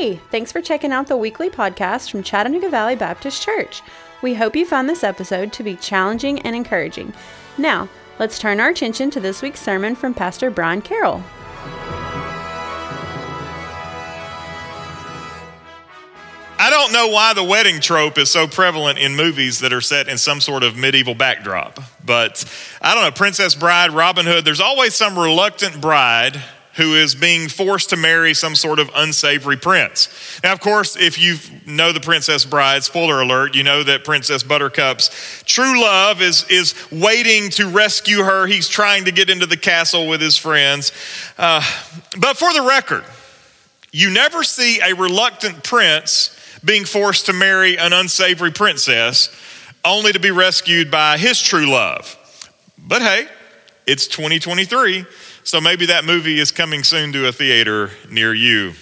Hey, 0.00 0.16
thanks 0.30 0.50
for 0.50 0.62
checking 0.62 0.92
out 0.92 1.08
the 1.08 1.16
weekly 1.18 1.50
podcast 1.50 2.10
from 2.10 2.22
Chattanooga 2.22 2.70
Valley 2.70 2.96
Baptist 2.96 3.42
Church. 3.42 3.82
We 4.22 4.32
hope 4.32 4.56
you 4.56 4.64
found 4.64 4.88
this 4.88 5.04
episode 5.04 5.52
to 5.52 5.62
be 5.62 5.76
challenging 5.76 6.40
and 6.40 6.56
encouraging. 6.56 7.12
Now, 7.58 7.86
let's 8.18 8.38
turn 8.38 8.60
our 8.60 8.70
attention 8.70 9.10
to 9.10 9.20
this 9.20 9.42
week's 9.42 9.60
sermon 9.60 9.94
from 9.94 10.14
Pastor 10.14 10.50
Brian 10.50 10.80
Carroll. 10.80 11.22
I 16.58 16.70
don't 16.70 16.94
know 16.94 17.08
why 17.08 17.34
the 17.34 17.44
wedding 17.44 17.78
trope 17.78 18.16
is 18.16 18.30
so 18.30 18.46
prevalent 18.46 18.98
in 18.98 19.14
movies 19.14 19.60
that 19.60 19.74
are 19.74 19.82
set 19.82 20.08
in 20.08 20.16
some 20.16 20.40
sort 20.40 20.62
of 20.62 20.78
medieval 20.78 21.14
backdrop, 21.14 21.78
but 22.02 22.42
I 22.80 22.94
don't 22.94 23.04
know, 23.04 23.10
Princess 23.10 23.54
Bride, 23.54 23.90
Robin 23.90 24.24
Hood, 24.24 24.46
there's 24.46 24.60
always 24.60 24.94
some 24.94 25.18
reluctant 25.18 25.78
bride 25.78 26.42
who 26.80 26.94
is 26.94 27.14
being 27.14 27.46
forced 27.46 27.90
to 27.90 27.96
marry 27.96 28.32
some 28.32 28.54
sort 28.54 28.78
of 28.78 28.90
unsavory 28.94 29.58
prince. 29.58 30.08
Now, 30.42 30.54
of 30.54 30.60
course, 30.60 30.96
if 30.96 31.18
you 31.18 31.36
know 31.66 31.92
the 31.92 32.00
Princess 32.00 32.46
Bride, 32.46 32.82
spoiler 32.82 33.20
alert, 33.20 33.54
you 33.54 33.62
know 33.62 33.82
that 33.82 34.02
Princess 34.02 34.42
Buttercup's 34.42 35.42
true 35.44 35.78
love 35.82 36.22
is, 36.22 36.46
is 36.48 36.74
waiting 36.90 37.50
to 37.50 37.68
rescue 37.68 38.22
her. 38.22 38.46
He's 38.46 38.66
trying 38.66 39.04
to 39.04 39.12
get 39.12 39.28
into 39.28 39.44
the 39.44 39.58
castle 39.58 40.08
with 40.08 40.22
his 40.22 40.38
friends. 40.38 40.92
Uh, 41.36 41.60
but 42.18 42.38
for 42.38 42.50
the 42.54 42.62
record, 42.62 43.04
you 43.92 44.08
never 44.08 44.42
see 44.42 44.80
a 44.80 44.94
reluctant 44.94 45.62
prince 45.62 46.34
being 46.64 46.86
forced 46.86 47.26
to 47.26 47.34
marry 47.34 47.76
an 47.76 47.92
unsavory 47.92 48.52
princess 48.52 49.28
only 49.84 50.12
to 50.12 50.18
be 50.18 50.30
rescued 50.30 50.90
by 50.90 51.18
his 51.18 51.42
true 51.42 51.68
love. 51.70 52.16
But 52.78 53.02
hey, 53.02 53.28
it's 53.90 54.06
2023. 54.06 55.04
So 55.42 55.60
maybe 55.60 55.86
that 55.86 56.04
movie 56.04 56.38
is 56.38 56.52
coming 56.52 56.84
soon 56.84 57.12
to 57.12 57.26
a 57.26 57.32
theater 57.32 57.90
near 58.08 58.32
you. 58.32 58.74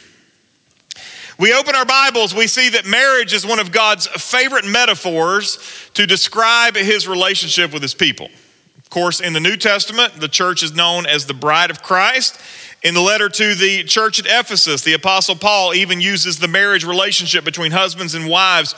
We 1.39 1.55
open 1.55 1.75
our 1.75 1.87
Bibles, 1.87 2.34
we 2.34 2.47
see 2.47 2.69
that 2.70 2.84
marriage 2.84 3.33
is 3.33 3.47
one 3.47 3.59
of 3.59 3.73
God's 3.73 4.06
favorite 4.06 4.67
metaphors 4.67 5.59
to 5.95 6.06
describe 6.06 6.77
his 6.77 7.09
relationship 7.09 7.73
with 7.73 7.81
his 7.81 7.95
people. 7.95 8.28
Of 8.77 8.91
course, 8.91 9.20
in 9.20 9.33
the 9.33 9.41
New 9.41 9.56
Testament, 9.56 10.15
the 10.15 10.28
church 10.28 10.62
is 10.62 10.75
known 10.75 11.06
as 11.06 11.25
the 11.25 11.34
bride 11.34 11.70
of 11.70 11.83
Christ. 11.83 12.39
In 12.83 12.93
the 12.93 13.00
letter 13.00 13.31
to 13.31 13.55
the 13.55 13.84
church 13.84 14.19
at 14.19 14.27
Ephesus, 14.27 14.83
the 14.83 14.93
Apostle 14.93 15.37
Paul 15.37 15.72
even 15.72 16.03
uses 16.03 16.39
the 16.39 16.48
marriage 16.48 16.84
relationship 16.84 17.45
between 17.45 17.72
husbands 17.72 18.15
and 18.15 18.28
wives 18.28 18.75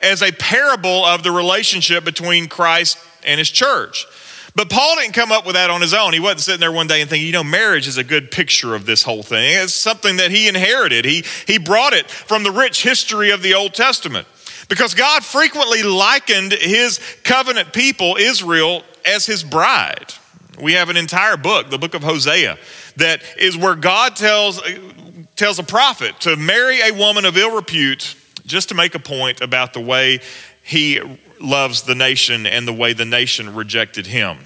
as 0.00 0.22
a 0.22 0.32
parable 0.32 1.04
of 1.04 1.24
the 1.24 1.32
relationship 1.32 2.04
between 2.04 2.48
Christ 2.48 2.96
and 3.26 3.38
his 3.38 3.50
church. 3.50 4.06
But 4.56 4.70
Paul 4.70 4.96
didn't 4.96 5.14
come 5.14 5.32
up 5.32 5.46
with 5.46 5.56
that 5.56 5.70
on 5.70 5.80
his 5.80 5.92
own. 5.92 6.12
He 6.12 6.20
wasn't 6.20 6.40
sitting 6.40 6.60
there 6.60 6.70
one 6.70 6.86
day 6.86 7.00
and 7.00 7.10
thinking, 7.10 7.26
you 7.26 7.32
know, 7.32 7.42
marriage 7.42 7.88
is 7.88 7.96
a 7.96 8.04
good 8.04 8.30
picture 8.30 8.74
of 8.74 8.86
this 8.86 9.02
whole 9.02 9.24
thing. 9.24 9.58
It's 9.60 9.74
something 9.74 10.18
that 10.18 10.30
he 10.30 10.46
inherited. 10.46 11.04
He, 11.04 11.24
he 11.46 11.58
brought 11.58 11.92
it 11.92 12.08
from 12.08 12.44
the 12.44 12.52
rich 12.52 12.82
history 12.82 13.30
of 13.30 13.42
the 13.42 13.54
Old 13.54 13.74
Testament. 13.74 14.28
Because 14.68 14.94
God 14.94 15.24
frequently 15.24 15.82
likened 15.82 16.52
his 16.52 17.00
covenant 17.24 17.72
people, 17.72 18.16
Israel, 18.18 18.84
as 19.04 19.26
his 19.26 19.42
bride. 19.42 20.14
We 20.60 20.74
have 20.74 20.88
an 20.88 20.96
entire 20.96 21.36
book, 21.36 21.70
the 21.70 21.78
book 21.78 21.94
of 21.94 22.04
Hosea, 22.04 22.56
that 22.96 23.22
is 23.36 23.56
where 23.56 23.74
God 23.74 24.14
tells, 24.14 24.62
tells 25.34 25.58
a 25.58 25.64
prophet 25.64 26.20
to 26.20 26.36
marry 26.36 26.80
a 26.80 26.92
woman 26.92 27.24
of 27.24 27.36
ill 27.36 27.54
repute 27.54 28.14
just 28.46 28.68
to 28.68 28.74
make 28.76 28.94
a 28.94 29.00
point 29.00 29.40
about 29.40 29.72
the 29.72 29.80
way 29.80 30.20
he 30.62 31.00
loves 31.40 31.82
the 31.82 31.94
nation 31.94 32.46
and 32.46 32.66
the 32.66 32.72
way 32.72 32.92
the 32.92 33.04
nation 33.04 33.54
rejected 33.54 34.06
him. 34.06 34.38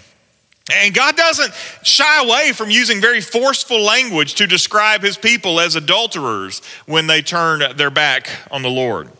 And 0.75 0.95
God 0.95 1.17
doesn't 1.17 1.53
shy 1.83 2.23
away 2.23 2.53
from 2.53 2.71
using 2.71 3.01
very 3.01 3.23
forceful 3.23 3.81
language 3.81 4.35
to 4.35 4.47
describe 4.47 5.03
his 5.03 5.17
people 5.17 5.61
as 5.61 5.77
adulterers 5.77 6.61
when 6.87 7.07
they 7.07 7.23
turn 7.23 7.77
their 7.77 7.91
back 7.91 8.29
on 8.51 8.63
the 8.63 8.69
Lord. 8.69 9.11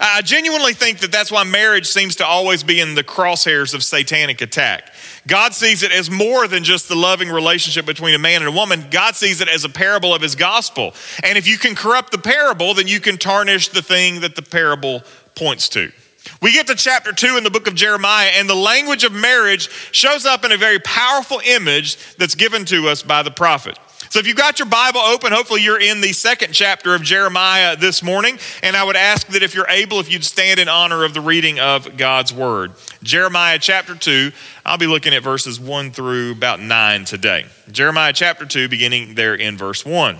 I 0.00 0.22
genuinely 0.22 0.72
think 0.72 1.00
that 1.00 1.12
that's 1.12 1.30
why 1.30 1.44
marriage 1.44 1.86
seems 1.86 2.16
to 2.16 2.26
always 2.26 2.62
be 2.62 2.80
in 2.80 2.94
the 2.94 3.04
crosshairs 3.04 3.74
of 3.74 3.84
satanic 3.84 4.40
attack. 4.40 4.92
God 5.26 5.54
sees 5.54 5.82
it 5.82 5.92
as 5.92 6.10
more 6.10 6.48
than 6.48 6.64
just 6.64 6.88
the 6.88 6.96
loving 6.96 7.28
relationship 7.28 7.84
between 7.86 8.14
a 8.14 8.18
man 8.18 8.40
and 8.40 8.48
a 8.48 8.52
woman. 8.52 8.86
God 8.90 9.14
sees 9.14 9.40
it 9.40 9.48
as 9.48 9.64
a 9.64 9.68
parable 9.68 10.14
of 10.14 10.22
his 10.22 10.34
gospel. 10.34 10.94
And 11.22 11.36
if 11.36 11.46
you 11.46 11.58
can 11.58 11.74
corrupt 11.74 12.12
the 12.12 12.18
parable, 12.18 12.74
then 12.74 12.88
you 12.88 12.98
can 12.98 13.18
tarnish 13.18 13.68
the 13.68 13.82
thing 13.82 14.22
that 14.22 14.36
the 14.36 14.42
parable 14.42 15.02
points 15.34 15.68
to. 15.70 15.92
We 16.40 16.52
get 16.52 16.66
to 16.68 16.74
chapter 16.74 17.12
two 17.12 17.36
in 17.36 17.44
the 17.44 17.50
book 17.50 17.66
of 17.66 17.74
Jeremiah, 17.74 18.30
and 18.34 18.48
the 18.48 18.54
language 18.54 19.04
of 19.04 19.12
marriage 19.12 19.68
shows 19.92 20.26
up 20.26 20.44
in 20.44 20.52
a 20.52 20.56
very 20.56 20.78
powerful 20.78 21.40
image 21.44 21.96
that's 22.16 22.34
given 22.34 22.64
to 22.66 22.88
us 22.88 23.02
by 23.02 23.22
the 23.22 23.30
prophet. 23.30 23.78
So, 24.10 24.20
if 24.20 24.26
you've 24.26 24.36
got 24.36 24.58
your 24.58 24.68
Bible 24.68 25.00
open, 25.00 25.32
hopefully 25.32 25.62
you're 25.62 25.80
in 25.80 26.00
the 26.00 26.12
second 26.12 26.52
chapter 26.52 26.94
of 26.94 27.02
Jeremiah 27.02 27.76
this 27.76 28.02
morning. 28.02 28.38
And 28.62 28.76
I 28.76 28.84
would 28.84 28.96
ask 28.96 29.26
that 29.28 29.42
if 29.42 29.54
you're 29.54 29.68
able, 29.68 29.98
if 29.98 30.12
you'd 30.12 30.24
stand 30.24 30.60
in 30.60 30.68
honor 30.68 31.04
of 31.04 31.14
the 31.14 31.20
reading 31.20 31.58
of 31.58 31.96
God's 31.96 32.32
word. 32.32 32.72
Jeremiah 33.02 33.58
chapter 33.58 33.94
2, 33.94 34.30
I'll 34.64 34.78
be 34.78 34.86
looking 34.86 35.14
at 35.14 35.22
verses 35.22 35.58
1 35.58 35.90
through 35.90 36.32
about 36.32 36.60
9 36.60 37.04
today. 37.06 37.46
Jeremiah 37.72 38.12
chapter 38.12 38.46
2, 38.46 38.68
beginning 38.68 39.14
there 39.14 39.34
in 39.34 39.56
verse 39.56 39.84
1. 39.84 40.16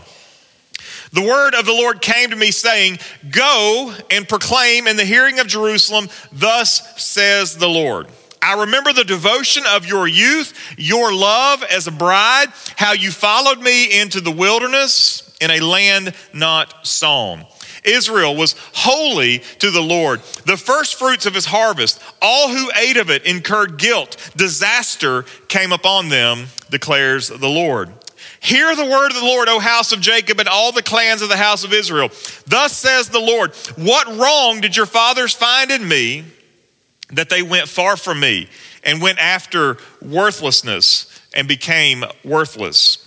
The 1.14 1.22
word 1.22 1.54
of 1.54 1.64
the 1.64 1.72
Lord 1.72 2.02
came 2.02 2.30
to 2.30 2.36
me, 2.36 2.50
saying, 2.50 2.98
Go 3.30 3.94
and 4.10 4.28
proclaim 4.28 4.88
in 4.88 4.96
the 4.96 5.04
hearing 5.04 5.38
of 5.38 5.46
Jerusalem, 5.46 6.08
Thus 6.32 7.00
says 7.02 7.56
the 7.56 7.68
Lord. 7.68 8.08
I 8.42 8.60
remember 8.60 8.92
the 8.92 9.04
devotion 9.04 9.62
of 9.66 9.86
your 9.86 10.08
youth, 10.08 10.52
your 10.76 11.14
love 11.14 11.62
as 11.62 11.86
a 11.86 11.92
bride, 11.92 12.48
how 12.76 12.92
you 12.92 13.12
followed 13.12 13.60
me 13.60 14.00
into 14.00 14.20
the 14.20 14.32
wilderness 14.32 15.34
in 15.40 15.52
a 15.52 15.60
land 15.60 16.14
not 16.32 16.84
sown. 16.84 17.46
Israel 17.84 18.34
was 18.34 18.56
holy 18.74 19.38
to 19.60 19.70
the 19.70 19.82
Lord. 19.82 20.20
The 20.46 20.56
first 20.56 20.96
fruits 20.96 21.26
of 21.26 21.34
his 21.34 21.46
harvest, 21.46 22.02
all 22.20 22.48
who 22.48 22.72
ate 22.76 22.96
of 22.96 23.08
it 23.08 23.24
incurred 23.24 23.78
guilt. 23.78 24.16
Disaster 24.36 25.22
came 25.46 25.70
upon 25.70 26.08
them, 26.08 26.46
declares 26.70 27.28
the 27.28 27.48
Lord. 27.48 27.92
Hear 28.44 28.76
the 28.76 28.84
word 28.84 29.06
of 29.06 29.14
the 29.14 29.24
Lord, 29.24 29.48
O 29.48 29.58
house 29.58 29.92
of 29.92 30.02
Jacob, 30.02 30.38
and 30.38 30.50
all 30.50 30.70
the 30.70 30.82
clans 30.82 31.22
of 31.22 31.30
the 31.30 31.36
house 31.36 31.64
of 31.64 31.72
Israel. 31.72 32.10
Thus 32.46 32.76
says 32.76 33.08
the 33.08 33.18
Lord 33.18 33.54
What 33.76 34.06
wrong 34.18 34.60
did 34.60 34.76
your 34.76 34.84
fathers 34.84 35.32
find 35.32 35.70
in 35.70 35.88
me 35.88 36.24
that 37.08 37.30
they 37.30 37.40
went 37.40 37.68
far 37.68 37.96
from 37.96 38.20
me 38.20 38.50
and 38.82 39.00
went 39.00 39.18
after 39.18 39.78
worthlessness 40.02 41.06
and 41.32 41.48
became 41.48 42.04
worthless? 42.22 42.98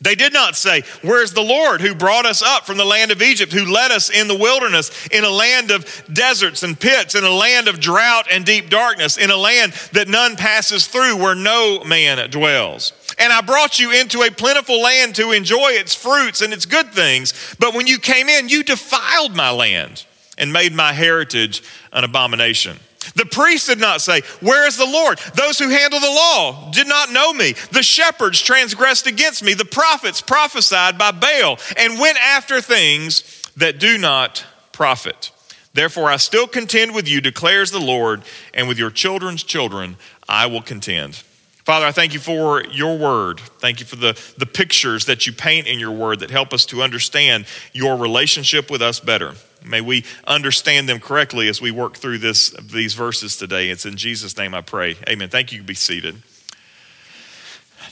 They 0.00 0.14
did 0.14 0.32
not 0.32 0.56
say, 0.56 0.82
Where's 1.02 1.34
the 1.34 1.42
Lord 1.42 1.82
who 1.82 1.94
brought 1.94 2.24
us 2.24 2.42
up 2.42 2.64
from 2.64 2.78
the 2.78 2.86
land 2.86 3.10
of 3.10 3.20
Egypt, 3.20 3.52
who 3.52 3.70
led 3.70 3.90
us 3.90 4.08
in 4.08 4.28
the 4.28 4.34
wilderness, 4.34 5.08
in 5.08 5.24
a 5.24 5.30
land 5.30 5.72
of 5.72 6.04
deserts 6.10 6.62
and 6.62 6.80
pits, 6.80 7.14
in 7.14 7.22
a 7.24 7.30
land 7.30 7.68
of 7.68 7.80
drought 7.80 8.28
and 8.32 8.46
deep 8.46 8.70
darkness, 8.70 9.18
in 9.18 9.30
a 9.30 9.36
land 9.36 9.74
that 9.92 10.08
none 10.08 10.36
passes 10.36 10.86
through, 10.86 11.18
where 11.18 11.34
no 11.34 11.84
man 11.84 12.30
dwells? 12.30 12.94
And 13.18 13.32
I 13.32 13.40
brought 13.40 13.78
you 13.78 13.92
into 13.92 14.22
a 14.22 14.30
plentiful 14.30 14.80
land 14.80 15.14
to 15.16 15.32
enjoy 15.32 15.70
its 15.72 15.94
fruits 15.94 16.40
and 16.40 16.52
its 16.52 16.66
good 16.66 16.92
things. 16.92 17.54
But 17.58 17.74
when 17.74 17.86
you 17.86 17.98
came 17.98 18.28
in, 18.28 18.48
you 18.48 18.62
defiled 18.62 19.34
my 19.34 19.50
land 19.50 20.04
and 20.38 20.52
made 20.52 20.72
my 20.74 20.92
heritage 20.92 21.62
an 21.92 22.04
abomination. 22.04 22.78
The 23.14 23.26
priests 23.26 23.68
did 23.68 23.78
not 23.78 24.00
say, 24.00 24.22
Where 24.40 24.66
is 24.66 24.76
the 24.76 24.86
Lord? 24.86 25.18
Those 25.34 25.58
who 25.58 25.68
handle 25.68 26.00
the 26.00 26.06
law 26.06 26.70
did 26.72 26.88
not 26.88 27.12
know 27.12 27.32
me. 27.32 27.54
The 27.70 27.82
shepherds 27.82 28.40
transgressed 28.40 29.06
against 29.06 29.42
me. 29.42 29.54
The 29.54 29.64
prophets 29.64 30.20
prophesied 30.20 30.98
by 30.98 31.10
Baal 31.12 31.58
and 31.76 32.00
went 32.00 32.18
after 32.18 32.60
things 32.60 33.42
that 33.56 33.78
do 33.78 33.98
not 33.98 34.44
profit. 34.72 35.30
Therefore, 35.74 36.08
I 36.08 36.16
still 36.16 36.46
contend 36.46 36.94
with 36.94 37.08
you, 37.08 37.20
declares 37.20 37.70
the 37.70 37.80
Lord, 37.80 38.22
and 38.54 38.68
with 38.68 38.78
your 38.78 38.90
children's 38.90 39.42
children 39.42 39.96
I 40.28 40.46
will 40.46 40.62
contend. 40.62 41.22
Father, 41.64 41.86
I 41.86 41.92
thank 41.92 42.12
you 42.12 42.20
for 42.20 42.62
your 42.64 42.98
word. 42.98 43.40
Thank 43.40 43.80
you 43.80 43.86
for 43.86 43.96
the, 43.96 44.20
the 44.36 44.44
pictures 44.44 45.06
that 45.06 45.26
you 45.26 45.32
paint 45.32 45.66
in 45.66 45.78
your 45.78 45.92
word 45.92 46.20
that 46.20 46.30
help 46.30 46.52
us 46.52 46.66
to 46.66 46.82
understand 46.82 47.46
your 47.72 47.96
relationship 47.96 48.70
with 48.70 48.82
us 48.82 49.00
better. 49.00 49.34
May 49.64 49.80
we 49.80 50.04
understand 50.26 50.90
them 50.90 51.00
correctly 51.00 51.48
as 51.48 51.62
we 51.62 51.70
work 51.70 51.96
through 51.96 52.18
this, 52.18 52.50
these 52.50 52.92
verses 52.92 53.38
today. 53.38 53.70
It's 53.70 53.86
in 53.86 53.96
Jesus' 53.96 54.36
name 54.36 54.54
I 54.54 54.60
pray. 54.60 54.96
Amen. 55.08 55.30
Thank 55.30 55.52
you. 55.52 55.62
Be 55.62 55.72
seated. 55.72 56.22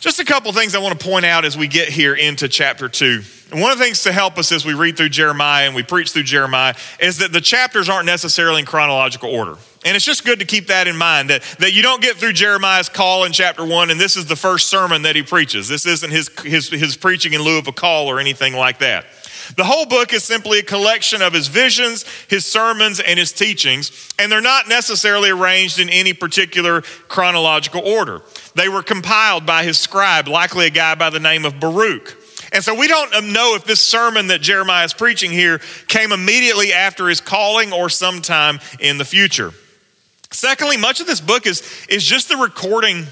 Just 0.03 0.19
a 0.19 0.25
couple 0.25 0.53
things 0.53 0.75
I 0.75 0.81
want 0.81 0.99
to 0.99 1.07
point 1.07 1.25
out 1.25 1.45
as 1.45 1.57
we 1.57 1.69
get 1.69 1.89
here 1.89 2.13
into 2.13 2.49
chapter 2.49 2.89
2. 2.89 3.23
And 3.53 3.61
one 3.61 3.71
of 3.71 3.79
the 3.79 3.85
things 3.85 4.03
to 4.03 4.11
help 4.11 4.37
us 4.37 4.51
as 4.51 4.67
we 4.67 4.75
read 4.75 4.97
through 4.97 5.11
Jeremiah 5.11 5.65
and 5.65 5.77
we 5.77 5.85
preach 5.85 6.11
through 6.11 6.25
Jeremiah 6.25 6.75
is 6.99 7.19
that 7.19 7.33
the 7.33 7.41
chapters 7.41 7.89
aren't 7.89 8.07
necessarily 8.07 8.59
in 8.59 8.67
chronological 8.67 9.31
order. 9.31 9.55
And 9.85 9.95
it's 9.95 10.05
just 10.05 10.25
good 10.25 10.41
to 10.41 10.45
keep 10.45 10.67
that 10.67 10.89
in 10.89 10.97
mind 10.97 11.31
that, 11.31 11.43
that 11.61 11.73
you 11.73 11.83
don't 11.83 12.03
get 12.03 12.17
through 12.17 12.33
Jeremiah's 12.33 12.89
call 12.89 13.23
in 13.23 13.31
chapter 13.31 13.65
one 13.65 13.91
and 13.91 14.01
this 14.01 14.17
is 14.17 14.27
the 14.27 14.35
first 14.35 14.69
sermon 14.69 15.03
that 15.03 15.15
he 15.15 15.23
preaches. 15.23 15.69
This 15.69 15.87
isn't 15.87 16.11
his, 16.11 16.29
his, 16.41 16.69
his 16.69 16.97
preaching 16.97 17.33
in 17.33 17.41
lieu 17.41 17.59
of 17.59 17.69
a 17.69 17.73
call 17.73 18.09
or 18.09 18.19
anything 18.19 18.55
like 18.55 18.81
that. 18.81 19.07
The 19.57 19.65
whole 19.65 19.87
book 19.87 20.13
is 20.13 20.25
simply 20.25 20.59
a 20.59 20.63
collection 20.63 21.21
of 21.21 21.33
his 21.33 21.49
visions, 21.49 22.05
his 22.29 22.47
sermons, 22.47 23.01
and 23.01 23.19
his 23.19 23.33
teachings, 23.33 24.13
and 24.19 24.31
they're 24.31 24.41
not 24.41 24.69
necessarily 24.69 25.31
arranged 25.31 25.79
in 25.79 25.89
any 25.89 26.13
particular 26.13 26.83
chronological 27.09 27.83
order. 27.83 28.23
They 28.55 28.69
were 28.69 28.83
compiled 28.83 29.45
by 29.45 29.65
his 29.65 29.79
scribe, 29.79 30.29
likely 30.29 30.67
a 30.67 30.71
guy 30.71 30.95
by 30.95 31.11
the 31.11 31.21
name 31.21 31.45
of 31.45 31.61
Baruch. 31.61 32.19
And 32.53 32.63
so 32.63 32.75
we 32.75 32.87
don't 32.87 33.33
know 33.33 33.55
if 33.55 33.65
this 33.65 33.81
sermon 33.81 34.27
that 34.29 34.43
Jeremiah 34.43 34.85
is 34.85 34.93
preaching 34.93 35.31
here 35.31 35.61
came 35.89 36.13
immediately 36.13 36.73
after 36.73 37.09
his 37.09 37.21
calling 37.21 37.73
or 37.73 37.89
sometime 37.89 38.61
in 38.79 38.99
the 38.99 39.05
future. 39.05 39.53
Secondly, 40.31 40.77
much 40.77 41.01
of 41.01 41.07
this 41.07 41.21
book 41.21 41.47
is, 41.47 41.63
is 41.89 42.05
just 42.05 42.29
the 42.29 42.37
recording 42.37 43.07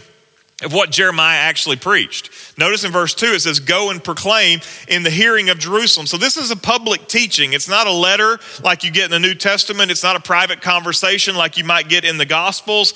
of 0.62 0.72
what 0.72 0.90
Jeremiah 0.90 1.38
actually 1.38 1.76
preached. 1.76 2.30
Notice 2.58 2.84
in 2.84 2.92
verse 2.92 3.14
2 3.14 3.26
it 3.26 3.40
says, 3.40 3.60
Go 3.60 3.90
and 3.90 4.02
proclaim 4.02 4.60
in 4.88 5.02
the 5.02 5.10
hearing 5.10 5.48
of 5.48 5.58
Jerusalem. 5.58 6.06
So 6.06 6.16
this 6.16 6.36
is 6.36 6.50
a 6.50 6.56
public 6.56 7.08
teaching. 7.08 7.52
It's 7.52 7.68
not 7.68 7.86
a 7.86 7.92
letter 7.92 8.38
like 8.62 8.84
you 8.84 8.90
get 8.90 9.06
in 9.06 9.10
the 9.10 9.20
New 9.20 9.34
Testament, 9.34 9.90
it's 9.90 10.02
not 10.02 10.16
a 10.16 10.20
private 10.20 10.60
conversation 10.60 11.36
like 11.36 11.56
you 11.56 11.64
might 11.64 11.88
get 11.88 12.04
in 12.04 12.18
the 12.18 12.26
Gospels. 12.26 12.94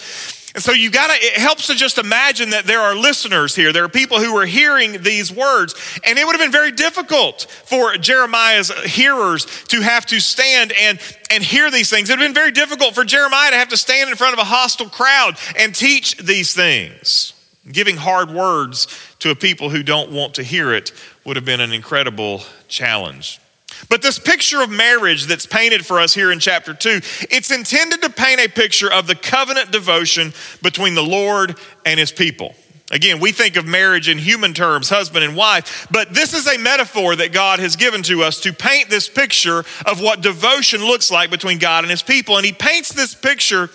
And 0.55 0.63
so 0.63 0.71
you 0.71 0.89
got 0.89 1.09
to, 1.09 1.15
it 1.15 1.33
helps 1.33 1.67
to 1.67 1.75
just 1.75 1.99
imagine 1.99 2.51
that 2.51 2.65
there 2.65 2.81
are 2.81 2.95
listeners 2.95 3.57
here. 3.57 3.73
There 3.73 3.83
are 3.83 3.89
people 3.89 4.21
who 4.21 4.37
are 4.37 4.47
hearing 4.47 5.03
these 5.03 5.33
words. 5.33 5.75
And 6.05 6.17
it 6.17 6.25
would 6.25 6.33
have 6.33 6.41
been 6.41 6.53
very 6.53 6.71
difficult 6.71 7.49
for 7.65 7.97
Jeremiah's 7.97 8.71
hearers 8.85 9.47
to 9.65 9.81
have 9.81 10.07
to 10.07 10.21
stand 10.21 10.73
and, 10.73 11.01
and 11.33 11.43
hear 11.43 11.73
these 11.73 11.91
things. 11.91 12.09
It 12.09 12.13
would 12.13 12.21
have 12.21 12.29
been 12.29 12.41
very 12.41 12.53
difficult 12.53 12.95
for 12.95 13.05
Jeremiah 13.05 13.51
to 13.51 13.57
have 13.57 13.71
to 13.71 13.77
stand 13.77 14.11
in 14.11 14.17
front 14.17 14.35
of 14.35 14.39
a 14.39 14.45
hostile 14.45 14.89
crowd 14.89 15.37
and 15.59 15.75
teach 15.75 16.19
these 16.19 16.55
things. 16.55 17.34
Giving 17.71 17.97
hard 17.97 18.31
words 18.31 18.87
to 19.21 19.31
a 19.31 19.35
people 19.35 19.71
who 19.71 19.83
don't 19.83 20.11
want 20.11 20.35
to 20.35 20.43
hear 20.43 20.73
it 20.73 20.93
would 21.25 21.37
have 21.37 21.45
been 21.45 21.61
an 21.61 21.73
incredible 21.73 22.43
challenge. 22.69 23.41
But 23.89 24.03
this 24.03 24.19
picture 24.19 24.63
of 24.63 24.71
marriage 24.71 25.27
that's 25.27 25.47
painted 25.47 25.85
for 25.85 25.99
us 25.99 26.15
here 26.15 26.31
in 26.31 26.39
chapter 26.39 26.75
2, 26.75 27.01
it's 27.31 27.51
intended 27.51 28.03
to 28.03 28.11
paint 28.11 28.41
a 28.41 28.49
picture 28.49 28.93
of 28.93 29.07
the 29.07 29.15
covenant 29.15 29.71
devotion 29.73 30.33
between 30.63 30.95
the 30.95 31.03
Lord 31.03 31.59
and 31.85 31.99
his 31.99 32.13
people. 32.13 32.55
Again, 32.91 33.19
we 33.19 33.33
think 33.33 33.57
of 33.57 33.67
marriage 33.67 34.09
in 34.09 34.19
human 34.19 34.53
terms, 34.53 34.91
husband 34.91 35.25
and 35.25 35.35
wife, 35.35 35.87
but 35.91 36.13
this 36.13 36.35
is 36.35 36.47
a 36.47 36.59
metaphor 36.59 37.17
that 37.17 37.33
God 37.33 37.59
has 37.59 37.77
given 37.77 38.03
to 38.05 38.23
us 38.23 38.41
to 38.41 38.53
paint 38.53 38.91
this 38.91 39.09
picture 39.09 39.65
of 39.87 40.01
what 40.01 40.21
devotion 40.21 40.85
looks 40.85 41.11
like 41.11 41.31
between 41.31 41.59
God 41.59 41.85
and 41.85 41.91
his 41.91 42.03
people. 42.03 42.37
And 42.37 42.45
he 42.45 42.53
paints 42.53 42.93
this 42.93 43.15
picture 43.15 43.71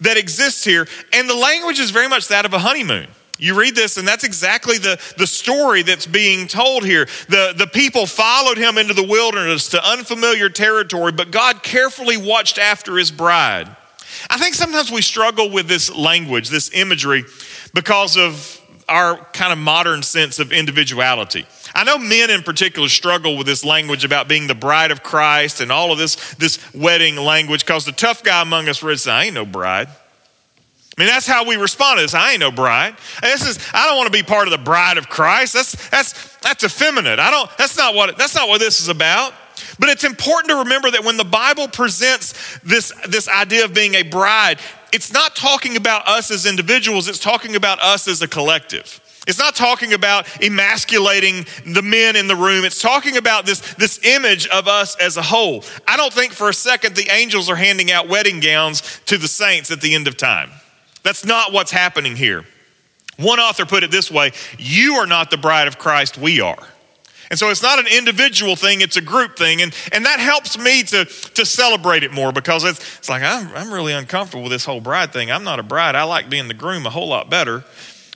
that 0.00 0.18
exists 0.18 0.62
here, 0.62 0.86
and 1.12 1.28
the 1.28 1.34
language 1.34 1.80
is 1.80 1.90
very 1.90 2.08
much 2.08 2.28
that 2.28 2.44
of 2.44 2.52
a 2.52 2.58
honeymoon. 2.58 3.08
You 3.40 3.58
read 3.58 3.74
this, 3.74 3.96
and 3.96 4.06
that's 4.06 4.22
exactly 4.22 4.78
the, 4.78 5.00
the 5.16 5.26
story 5.26 5.82
that's 5.82 6.06
being 6.06 6.46
told 6.46 6.84
here. 6.84 7.06
The, 7.28 7.54
the 7.56 7.66
people 7.66 8.06
followed 8.06 8.58
him 8.58 8.76
into 8.76 8.92
the 8.92 9.02
wilderness 9.02 9.70
to 9.70 9.84
unfamiliar 9.84 10.50
territory, 10.50 11.12
but 11.12 11.30
God 11.30 11.62
carefully 11.62 12.18
watched 12.18 12.58
after 12.58 12.96
his 12.96 13.10
bride. 13.10 13.74
I 14.28 14.36
think 14.36 14.54
sometimes 14.54 14.92
we 14.92 15.00
struggle 15.00 15.50
with 15.50 15.68
this 15.68 15.94
language, 15.94 16.50
this 16.50 16.70
imagery, 16.74 17.24
because 17.72 18.18
of 18.18 18.60
our 18.90 19.16
kind 19.32 19.52
of 19.52 19.58
modern 19.58 20.02
sense 20.02 20.38
of 20.38 20.52
individuality. 20.52 21.46
I 21.74 21.84
know 21.84 21.96
men 21.96 22.28
in 22.28 22.42
particular 22.42 22.88
struggle 22.88 23.38
with 23.38 23.46
this 23.46 23.64
language 23.64 24.04
about 24.04 24.28
being 24.28 24.48
the 24.48 24.54
bride 24.54 24.90
of 24.90 25.02
Christ 25.02 25.60
and 25.60 25.70
all 25.70 25.92
of 25.92 25.98
this, 25.98 26.34
this 26.34 26.58
wedding 26.74 27.16
language 27.16 27.64
because 27.64 27.84
the 27.84 27.92
tough 27.92 28.24
guy 28.24 28.42
among 28.42 28.68
us 28.68 28.82
reads, 28.82 29.06
I 29.06 29.24
ain't 29.24 29.34
no 29.34 29.46
bride. 29.46 29.88
I 31.00 31.02
mean, 31.02 31.08
that's 31.08 31.26
how 31.26 31.46
we 31.46 31.56
respond 31.56 31.96
to 31.96 32.02
this. 32.02 32.12
I 32.12 32.32
ain't 32.32 32.40
no 32.40 32.50
bride. 32.50 32.94
This 33.22 33.46
is, 33.46 33.58
I 33.72 33.86
don't 33.86 33.96
want 33.96 34.08
to 34.08 34.12
be 34.12 34.22
part 34.22 34.46
of 34.46 34.50
the 34.50 34.58
bride 34.58 34.98
of 34.98 35.08
Christ. 35.08 35.54
That's, 35.54 35.88
that's, 35.88 36.36
that's 36.40 36.62
effeminate. 36.62 37.18
I 37.18 37.30
don't, 37.30 37.48
that's 37.56 37.74
not 37.78 37.94
what, 37.94 38.18
that's 38.18 38.34
not 38.34 38.50
what 38.50 38.60
this 38.60 38.82
is 38.82 38.88
about. 38.88 39.32
But 39.78 39.88
it's 39.88 40.04
important 40.04 40.50
to 40.50 40.56
remember 40.56 40.90
that 40.90 41.02
when 41.02 41.16
the 41.16 41.24
Bible 41.24 41.68
presents 41.68 42.58
this, 42.58 42.92
this 43.08 43.30
idea 43.30 43.64
of 43.64 43.72
being 43.72 43.94
a 43.94 44.02
bride, 44.02 44.58
it's 44.92 45.10
not 45.10 45.34
talking 45.34 45.78
about 45.78 46.06
us 46.06 46.30
as 46.30 46.44
individuals, 46.44 47.08
it's 47.08 47.18
talking 47.18 47.56
about 47.56 47.80
us 47.80 48.06
as 48.06 48.20
a 48.20 48.28
collective. 48.28 49.00
It's 49.26 49.38
not 49.38 49.54
talking 49.54 49.94
about 49.94 50.26
emasculating 50.42 51.46
the 51.64 51.80
men 51.80 52.14
in 52.14 52.28
the 52.28 52.36
room. 52.36 52.66
It's 52.66 52.82
talking 52.82 53.16
about 53.16 53.46
this, 53.46 53.60
this 53.76 54.04
image 54.04 54.48
of 54.48 54.68
us 54.68 54.96
as 54.96 55.16
a 55.16 55.22
whole. 55.22 55.64
I 55.88 55.96
don't 55.96 56.12
think 56.12 56.34
for 56.34 56.50
a 56.50 56.54
second 56.54 56.94
the 56.94 57.08
angels 57.10 57.48
are 57.48 57.56
handing 57.56 57.90
out 57.90 58.06
wedding 58.06 58.40
gowns 58.40 59.00
to 59.06 59.16
the 59.16 59.28
saints 59.28 59.70
at 59.70 59.80
the 59.80 59.94
end 59.94 60.06
of 60.06 60.18
time. 60.18 60.50
That's 61.02 61.24
not 61.24 61.52
what's 61.52 61.70
happening 61.70 62.16
here. 62.16 62.44
One 63.16 63.38
author 63.38 63.66
put 63.66 63.82
it 63.84 63.90
this 63.90 64.10
way 64.10 64.32
You 64.58 64.94
are 64.94 65.06
not 65.06 65.30
the 65.30 65.36
bride 65.36 65.68
of 65.68 65.78
Christ, 65.78 66.18
we 66.18 66.40
are. 66.40 66.66
And 67.30 67.38
so 67.38 67.48
it's 67.48 67.62
not 67.62 67.78
an 67.78 67.86
individual 67.86 68.56
thing, 68.56 68.80
it's 68.80 68.96
a 68.96 69.00
group 69.00 69.36
thing. 69.36 69.62
And, 69.62 69.72
and 69.92 70.04
that 70.04 70.18
helps 70.18 70.58
me 70.58 70.82
to, 70.84 71.04
to 71.04 71.46
celebrate 71.46 72.02
it 72.02 72.12
more 72.12 72.32
because 72.32 72.64
it's, 72.64 72.98
it's 72.98 73.08
like, 73.08 73.22
I'm, 73.22 73.48
I'm 73.54 73.72
really 73.72 73.92
uncomfortable 73.92 74.42
with 74.42 74.52
this 74.52 74.64
whole 74.64 74.80
bride 74.80 75.12
thing. 75.12 75.30
I'm 75.30 75.44
not 75.44 75.60
a 75.60 75.62
bride. 75.62 75.94
I 75.94 76.02
like 76.02 76.28
being 76.28 76.48
the 76.48 76.54
groom 76.54 76.86
a 76.86 76.90
whole 76.90 77.06
lot 77.06 77.30
better. 77.30 77.64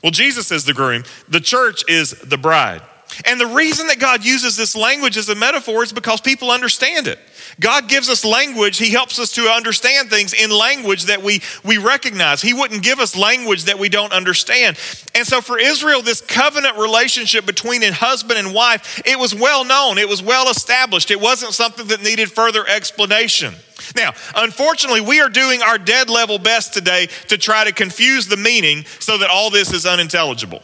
Well, 0.03 0.11
Jesus 0.11 0.51
is 0.51 0.65
the 0.65 0.75
groom, 0.75 1.05
the 1.29 1.41
church 1.41 1.85
is 1.89 2.11
the 2.11 2.37
bride. 2.37 2.83
And 3.25 3.41
the 3.41 3.47
reason 3.47 3.87
that 3.87 4.01
God 4.01 4.25
uses 4.25 4.57
this 4.57 4.75
language 4.75 5.17
as 5.17 5.29
a 5.29 5.35
metaphor 5.37 5.85
is 5.85 5.93
because 5.93 6.21
people 6.21 6.51
understand 6.51 7.07
it. 7.07 7.21
God 7.61 7.89
gives 7.89 8.09
us 8.09 8.25
language. 8.25 8.79
He 8.79 8.91
helps 8.91 9.19
us 9.19 9.33
to 9.33 9.43
understand 9.43 10.11
things 10.11 10.33
in 10.33 10.51
language 10.51 11.05
that 11.05 11.23
we, 11.23 11.41
we 11.65 11.79
recognize. 11.79 12.43
He 12.43 12.53
wouldn't 12.53 12.83
give 12.83 12.99
us 12.99 13.17
language 13.17 13.65
that 13.65 13.79
we 13.79 13.89
don't 13.89 14.13
understand. 14.13 14.79
And 15.15 15.27
so 15.27 15.41
for 15.41 15.59
Israel, 15.59 16.03
this 16.03 16.21
covenant 16.21 16.77
relationship 16.77 17.47
between 17.47 17.83
a 17.83 17.93
husband 17.93 18.39
and 18.39 18.55
wife, 18.55 19.03
it 19.07 19.19
was 19.19 19.35
well 19.35 19.65
known. 19.65 19.99
It 19.99 20.09
was 20.09 20.23
well 20.23 20.51
established. 20.51 21.11
It 21.11 21.21
wasn't 21.21 21.53
something 21.53 21.87
that 21.89 22.03
needed 22.03 22.31
further 22.31 22.67
explanation. 22.67 23.55
Now, 23.97 24.13
unfortunately, 24.35 25.01
we 25.01 25.21
are 25.21 25.29
doing 25.29 25.63
our 25.63 25.79
dead 25.79 26.11
level 26.11 26.39
best 26.39 26.75
today 26.75 27.09
to 27.29 27.39
try 27.39 27.65
to 27.65 27.73
confuse 27.73 28.27
the 28.27 28.37
meaning 28.37 28.85
so 28.99 29.19
that 29.19 29.31
all 29.31 29.51
this 29.51 29.73
is 29.73 29.87
unintelligible. 29.87 30.63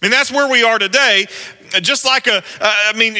I 0.00 0.04
mean, 0.04 0.10
that's 0.10 0.30
where 0.30 0.50
we 0.50 0.62
are 0.62 0.78
today. 0.78 1.26
Just 1.80 2.04
like 2.04 2.26
a, 2.26 2.38
uh, 2.38 2.42
I 2.60 2.92
mean, 2.96 3.16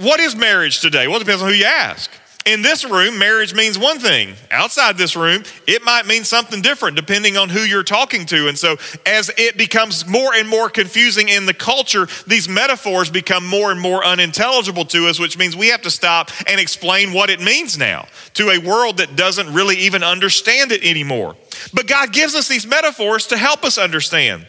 what 0.00 0.20
is 0.20 0.34
marriage 0.36 0.80
today? 0.80 1.06
Well, 1.08 1.16
it 1.16 1.20
depends 1.20 1.42
on 1.42 1.48
who 1.48 1.54
you 1.54 1.64
ask 1.64 2.10
in 2.48 2.62
this 2.62 2.82
room, 2.82 3.18
marriage 3.18 3.52
means 3.52 3.78
one 3.78 3.98
thing. 3.98 4.34
Outside 4.50 4.96
this 4.96 5.14
room, 5.14 5.42
it 5.66 5.84
might 5.84 6.06
mean 6.06 6.24
something 6.24 6.62
different 6.62 6.96
depending 6.96 7.36
on 7.36 7.50
who 7.50 7.60
you're 7.60 7.82
talking 7.82 8.24
to. 8.26 8.48
And 8.48 8.58
so, 8.58 8.78
as 9.04 9.30
it 9.36 9.58
becomes 9.58 10.06
more 10.06 10.32
and 10.34 10.48
more 10.48 10.70
confusing 10.70 11.28
in 11.28 11.44
the 11.44 11.52
culture, 11.52 12.08
these 12.26 12.48
metaphors 12.48 13.10
become 13.10 13.46
more 13.46 13.70
and 13.70 13.78
more 13.78 14.02
unintelligible 14.02 14.86
to 14.86 15.08
us, 15.08 15.20
which 15.20 15.36
means 15.36 15.56
we 15.56 15.68
have 15.68 15.82
to 15.82 15.90
stop 15.90 16.30
and 16.48 16.58
explain 16.58 17.12
what 17.12 17.28
it 17.28 17.40
means 17.40 17.76
now 17.76 18.08
to 18.34 18.48
a 18.48 18.58
world 18.58 18.96
that 18.96 19.14
doesn't 19.14 19.52
really 19.52 19.76
even 19.76 20.02
understand 20.02 20.72
it 20.72 20.82
anymore. 20.82 21.36
But 21.74 21.86
God 21.86 22.14
gives 22.14 22.34
us 22.34 22.48
these 22.48 22.66
metaphors 22.66 23.26
to 23.26 23.36
help 23.36 23.62
us 23.62 23.76
understand. 23.76 24.46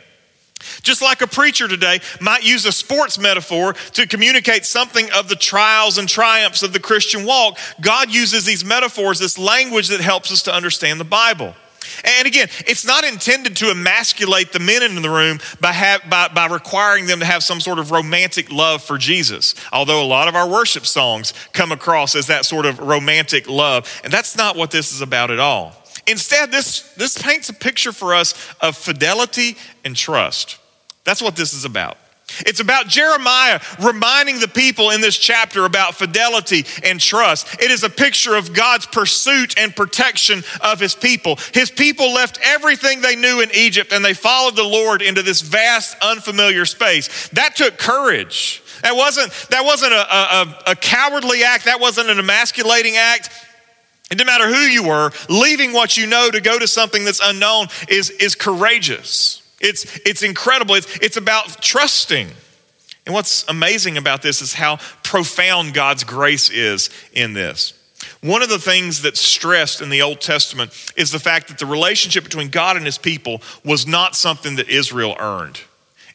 Just 0.81 1.01
like 1.01 1.21
a 1.21 1.27
preacher 1.27 1.67
today 1.67 1.99
might 2.19 2.43
use 2.43 2.65
a 2.65 2.71
sports 2.71 3.17
metaphor 3.17 3.73
to 3.93 4.07
communicate 4.07 4.65
something 4.65 5.09
of 5.11 5.29
the 5.29 5.35
trials 5.35 5.97
and 5.97 6.07
triumphs 6.07 6.63
of 6.63 6.73
the 6.73 6.79
Christian 6.79 7.25
walk, 7.25 7.57
God 7.81 8.11
uses 8.11 8.45
these 8.45 8.65
metaphors, 8.65 9.19
this 9.19 9.37
language 9.37 9.87
that 9.89 10.01
helps 10.01 10.31
us 10.31 10.43
to 10.43 10.53
understand 10.53 10.99
the 10.99 11.05
Bible. 11.05 11.53
And 12.03 12.27
again, 12.27 12.47
it's 12.67 12.85
not 12.85 13.03
intended 13.03 13.55
to 13.57 13.71
emasculate 13.71 14.51
the 14.51 14.59
men 14.59 14.83
in 14.83 15.01
the 15.01 15.09
room 15.09 15.39
by, 15.59 15.99
by, 16.09 16.27
by 16.27 16.47
requiring 16.47 17.07
them 17.07 17.19
to 17.19 17.25
have 17.25 17.43
some 17.43 17.59
sort 17.59 17.79
of 17.79 17.91
romantic 17.91 18.51
love 18.51 18.83
for 18.83 18.97
Jesus, 18.97 19.55
although 19.71 20.03
a 20.03 20.05
lot 20.05 20.27
of 20.27 20.35
our 20.35 20.47
worship 20.47 20.85
songs 20.85 21.33
come 21.53 21.71
across 21.71 22.15
as 22.15 22.27
that 22.27 22.45
sort 22.45 22.65
of 22.65 22.79
romantic 22.79 23.49
love. 23.49 24.01
And 24.03 24.11
that's 24.13 24.37
not 24.37 24.55
what 24.55 24.71
this 24.71 24.93
is 24.93 25.01
about 25.01 25.31
at 25.31 25.39
all. 25.39 25.78
Instead, 26.09 26.51
this, 26.51 26.81
this 26.93 27.17
paints 27.17 27.49
a 27.49 27.53
picture 27.53 27.91
for 27.91 28.13
us 28.13 28.33
of 28.61 28.75
fidelity 28.75 29.55
and 29.85 29.95
trust. 29.95 30.57
That's 31.03 31.21
what 31.21 31.35
this 31.35 31.53
is 31.53 31.65
about. 31.65 31.97
It's 32.39 32.59
about 32.59 32.87
Jeremiah 32.87 33.59
reminding 33.81 34.39
the 34.39 34.47
people 34.47 34.91
in 34.91 35.01
this 35.01 35.17
chapter 35.17 35.65
about 35.65 35.95
fidelity 35.95 36.65
and 36.83 36.99
trust. 36.99 37.61
It 37.61 37.71
is 37.71 37.83
a 37.83 37.89
picture 37.89 38.35
of 38.35 38.53
God's 38.53 38.85
pursuit 38.85 39.57
and 39.57 39.75
protection 39.75 40.43
of 40.61 40.79
his 40.79 40.95
people. 40.95 41.37
His 41.53 41.71
people 41.71 42.13
left 42.13 42.39
everything 42.43 43.01
they 43.01 43.15
knew 43.15 43.41
in 43.41 43.49
Egypt 43.53 43.91
and 43.91 44.03
they 44.03 44.13
followed 44.13 44.55
the 44.55 44.63
Lord 44.63 45.01
into 45.01 45.23
this 45.23 45.41
vast, 45.41 45.97
unfamiliar 46.01 46.65
space. 46.65 47.29
That 47.29 47.55
took 47.55 47.77
courage. 47.77 48.61
That 48.83 48.95
wasn't, 48.95 49.31
that 49.49 49.65
wasn't 49.65 49.93
a, 49.93 50.15
a, 50.15 50.71
a 50.71 50.75
cowardly 50.75 51.43
act, 51.43 51.65
that 51.65 51.79
wasn't 51.79 52.09
an 52.09 52.19
emasculating 52.19 52.95
act. 52.95 53.29
It 54.11 54.17
didn't 54.17 54.27
matter 54.27 54.47
who 54.47 54.61
you 54.61 54.83
were, 54.83 55.11
leaving 55.29 55.71
what 55.71 55.95
you 55.95 56.07
know 56.07 56.31
to 56.31 56.41
go 56.41 56.57
to 56.57 56.67
something 56.67 57.05
that's 57.05 57.21
unknown 57.23 57.67
is, 57.87 58.09
is 58.09 58.35
courageous. 58.35 59.43
It's, 59.59 59.99
it's 60.05 60.23
incredible. 60.23 60.75
It's, 60.75 60.97
it's 60.97 61.17
about 61.17 61.61
trusting. 61.61 62.29
And 63.05 63.13
what's 63.13 63.47
amazing 63.47 63.97
about 63.97 64.21
this 64.21 64.41
is 64.41 64.53
how 64.53 64.77
profound 65.03 65.73
God's 65.73 66.03
grace 66.03 66.49
is 66.49 66.89
in 67.13 67.33
this. 67.33 67.73
One 68.21 68.41
of 68.41 68.49
the 68.49 68.59
things 68.59 69.01
that's 69.01 69.19
stressed 69.19 69.81
in 69.81 69.89
the 69.89 70.01
Old 70.01 70.21
Testament 70.21 70.71
is 70.95 71.11
the 71.11 71.19
fact 71.19 71.49
that 71.49 71.57
the 71.57 71.65
relationship 71.65 72.23
between 72.23 72.49
God 72.49 72.77
and 72.77 72.85
his 72.85 72.97
people 72.97 73.41
was 73.63 73.85
not 73.85 74.15
something 74.15 74.55
that 74.55 74.69
Israel 74.69 75.15
earned. 75.19 75.59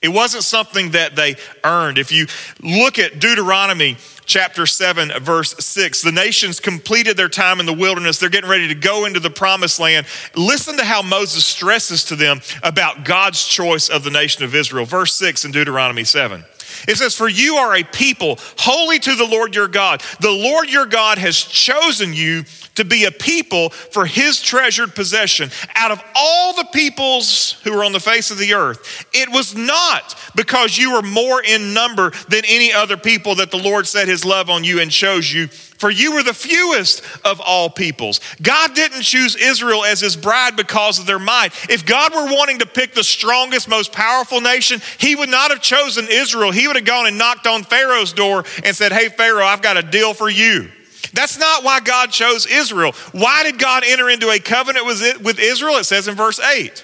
It 0.03 0.09
wasn't 0.09 0.45
something 0.45 0.91
that 0.91 1.17
they 1.17 1.37
earned. 1.65 1.97
If 1.97 2.13
you 2.13 2.27
look 2.61 2.99
at 2.99 3.21
Deuteronomy 3.21 3.97
chapter 4.27 4.67
7, 4.67 5.13
verse 5.21 5.55
6. 5.59 6.03
The 6.03 6.13
nations 6.13 6.61
completed 6.61 7.17
their 7.17 7.29
time 7.29 7.61
in 7.61 7.67
the 7.67 7.73
wilderness. 7.73 8.19
They're 8.19 8.29
getting 8.29 8.51
ready 8.51 8.69
to 8.69 8.75
go 8.75 9.05
into 9.05 9.21
the 9.21 9.31
promised 9.31 9.81
land. 9.81 10.07
Listen 10.35 10.77
to 10.77 10.85
how 10.85 11.03
Moses 11.03 11.45
stresses 11.45 12.05
to 12.05 12.17
them 12.17 12.41
about 12.63 13.05
God's 13.05 13.45
choice 13.47 13.89
of 13.89 14.05
the 14.05 14.11
nation 14.11 14.45
of 14.45 14.55
Israel. 14.55 14.85
Verse 14.85 15.15
6 15.15 15.45
in 15.45 15.53
Deuteronomy 15.53 16.05
7. 16.05 16.45
It 16.89 16.97
says, 16.97 17.15
For 17.15 17.29
you 17.29 17.57
are 17.57 17.75
a 17.75 17.83
people 17.85 18.39
holy 18.59 18.99
to 19.01 19.15
the 19.15 19.27
Lord 19.27 19.55
your 19.55 19.69
God. 19.69 20.03
The 20.21 20.31
Lord 20.31 20.71
your 20.71 20.87
God 20.87 21.19
has 21.19 21.37
chosen 21.37 22.13
you 22.13 22.45
to 22.75 22.85
be 22.85 23.05
a 23.05 23.11
people 23.11 23.71
for 23.71 24.07
his 24.07 24.41
treasured 24.41 24.95
possession 24.95 25.51
out 25.77 25.91
of 25.91 26.03
all 26.15 26.55
the 26.55 26.69
peoples 26.73 27.61
who 27.65 27.73
are 27.79 27.85
on 27.85 27.93
the 27.93 28.01
face 28.01 28.31
of 28.31 28.39
the 28.39 28.55
earth. 28.55 29.07
It 29.13 29.31
was 29.31 29.55
not 29.55 30.19
because 30.35 30.77
you 30.77 30.93
were 30.93 31.03
more 31.03 31.43
in 31.43 31.73
number 31.73 32.11
than 32.29 32.43
any 32.47 32.73
other 32.73 32.97
people 32.97 33.37
that 33.37 33.51
the 33.51 33.59
Lord 33.59 33.87
set 33.87 34.09
his 34.09 34.25
love 34.25 34.51
on 34.51 34.65
you 34.65 34.81
and 34.81 34.91
chose 34.91 35.33
you 35.33 35.49
for 35.85 35.91
you 35.91 36.13
were 36.13 36.23
the 36.23 36.33
fewest 36.33 37.03
of 37.27 37.43
all 37.43 37.69
peoples. 37.69 38.19
God 38.41 38.75
didn't 38.75 39.03
choose 39.03 39.37
Israel 39.37 39.85
as 39.85 40.01
his 40.01 40.17
bride 40.17 40.57
because 40.57 40.99
of 40.99 41.05
their 41.05 41.19
might. 41.19 41.53
If 41.69 41.85
God 41.85 42.15
were 42.15 42.35
wanting 42.35 42.61
to 42.61 42.67
pick 42.67 42.95
the 42.95 43.05
strongest, 43.05 43.69
most 43.69 43.93
powerful 43.93 44.41
nation, 44.41 44.81
he 44.97 45.15
would 45.15 45.29
not 45.29 45.51
have 45.51 45.61
chosen 45.61 46.07
Israel. 46.09 46.53
He 46.53 46.67
would 46.67 46.77
have 46.77 46.87
gone 46.87 47.07
and 47.07 47.19
knocked 47.19 47.47
on 47.47 47.65
Pharaoh's 47.65 48.15
door 48.15 48.47
and 48.65 48.75
said, 48.75 48.93
Hey, 48.93 49.11
Pharaoh, 49.11 49.45
I've 49.45 49.61
got 49.61 49.77
a 49.77 49.83
deal 49.83 50.15
for 50.15 50.31
you. 50.31 50.71
That's 51.13 51.39
not 51.39 51.65
why 51.65 51.81
God 51.81 52.11
chose 52.11 52.47
Israel. 52.47 52.93
Why 53.13 53.43
did 53.43 53.59
God 53.59 53.83
enter 53.87 54.09
into 54.09 54.31
a 54.31 54.39
covenant 54.39 54.87
with 54.87 55.39
Israel? 55.39 55.75
It 55.75 55.85
says 55.85 56.09
in 56.09 56.15
verse 56.15 56.41
8. 56.41 56.83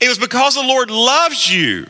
It 0.00 0.08
was 0.08 0.18
because 0.18 0.54
the 0.54 0.62
Lord 0.62 0.90
loves 0.90 1.54
you 1.54 1.88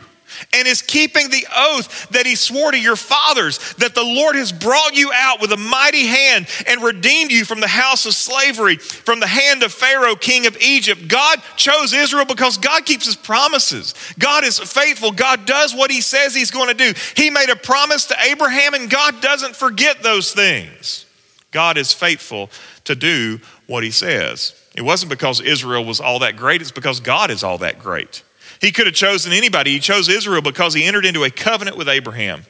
and 0.51 0.67
is 0.67 0.81
keeping 0.81 1.29
the 1.29 1.47
oath 1.55 2.09
that 2.09 2.25
he 2.25 2.35
swore 2.35 2.71
to 2.71 2.79
your 2.79 2.95
fathers 2.95 3.73
that 3.75 3.95
the 3.95 4.03
Lord 4.03 4.35
has 4.35 4.51
brought 4.51 4.95
you 4.95 5.11
out 5.13 5.41
with 5.41 5.51
a 5.51 5.57
mighty 5.57 6.05
hand 6.05 6.47
and 6.67 6.83
redeemed 6.83 7.31
you 7.31 7.45
from 7.45 7.59
the 7.59 7.67
house 7.67 8.05
of 8.05 8.13
slavery, 8.13 8.77
from 8.77 9.19
the 9.19 9.27
hand 9.27 9.63
of 9.63 9.71
Pharaoh, 9.71 10.15
king 10.15 10.45
of 10.45 10.57
Egypt. 10.61 11.07
God 11.07 11.41
chose 11.55 11.93
Israel 11.93 12.25
because 12.25 12.57
God 12.57 12.85
keeps 12.85 13.05
his 13.05 13.15
promises. 13.15 13.93
God 14.19 14.43
is 14.43 14.59
faithful. 14.59 15.11
God 15.11 15.45
does 15.45 15.73
what 15.73 15.91
he 15.91 16.01
says 16.01 16.33
he's 16.33 16.51
going 16.51 16.69
to 16.69 16.73
do. 16.73 16.93
He 17.15 17.29
made 17.29 17.49
a 17.49 17.55
promise 17.55 18.05
to 18.07 18.15
Abraham, 18.21 18.73
and 18.73 18.89
God 18.89 19.21
doesn't 19.21 19.55
forget 19.55 20.03
those 20.03 20.33
things. 20.33 21.05
God 21.51 21.77
is 21.77 21.93
faithful 21.93 22.49
to 22.85 22.95
do 22.95 23.39
what 23.67 23.83
he 23.83 23.91
says. 23.91 24.59
It 24.75 24.81
wasn't 24.81 25.11
because 25.11 25.39
Israel 25.39 25.85
was 25.85 25.99
all 25.99 26.19
that 26.19 26.35
great, 26.35 26.61
it's 26.61 26.71
because 26.71 26.99
God 26.99 27.31
is 27.31 27.43
all 27.43 27.59
that 27.59 27.79
great. 27.79 28.23
He 28.63 28.71
could 28.71 28.85
have 28.85 28.95
chosen 28.95 29.33
anybody. 29.33 29.71
He 29.71 29.79
chose 29.81 30.07
Israel 30.07 30.41
because 30.41 30.73
he 30.73 30.85
entered 30.85 31.05
into 31.05 31.25
a 31.25 31.29
covenant 31.29 31.75
with 31.75 31.89
Abraham. 31.89 32.45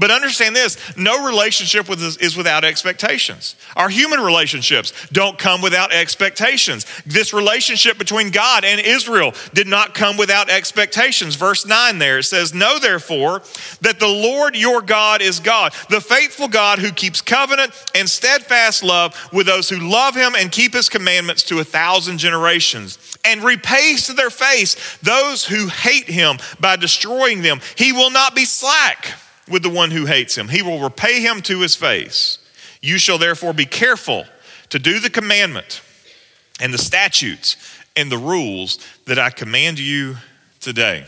But 0.00 0.10
understand 0.10 0.56
this 0.56 0.78
no 0.96 1.26
relationship 1.26 1.86
is 1.90 2.34
without 2.34 2.64
expectations. 2.64 3.54
Our 3.76 3.90
human 3.90 4.18
relationships 4.20 4.94
don't 5.12 5.38
come 5.38 5.60
without 5.60 5.92
expectations. 5.92 6.86
This 7.04 7.34
relationship 7.34 7.98
between 7.98 8.30
God 8.30 8.64
and 8.64 8.80
Israel 8.80 9.34
did 9.52 9.66
not 9.66 9.92
come 9.92 10.16
without 10.16 10.48
expectations. 10.48 11.36
Verse 11.36 11.66
9 11.66 11.98
there 11.98 12.20
it 12.20 12.24
says, 12.24 12.54
Know 12.54 12.78
therefore 12.78 13.42
that 13.82 14.00
the 14.00 14.08
Lord 14.08 14.56
your 14.56 14.80
God 14.80 15.20
is 15.20 15.38
God, 15.38 15.74
the 15.90 16.00
faithful 16.00 16.48
God 16.48 16.78
who 16.78 16.92
keeps 16.92 17.20
covenant 17.20 17.72
and 17.94 18.08
steadfast 18.08 18.82
love 18.82 19.14
with 19.34 19.46
those 19.46 19.68
who 19.68 19.80
love 19.80 20.16
him 20.16 20.34
and 20.34 20.50
keep 20.50 20.72
his 20.72 20.88
commandments 20.88 21.42
to 21.44 21.58
a 21.58 21.64
thousand 21.64 22.16
generations, 22.16 23.18
and 23.22 23.44
repays 23.44 24.06
to 24.06 24.14
their 24.14 24.30
face 24.30 24.96
those 25.02 25.44
who 25.44 25.66
hate 25.68 26.06
him 26.06 26.38
by 26.58 26.76
destroying 26.76 27.42
them. 27.42 27.60
He 27.76 27.92
will 27.92 28.10
not 28.10 28.34
be 28.34 28.46
slack 28.46 29.14
with 29.50 29.62
the 29.62 29.70
one 29.70 29.90
who 29.90 30.06
hates 30.06 30.36
him. 30.38 30.48
He 30.48 30.62
will 30.62 30.80
repay 30.80 31.20
him 31.20 31.42
to 31.42 31.60
his 31.60 31.74
face. 31.74 32.38
You 32.80 32.98
shall 32.98 33.18
therefore 33.18 33.52
be 33.52 33.66
careful 33.66 34.24
to 34.70 34.78
do 34.78 35.00
the 35.00 35.10
commandment 35.10 35.82
and 36.60 36.72
the 36.72 36.78
statutes 36.78 37.56
and 37.96 38.10
the 38.10 38.18
rules 38.18 38.78
that 39.06 39.18
I 39.18 39.30
command 39.30 39.78
you 39.78 40.16
today. 40.60 41.04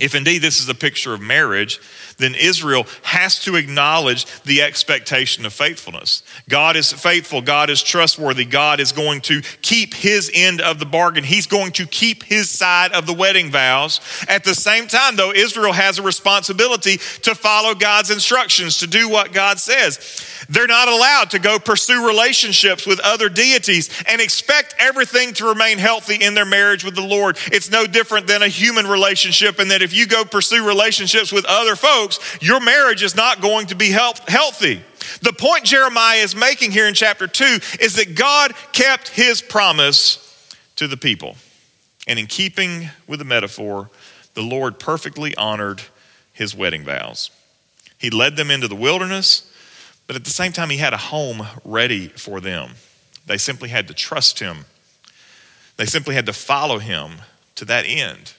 If 0.00 0.14
indeed 0.14 0.38
this 0.38 0.60
is 0.60 0.68
a 0.68 0.74
picture 0.74 1.12
of 1.12 1.20
marriage, 1.20 1.80
then 2.18 2.34
Israel 2.34 2.86
has 3.02 3.38
to 3.44 3.56
acknowledge 3.56 4.26
the 4.42 4.62
expectation 4.62 5.46
of 5.46 5.52
faithfulness. 5.52 6.22
God 6.48 6.76
is 6.76 6.92
faithful. 6.92 7.40
God 7.40 7.70
is 7.70 7.82
trustworthy. 7.82 8.44
God 8.44 8.80
is 8.80 8.92
going 8.92 9.20
to 9.22 9.40
keep 9.62 9.94
his 9.94 10.30
end 10.34 10.60
of 10.60 10.78
the 10.78 10.86
bargain. 10.86 11.24
He's 11.24 11.46
going 11.46 11.72
to 11.72 11.86
keep 11.86 12.22
his 12.24 12.50
side 12.50 12.92
of 12.92 13.06
the 13.06 13.14
wedding 13.14 13.50
vows. 13.50 14.00
At 14.28 14.44
the 14.44 14.54
same 14.54 14.88
time, 14.88 15.16
though, 15.16 15.32
Israel 15.32 15.72
has 15.72 15.98
a 15.98 16.02
responsibility 16.02 16.98
to 17.22 17.34
follow 17.34 17.74
God's 17.74 18.10
instructions, 18.10 18.78
to 18.78 18.86
do 18.86 19.08
what 19.08 19.32
God 19.32 19.58
says. 19.58 20.24
They're 20.48 20.66
not 20.66 20.88
allowed 20.88 21.30
to 21.30 21.38
go 21.38 21.58
pursue 21.58 22.06
relationships 22.06 22.86
with 22.86 23.00
other 23.00 23.28
deities 23.28 23.90
and 24.08 24.20
expect 24.20 24.74
everything 24.78 25.34
to 25.34 25.46
remain 25.46 25.78
healthy 25.78 26.16
in 26.16 26.34
their 26.34 26.44
marriage 26.44 26.84
with 26.84 26.94
the 26.94 27.02
Lord. 27.02 27.38
It's 27.46 27.70
no 27.70 27.86
different 27.86 28.26
than 28.26 28.42
a 28.42 28.48
human 28.48 28.86
relationship, 28.86 29.60
in 29.60 29.68
that 29.68 29.82
if 29.82 29.94
you 29.94 30.06
go 30.06 30.24
pursue 30.24 30.66
relationships 30.66 31.32
with 31.32 31.44
other 31.44 31.76
folks, 31.76 32.07
your 32.40 32.60
marriage 32.60 33.02
is 33.02 33.16
not 33.16 33.40
going 33.40 33.66
to 33.68 33.74
be 33.74 33.90
healthy. 33.90 34.82
The 35.22 35.32
point 35.32 35.64
Jeremiah 35.64 36.18
is 36.18 36.34
making 36.34 36.70
here 36.70 36.86
in 36.86 36.94
chapter 36.94 37.26
2 37.26 37.44
is 37.80 37.96
that 37.96 38.14
God 38.14 38.54
kept 38.72 39.08
his 39.08 39.42
promise 39.42 40.24
to 40.76 40.86
the 40.86 40.96
people. 40.96 41.36
And 42.06 42.18
in 42.18 42.26
keeping 42.26 42.88
with 43.06 43.18
the 43.18 43.24
metaphor, 43.24 43.90
the 44.34 44.42
Lord 44.42 44.78
perfectly 44.78 45.36
honored 45.36 45.82
his 46.32 46.54
wedding 46.54 46.84
vows. 46.84 47.30
He 47.98 48.10
led 48.10 48.36
them 48.36 48.50
into 48.50 48.68
the 48.68 48.76
wilderness 48.76 49.48
but 50.08 50.16
at 50.16 50.24
the 50.24 50.30
same 50.30 50.52
time, 50.52 50.70
he 50.70 50.78
had 50.78 50.94
a 50.94 50.98
home 50.98 51.46
ready 51.64 52.08
for 52.08 52.40
them. 52.40 52.72
They 53.26 53.36
simply 53.36 53.68
had 53.68 53.86
to 53.88 53.94
trust 53.94 54.40
him, 54.40 54.64
they 55.76 55.86
simply 55.86 56.16
had 56.16 56.26
to 56.26 56.32
follow 56.32 56.78
him 56.78 57.12
to 57.54 57.64
that 57.66 57.84
end. 57.86 58.32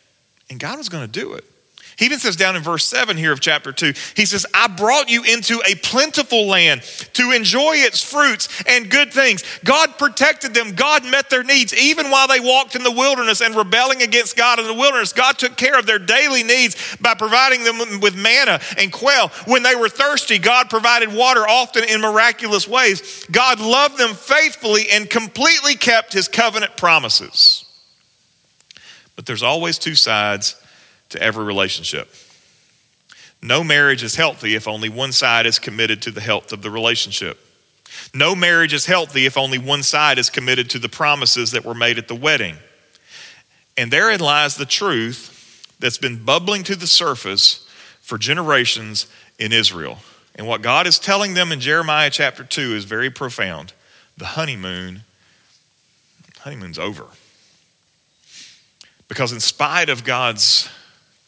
And 0.49 0.59
God 0.59 0.77
was 0.77 0.89
going 0.89 1.09
to 1.09 1.19
do 1.19 1.33
it. 1.33 1.45
He 1.99 2.05
even 2.05 2.19
says 2.19 2.37
down 2.37 2.55
in 2.55 2.63
verse 2.63 2.85
7 2.85 3.17
here 3.17 3.33
of 3.33 3.41
chapter 3.41 3.73
2, 3.73 3.91
he 4.15 4.25
says, 4.25 4.45
I 4.53 4.67
brought 4.67 5.09
you 5.09 5.21
into 5.23 5.61
a 5.67 5.75
plentiful 5.75 6.47
land 6.47 6.81
to 7.11 7.31
enjoy 7.31 7.73
its 7.75 8.01
fruits 8.01 8.47
and 8.65 8.89
good 8.89 9.11
things. 9.11 9.43
God 9.65 9.97
protected 9.97 10.53
them, 10.53 10.75
God 10.75 11.03
met 11.03 11.29
their 11.29 11.43
needs. 11.43 11.73
Even 11.73 12.09
while 12.09 12.29
they 12.29 12.39
walked 12.39 12.77
in 12.77 12.83
the 12.83 12.91
wilderness 12.91 13.41
and 13.41 13.53
rebelling 13.53 14.01
against 14.01 14.37
God 14.37 14.59
in 14.59 14.65
the 14.65 14.73
wilderness, 14.73 15.11
God 15.11 15.37
took 15.37 15.57
care 15.57 15.77
of 15.77 15.85
their 15.85 15.99
daily 15.99 16.41
needs 16.41 16.95
by 17.01 17.15
providing 17.15 17.65
them 17.65 17.99
with 17.99 18.15
manna 18.15 18.61
and 18.77 18.93
quail. 18.93 19.27
When 19.45 19.63
they 19.63 19.75
were 19.75 19.89
thirsty, 19.89 20.39
God 20.39 20.69
provided 20.69 21.13
water 21.13 21.45
often 21.45 21.83
in 21.83 21.99
miraculous 21.99 22.65
ways. 22.65 23.25
God 23.29 23.59
loved 23.59 23.97
them 23.97 24.13
faithfully 24.13 24.89
and 24.89 25.09
completely 25.09 25.75
kept 25.75 26.13
his 26.13 26.29
covenant 26.29 26.77
promises. 26.77 27.65
But 29.17 29.25
there's 29.25 29.43
always 29.43 29.77
two 29.77 29.95
sides 29.95 30.55
to 31.09 31.21
every 31.21 31.43
relationship. 31.43 32.13
No 33.41 33.63
marriage 33.63 34.03
is 34.03 34.15
healthy 34.15 34.55
if 34.55 34.67
only 34.67 34.89
one 34.89 35.11
side 35.11 35.45
is 35.45 35.59
committed 35.59 36.01
to 36.03 36.11
the 36.11 36.21
health 36.21 36.51
of 36.51 36.61
the 36.61 36.69
relationship. 36.69 37.39
No 38.13 38.35
marriage 38.35 38.73
is 38.73 38.85
healthy 38.85 39.25
if 39.25 39.37
only 39.37 39.57
one 39.57 39.83
side 39.83 40.19
is 40.19 40.29
committed 40.29 40.69
to 40.71 40.79
the 40.79 40.89
promises 40.89 41.51
that 41.51 41.65
were 41.65 41.73
made 41.73 41.97
at 41.97 42.07
the 42.07 42.15
wedding. 42.15 42.57
And 43.77 43.91
therein 43.91 44.19
lies 44.19 44.55
the 44.55 44.65
truth 44.65 45.75
that's 45.79 45.97
been 45.97 46.23
bubbling 46.23 46.63
to 46.63 46.75
the 46.75 46.87
surface 46.87 47.67
for 48.01 48.17
generations 48.17 49.07
in 49.37 49.53
Israel. 49.53 49.99
And 50.35 50.47
what 50.47 50.61
God 50.61 50.85
is 50.87 50.99
telling 50.99 51.33
them 51.33 51.51
in 51.51 51.59
Jeremiah 51.59 52.09
chapter 52.09 52.43
2 52.43 52.75
is 52.75 52.85
very 52.85 53.09
profound. 53.09 53.73
The 54.17 54.25
honeymoon, 54.25 55.01
honeymoon's 56.39 56.79
over. 56.79 57.05
Because 59.07 59.31
in 59.31 59.39
spite 59.39 59.89
of 59.89 60.03
God's 60.03 60.69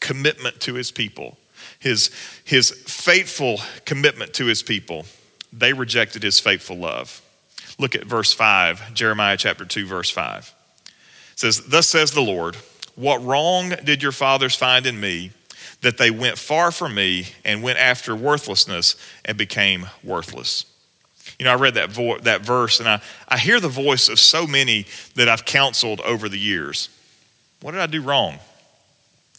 commitment 0.02 0.60
to 0.60 0.74
his 0.74 0.90
people, 0.90 1.38
his, 1.78 2.10
his 2.44 2.70
faithful 2.70 3.60
commitment 3.86 4.34
to 4.34 4.46
his 4.46 4.62
people, 4.62 5.06
they 5.52 5.72
rejected 5.72 6.22
his 6.22 6.40
faithful 6.40 6.76
love. 6.76 7.22
Look 7.78 7.94
at 7.94 8.04
verse 8.04 8.32
5, 8.32 8.92
Jeremiah 8.92 9.36
chapter 9.36 9.64
2, 9.64 9.86
verse 9.86 10.10
5. 10.10 10.52
It 10.86 10.92
says, 11.38 11.62
Thus 11.62 11.88
says 11.88 12.10
the 12.10 12.20
Lord, 12.20 12.56
What 12.96 13.24
wrong 13.24 13.70
did 13.84 14.02
your 14.02 14.12
fathers 14.12 14.56
find 14.56 14.84
in 14.86 15.00
me 15.00 15.30
that 15.80 15.98
they 15.98 16.10
went 16.10 16.36
far 16.36 16.70
from 16.70 16.94
me 16.94 17.28
and 17.44 17.62
went 17.62 17.78
after 17.78 18.14
worthlessness 18.14 18.96
and 19.24 19.38
became 19.38 19.86
worthless? 20.04 20.66
You 21.38 21.44
know, 21.44 21.52
I 21.52 21.56
read 21.56 21.74
that, 21.74 21.90
vo- 21.90 22.18
that 22.18 22.42
verse 22.42 22.80
and 22.80 22.88
I, 22.88 23.00
I 23.28 23.38
hear 23.38 23.60
the 23.60 23.68
voice 23.68 24.08
of 24.08 24.18
so 24.18 24.46
many 24.46 24.86
that 25.14 25.28
I've 25.28 25.44
counseled 25.44 26.00
over 26.00 26.28
the 26.28 26.38
years. 26.38 26.88
What 27.60 27.72
did 27.72 27.80
I 27.80 27.86
do 27.86 28.02
wrong? 28.02 28.38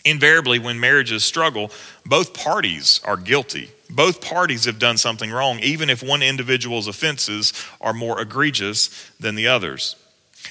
Invariably, 0.05 0.59
when 0.59 0.79
marriages 0.79 1.23
struggle, 1.23 1.71
both 2.05 2.33
parties 2.33 2.99
are 3.05 3.15
guilty. 3.15 3.71
Both 3.89 4.21
parties 4.21 4.65
have 4.65 4.79
done 4.79 4.97
something 4.97 5.31
wrong, 5.31 5.59
even 5.59 5.89
if 5.89 6.03
one 6.03 6.21
individual's 6.21 6.87
offenses 6.87 7.53
are 7.79 7.93
more 7.93 8.19
egregious 8.19 9.09
than 9.19 9.35
the 9.35 9.47
others. 9.47 9.95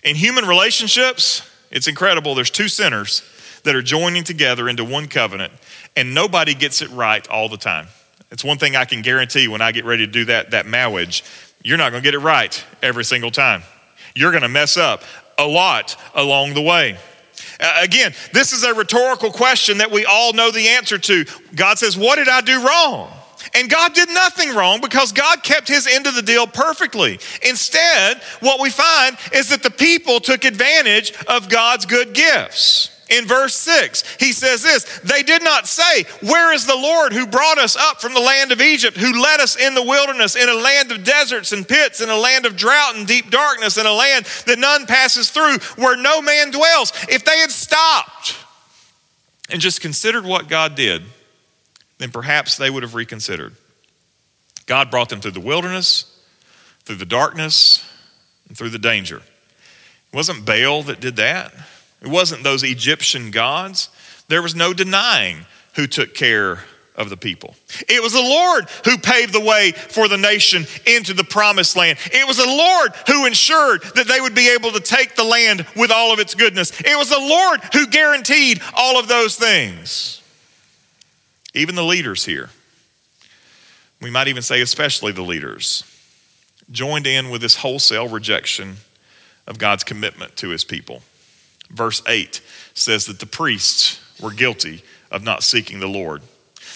In 0.03 0.17
human 0.17 0.47
relationships, 0.47 1.49
it's 1.71 1.87
incredible. 1.87 2.35
There's 2.35 2.51
two 2.51 2.69
sinners 2.69 3.23
that 3.65 3.75
are 3.75 3.83
joining 3.83 4.25
together 4.25 4.69
into 4.69 4.85
one 4.85 5.07
covenant, 5.07 5.53
and 5.97 6.15
nobody 6.15 6.55
gets 6.55 6.81
it 6.83 6.91
right 6.91 7.27
all 7.29 7.49
the 7.49 7.57
time. 7.57 7.89
It's 8.31 8.45
one 8.45 8.59
thing 8.59 8.75
I 8.75 8.87
can 8.87 9.03
guarantee 9.03 9.49
when 9.49 9.61
I 9.61 9.73
get 9.73 9.85
ready 9.85 10.07
to 10.07 10.13
do 10.13 10.25
that, 10.27 10.53
that 10.53 10.67
marriage, 10.67 11.23
you're 11.63 11.77
not 11.77 11.91
going 11.91 12.03
to 12.03 12.07
get 12.07 12.15
it 12.15 12.21
right 12.21 12.65
every 12.83 13.05
single 13.05 13.31
time. 13.31 13.63
You're 14.15 14.31
going 14.31 14.43
to 14.43 14.49
mess 14.49 14.77
up 14.77 15.03
a 15.39 15.47
lot 15.47 15.97
along 16.15 16.55
the 16.55 16.63
way. 16.63 16.99
Uh, 17.61 17.79
again, 17.81 18.13
this 18.33 18.53
is 18.53 18.65
a 18.65 18.75
rhetorical 18.75 19.31
question 19.31 19.79
that 19.79 19.91
we 19.91 20.05
all 20.05 20.33
know 20.33 20.51
the 20.51 20.69
answer 20.69 20.99
to. 20.99 21.25
God 21.55 21.79
says, 21.79 21.97
What 21.97 22.17
did 22.17 22.29
I 22.29 22.41
do 22.41 22.65
wrong? 22.67 23.11
And 23.55 23.69
God 23.69 23.93
did 23.95 24.09
nothing 24.09 24.55
wrong 24.55 24.81
because 24.81 25.13
God 25.13 25.43
kept 25.43 25.69
his 25.69 25.87
end 25.87 26.07
of 26.07 26.15
the 26.15 26.23
deal 26.23 26.47
perfectly. 26.47 27.19
Instead, 27.47 28.23
what 28.41 28.61
we 28.61 28.71
find 28.71 29.17
is 29.33 29.51
that 29.51 29.63
the 29.63 29.71
people 29.71 30.21
took 30.21 30.45
advantage 30.45 31.13
of 31.27 31.49
God's 31.49 31.85
good 31.85 32.15
gifts. 32.15 32.91
In 33.13 33.27
verse 33.27 33.55
6, 33.57 34.05
he 34.19 34.33
says 34.33 34.63
this 34.63 34.85
They 35.01 35.23
did 35.23 35.43
not 35.43 35.67
say, 35.67 36.05
Where 36.23 36.53
is 36.53 36.67
the 36.67 36.75
Lord 36.75 37.13
who 37.13 37.27
brought 37.27 37.59
us 37.59 37.77
up 37.77 38.01
from 38.01 38.15
the 38.15 38.21
land 38.21 38.53
of 38.53 38.63
Egypt, 38.63 38.97
who 38.97 39.21
led 39.21 39.39
us 39.39 39.57
in 39.57 39.75
the 39.75 39.83
wilderness, 39.83 40.35
in 40.35 40.49
a 40.49 40.55
land 40.55 40.91
of 40.91 41.05
deserts 41.05 41.53
and 41.53 41.69
pits, 41.69 42.01
in 42.01 42.09
a 42.09 42.17
land 42.17 42.47
of 42.47 42.57
drought 42.57 42.97
and 42.97 43.07
deep 43.07 43.31
darkness, 43.31 43.77
in 43.77 43.85
a 43.85 43.93
land 43.93 44.25
that 44.47 44.59
none 44.59 44.87
passes 44.87 45.31
through, 45.31 45.59
where 45.77 45.97
no 45.97 46.23
man 46.23 46.51
dwells? 46.51 46.93
If 47.11 47.25
they 47.25 47.37
had 47.39 47.51
stopped 47.51 48.37
and 49.51 49.61
just 49.61 49.83
considered 49.83 50.25
what 50.25 50.49
God 50.49 50.75
did, 50.75 51.03
then 51.99 52.11
perhaps 52.11 52.57
they 52.57 52.71
would 52.71 52.83
have 52.83 52.95
reconsidered. 52.95 53.55
God 54.65 54.91
brought 54.91 55.11
them 55.11 55.21
through 55.21 55.33
the 55.33 55.41
wilderness, 55.41 56.19
through 56.85 56.97
the 56.97 57.05
darkness, 57.05 57.87
and 58.49 58.57
through 58.57 58.71
the 58.71 58.79
danger. 58.79 59.17
It 59.17 60.17
wasn't 60.17 60.47
Baal 60.47 60.83
that 60.85 61.01
did 61.01 61.17
that, 61.17 61.53
it 62.03 62.09
wasn't 62.09 62.45
those 62.45 62.63
Egyptian 62.63 63.31
gods. 63.31 63.89
There 64.29 64.43
was 64.43 64.55
no 64.55 64.73
denying 64.75 65.47
who 65.77 65.87
took 65.87 66.15
care 66.15 66.65
of 66.95 67.09
the 67.09 67.17
people. 67.17 67.55
It 67.89 68.03
was 68.03 68.13
the 68.13 68.21
Lord 68.21 68.69
who 68.85 68.99
paved 68.99 69.33
the 69.33 69.41
way 69.41 69.73
for 69.73 70.09
the 70.09 70.19
nation 70.19 70.67
into 70.87 71.15
the 71.15 71.25
promised 71.25 71.75
land. 71.75 71.99
It 72.13 72.27
was 72.27 72.37
the 72.37 72.47
Lord 72.47 72.93
who 73.07 73.25
ensured 73.25 73.83
that 73.95 74.07
they 74.07 74.21
would 74.21 74.35
be 74.35 74.51
able 74.51 74.73
to 74.73 74.81
take 74.81 75.17
the 75.17 75.25
land 75.25 75.65
with 75.75 75.91
all 75.91 76.13
of 76.13 76.19
its 76.19 76.35
goodness. 76.35 76.79
It 76.81 76.99
was 76.99 77.09
the 77.09 77.19
Lord 77.19 77.61
who 77.73 77.87
guaranteed 77.87 78.61
all 78.75 78.99
of 78.99 79.09
those 79.09 79.37
things 79.37 80.23
even 81.55 81.75
the 81.75 81.85
leaders 81.85 82.25
here, 82.25 82.51
we 84.01 84.11
might 84.11 84.29
even 84.29 84.43
say, 84.43 84.61
especially 84.63 85.13
the 85.13 85.23
leaders, 85.23 85.85
joined 86.71 87.07
in 87.07 87.31
with 87.31 87.43
this 87.43 87.57
wholesale 87.57 88.09
rejection 88.09 88.77
of 89.47 89.59
God's 89.59 89.85
commitment 89.85 90.37
to 90.37 90.49
his 90.49 90.65
people. 90.65 91.03
Verse 91.73 92.03
8 92.07 92.41
says 92.75 93.07
that 93.07 93.19
the 93.19 93.27
priests 93.27 94.01
were 94.21 94.33
guilty 94.33 94.83
of 95.11 95.23
not 95.23 95.43
seeking 95.43 95.81
the 95.81 95.89
Lord. 95.89 96.23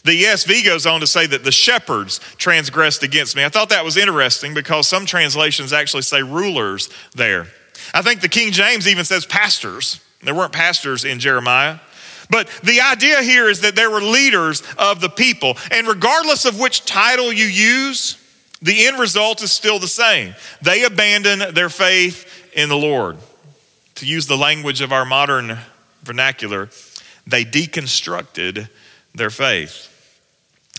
The 0.04 0.24
ESV 0.24 0.64
goes 0.64 0.86
on 0.86 1.00
to 1.00 1.06
say 1.06 1.26
that 1.26 1.44
the 1.44 1.52
shepherds 1.52 2.20
transgressed 2.36 3.02
against 3.02 3.34
me. 3.34 3.44
I 3.44 3.48
thought 3.48 3.70
that 3.70 3.84
was 3.84 3.96
interesting 3.96 4.54
because 4.54 4.86
some 4.86 5.06
translations 5.06 5.72
actually 5.72 6.02
say 6.02 6.22
rulers 6.22 6.90
there. 7.14 7.46
I 7.92 8.02
think 8.02 8.20
the 8.20 8.28
King 8.28 8.52
James 8.52 8.86
even 8.88 9.04
says 9.04 9.26
pastors. 9.26 10.00
There 10.22 10.34
weren't 10.34 10.52
pastors 10.52 11.04
in 11.04 11.18
Jeremiah. 11.18 11.78
But 12.30 12.48
the 12.62 12.80
idea 12.80 13.22
here 13.22 13.48
is 13.48 13.60
that 13.60 13.76
there 13.76 13.90
were 13.90 14.00
leaders 14.00 14.62
of 14.78 15.00
the 15.00 15.08
people. 15.08 15.56
And 15.70 15.86
regardless 15.86 16.44
of 16.44 16.58
which 16.58 16.84
title 16.84 17.32
you 17.32 17.46
use, 17.46 18.16
the 18.62 18.86
end 18.86 18.98
result 18.98 19.42
is 19.42 19.52
still 19.52 19.78
the 19.78 19.88
same. 19.88 20.34
They 20.62 20.84
abandon 20.84 21.54
their 21.54 21.68
faith 21.68 22.50
in 22.54 22.68
the 22.68 22.76
Lord. 22.76 23.18
To 23.96 24.06
use 24.06 24.26
the 24.26 24.36
language 24.36 24.82
of 24.82 24.92
our 24.92 25.04
modern 25.04 25.58
vernacular, 26.02 26.68
they 27.26 27.44
deconstructed 27.44 28.68
their 29.14 29.30
faith. 29.30 29.92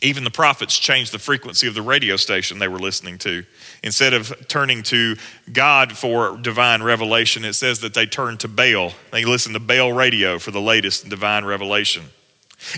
Even 0.03 0.23
the 0.23 0.29
prophets 0.29 0.77
changed 0.77 1.11
the 1.11 1.19
frequency 1.19 1.67
of 1.67 1.73
the 1.73 1.81
radio 1.81 2.15
station 2.15 2.59
they 2.59 2.67
were 2.67 2.77
listening 2.77 3.17
to. 3.17 3.43
Instead 3.83 4.13
of 4.13 4.47
turning 4.47 4.83
to 4.83 5.15
God 5.51 5.97
for 5.97 6.37
divine 6.37 6.83
revelation, 6.83 7.43
it 7.43 7.53
says 7.53 7.79
that 7.79 7.95
they 7.95 8.05
turned 8.05 8.41
to 8.41 8.47
Baal. 8.47 8.93
They 9.11 9.25
listened 9.25 9.55
to 9.55 9.59
Baal 9.59 9.91
radio 9.91 10.37
for 10.37 10.51
the 10.51 10.61
latest 10.61 11.09
divine 11.09 11.45
revelation. 11.45 12.03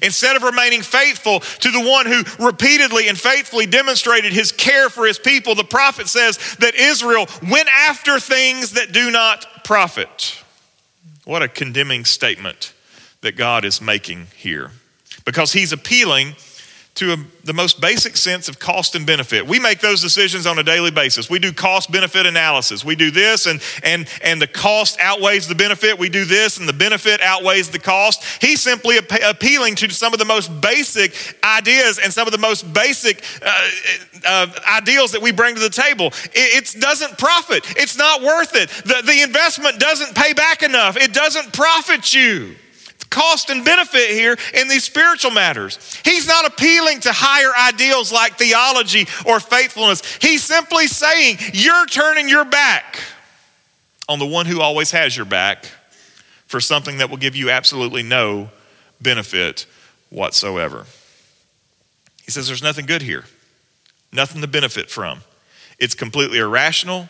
Instead 0.02 0.36
of 0.36 0.44
remaining 0.44 0.82
faithful 0.82 1.40
to 1.40 1.72
the 1.72 1.80
one 1.80 2.06
who 2.06 2.24
repeatedly 2.46 3.08
and 3.08 3.18
faithfully 3.18 3.66
demonstrated 3.66 4.32
his 4.32 4.52
care 4.52 4.90
for 4.90 5.06
his 5.06 5.18
people, 5.18 5.56
the 5.56 5.64
prophet 5.64 6.08
says 6.08 6.38
that 6.60 6.76
Israel 6.76 7.28
went 7.50 7.70
after 7.70 8.20
things 8.20 8.72
that 8.74 8.92
do 8.92 9.10
not 9.10 9.59
profit. 9.70 10.44
What 11.26 11.44
a 11.44 11.48
condemning 11.48 12.04
statement 12.04 12.74
that 13.22 13.36
God 13.38 13.64
is 13.64 13.80
making 13.80 14.26
here. 14.36 14.72
Because 15.26 15.54
he's 15.54 15.72
appealing 15.72 16.34
to 17.00 17.14
a, 17.14 17.18
the 17.46 17.54
most 17.54 17.80
basic 17.80 18.18
sense 18.18 18.50
of 18.50 18.60
cost 18.60 18.94
and 18.94 19.06
benefit. 19.06 19.48
We 19.48 19.58
make 19.58 19.80
those 19.80 20.02
decisions 20.02 20.46
on 20.46 20.60
a 20.60 20.64
daily 20.64 20.92
basis. 20.92 21.30
We 21.30 21.40
do 21.40 21.54
cost 21.54 21.90
benefit 21.92 22.26
analysis. 22.26 22.84
We 22.84 22.96
do 22.96 23.10
this 23.10 23.46
and 23.46 23.62
and 23.84 24.08
and 24.22 24.42
the 24.42 24.48
cost 24.48 25.00
outweighs 25.00 25.48
the 25.48 25.56
benefit. 25.56 25.98
We 25.98 26.10
do 26.10 26.26
this 26.26 26.58
and 26.58 26.68
the 26.68 26.74
benefit 26.74 27.22
outweighs 27.22 27.70
the 27.70 27.80
cost. 27.80 28.24
He's 28.42 28.62
simply 28.62 28.98
ap- 28.98 29.24
appealing 29.24 29.76
to 29.76 29.90
some 29.90 30.12
of 30.12 30.20
the 30.20 30.26
most 30.26 30.60
basic 30.60 31.14
ideas 31.42 32.00
and 32.00 32.12
some 32.12 32.28
of 32.28 32.34
the 32.34 32.38
most 32.38 32.72
basic 32.74 33.24
uh, 33.42 33.70
uh, 34.26 34.48
ideals 34.68 35.14
that 35.14 35.22
we 35.22 35.32
bring 35.32 35.56
to 35.56 35.62
the 35.62 35.70
table. 35.70 36.08
It, 36.34 36.76
it, 36.76 36.82
doesn't 36.82 37.18
profit. 37.18 37.64
It's 37.78 37.98
not 37.98 38.22
worth 38.22 38.56
it. 38.56 38.70
The, 38.86 39.02
the 39.06 39.22
investment 39.24 39.80
doesn't 39.80 40.16
pay 40.16 40.34
back 40.34 40.64
enough. 40.64 40.98
It 40.98 41.14
doesn't 41.14 41.52
profit 41.54 42.14
you 42.14 42.56
cost 43.10 43.50
and 43.50 43.66
benefit 43.66 44.12
here 44.12 44.38
in 44.54 44.68
these 44.68 44.84
spiritual 44.84 45.32
matters. 45.32 46.00
He's 46.06 46.28
not 46.28 46.46
appealing 46.46 47.02
to 47.02 47.12
higher 47.12 47.52
ideals 47.70 48.12
like 48.12 48.38
theology 48.38 49.08
or 49.26 49.40
faithfulness. 49.40 50.02
He's 50.22 50.44
simply 50.44 50.88
saying, 50.88 51.38
You're 51.54 51.86
turning 51.88 52.30
your 52.30 52.46
back 52.46 53.00
on 54.08 54.20
the 54.20 54.26
one 54.26 54.46
who 54.46 54.62
always 54.62 54.92
has 54.92 55.16
your 55.16 55.26
back 55.26 55.66
for 56.46 56.60
something 56.60 56.98
that 56.98 57.10
will 57.10 57.18
give 57.18 57.36
you 57.36 57.50
absolutely 57.50 58.04
no 58.04 58.50
benefit 59.02 59.66
whatsoever. 60.10 60.86
He 62.24 62.32
says, 62.32 62.48
There's 62.48 62.64
nothing 62.64 62.86
good 62.86 63.02
here, 63.02 63.26
nothing 64.12 64.42
to 64.42 64.48
benefit 64.48 64.90
from. 64.90 65.22
It's 65.78 65.96
completely 65.96 66.40
irrational 66.40 67.10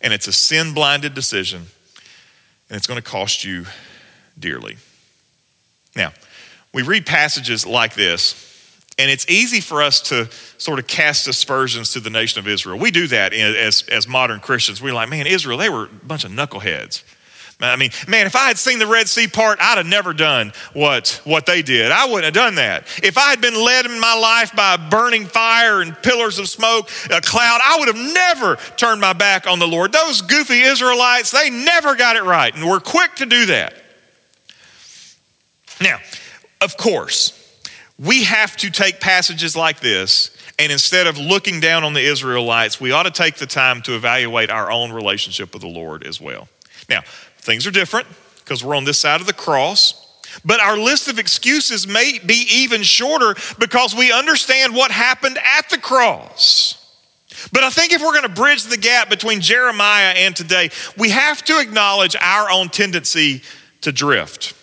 and 0.00 0.12
it's 0.12 0.26
a 0.26 0.32
sin 0.32 0.72
blinded 0.74 1.14
decision, 1.14 1.66
and 2.68 2.76
it's 2.76 2.86
going 2.86 3.00
to 3.00 3.06
cost 3.06 3.44
you 3.44 3.66
dearly. 4.38 4.76
Now, 5.96 6.12
we 6.72 6.82
read 6.82 7.06
passages 7.06 7.66
like 7.66 7.94
this, 7.94 8.46
and 8.98 9.10
it's 9.10 9.28
easy 9.28 9.60
for 9.60 9.82
us 9.82 10.00
to 10.02 10.30
sort 10.58 10.78
of 10.78 10.86
cast 10.86 11.26
aspersions 11.26 11.92
to 11.94 12.00
the 12.00 12.10
nation 12.10 12.38
of 12.38 12.46
Israel. 12.46 12.78
We 12.78 12.90
do 12.90 13.06
that 13.08 13.32
as, 13.32 13.82
as 13.88 14.06
modern 14.06 14.40
Christians. 14.40 14.80
We're 14.80 14.94
like, 14.94 15.08
man, 15.08 15.26
Israel, 15.26 15.58
they 15.58 15.68
were 15.68 15.84
a 15.84 15.88
bunch 15.88 16.24
of 16.24 16.30
knuckleheads. 16.30 17.02
I 17.62 17.76
mean, 17.76 17.90
man, 18.08 18.26
if 18.26 18.36
I 18.36 18.48
had 18.48 18.58
seen 18.58 18.78
the 18.78 18.86
Red 18.86 19.08
Sea 19.08 19.26
part, 19.28 19.58
I'd 19.60 19.76
have 19.76 19.86
never 19.86 20.14
done 20.14 20.52
what, 20.72 21.20
what 21.24 21.44
they 21.44 21.60
did. 21.60 21.92
I 21.92 22.06
wouldn't 22.06 22.24
have 22.24 22.32
done 22.34 22.54
that. 22.54 22.84
If 23.02 23.18
I 23.18 23.30
had 23.30 23.40
been 23.40 23.54
led 23.54 23.84
in 23.84 24.00
my 24.00 24.14
life 24.14 24.54
by 24.56 24.76
burning 24.76 25.26
fire 25.26 25.82
and 25.82 25.94
pillars 26.02 26.38
of 26.38 26.48
smoke, 26.48 26.88
a 27.10 27.20
cloud, 27.20 27.60
I 27.62 27.76
would 27.78 27.88
have 27.88 28.14
never 28.14 28.56
turned 28.76 29.00
my 29.00 29.12
back 29.12 29.46
on 29.46 29.58
the 29.58 29.68
Lord. 29.68 29.92
Those 29.92 30.22
goofy 30.22 30.62
Israelites, 30.62 31.30
they 31.30 31.50
never 31.50 31.94
got 31.94 32.16
it 32.16 32.22
right, 32.22 32.54
and 32.54 32.66
we're 32.66 32.80
quick 32.80 33.16
to 33.16 33.26
do 33.26 33.46
that. 33.46 33.74
Now, 35.80 35.98
of 36.60 36.76
course, 36.76 37.36
we 37.98 38.24
have 38.24 38.56
to 38.58 38.70
take 38.70 39.00
passages 39.00 39.56
like 39.56 39.80
this, 39.80 40.36
and 40.58 40.72
instead 40.72 41.06
of 41.06 41.18
looking 41.18 41.60
down 41.60 41.84
on 41.84 41.92
the 41.92 42.00
Israelites, 42.00 42.80
we 42.80 42.92
ought 42.92 43.04
to 43.04 43.10
take 43.10 43.36
the 43.36 43.46
time 43.46 43.82
to 43.82 43.94
evaluate 43.94 44.50
our 44.50 44.70
own 44.70 44.92
relationship 44.92 45.52
with 45.52 45.62
the 45.62 45.68
Lord 45.68 46.06
as 46.06 46.20
well. 46.20 46.48
Now, 46.88 47.02
things 47.38 47.66
are 47.66 47.70
different 47.70 48.06
because 48.38 48.64
we're 48.64 48.74
on 48.74 48.84
this 48.84 48.98
side 48.98 49.20
of 49.20 49.26
the 49.26 49.32
cross. 49.32 50.06
But 50.44 50.60
our 50.60 50.76
list 50.76 51.08
of 51.08 51.18
excuses 51.18 51.88
may 51.88 52.18
be 52.24 52.46
even 52.50 52.82
shorter 52.82 53.34
because 53.58 53.96
we 53.96 54.12
understand 54.12 54.74
what 54.74 54.90
happened 54.90 55.38
at 55.38 55.68
the 55.70 55.78
cross. 55.78 56.76
But 57.52 57.64
I 57.64 57.70
think 57.70 57.92
if 57.92 58.00
we're 58.00 58.12
going 58.12 58.22
to 58.22 58.28
bridge 58.28 58.64
the 58.64 58.76
gap 58.76 59.08
between 59.08 59.40
Jeremiah 59.40 60.14
and 60.16 60.36
today, 60.36 60.70
we 60.96 61.10
have 61.10 61.42
to 61.44 61.58
acknowledge 61.58 62.16
our 62.20 62.50
own 62.50 62.68
tendency 62.68 63.42
to 63.80 63.92
drift. 63.92 64.54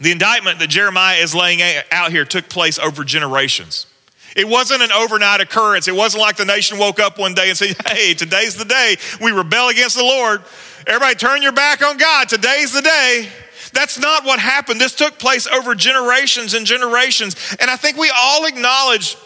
The 0.00 0.12
indictment 0.12 0.58
that 0.60 0.68
Jeremiah 0.68 1.18
is 1.18 1.34
laying 1.34 1.60
out 1.92 2.10
here 2.10 2.24
took 2.24 2.48
place 2.48 2.78
over 2.78 3.04
generations. 3.04 3.86
It 4.34 4.48
wasn't 4.48 4.82
an 4.82 4.92
overnight 4.92 5.40
occurrence. 5.40 5.88
It 5.88 5.94
wasn't 5.94 6.22
like 6.22 6.36
the 6.36 6.44
nation 6.44 6.78
woke 6.78 6.98
up 7.00 7.18
one 7.18 7.34
day 7.34 7.48
and 7.48 7.58
said, 7.58 7.76
Hey, 7.86 8.14
today's 8.14 8.56
the 8.56 8.64
day 8.64 8.96
we 9.20 9.32
rebel 9.32 9.68
against 9.68 9.96
the 9.96 10.02
Lord. 10.02 10.42
Everybody 10.86 11.16
turn 11.16 11.42
your 11.42 11.52
back 11.52 11.82
on 11.82 11.98
God. 11.98 12.28
Today's 12.28 12.72
the 12.72 12.80
day. 12.80 13.28
That's 13.72 13.98
not 13.98 14.24
what 14.24 14.40
happened. 14.40 14.80
This 14.80 14.94
took 14.94 15.18
place 15.18 15.46
over 15.46 15.74
generations 15.74 16.54
and 16.54 16.64
generations. 16.64 17.36
And 17.60 17.70
I 17.70 17.76
think 17.76 17.96
we 17.98 18.10
all 18.16 18.46
acknowledge 18.46 19.16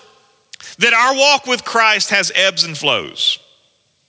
that 0.79 0.93
our 0.93 1.15
walk 1.15 1.47
with 1.47 1.65
Christ 1.65 2.11
has 2.11 2.33
ebbs 2.35 2.65
and 2.65 2.77
flows. 2.77 3.39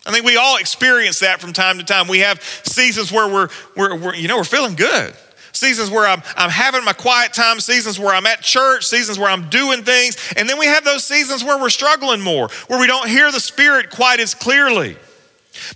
I 0.05 0.11
think 0.11 0.25
we 0.25 0.37
all 0.37 0.57
experience 0.57 1.19
that 1.19 1.39
from 1.39 1.53
time 1.53 1.77
to 1.77 1.83
time. 1.83 2.07
We 2.07 2.19
have 2.19 2.41
seasons 2.41 3.11
where 3.11 3.27
we're, 3.27 3.49
we're, 3.75 3.95
we're 3.95 4.15
you 4.15 4.27
know, 4.27 4.37
we're 4.37 4.43
feeling 4.43 4.75
good 4.75 5.13
seasons 5.55 5.89
where 5.89 6.07
I'm, 6.07 6.21
I'm 6.35 6.49
having 6.49 6.83
my 6.83 6.93
quiet 6.93 7.33
time, 7.33 7.59
seasons 7.59 7.99
where 7.99 8.13
I'm 8.13 8.25
at 8.25 8.41
church, 8.41 8.85
seasons 8.85 9.17
where 9.17 9.29
I'm 9.29 9.49
doing 9.49 9.83
things. 9.83 10.17
And 10.35 10.49
then 10.49 10.59
we 10.59 10.65
have 10.65 10.83
those 10.83 11.03
seasons 11.03 11.43
where 11.43 11.59
we're 11.59 11.69
struggling 11.69 12.21
more, 12.21 12.49
where 12.67 12.79
we 12.79 12.87
don't 12.87 13.07
hear 13.07 13.31
the 13.31 13.39
Spirit 13.39 13.89
quite 13.89 14.19
as 14.19 14.33
clearly. 14.33 14.97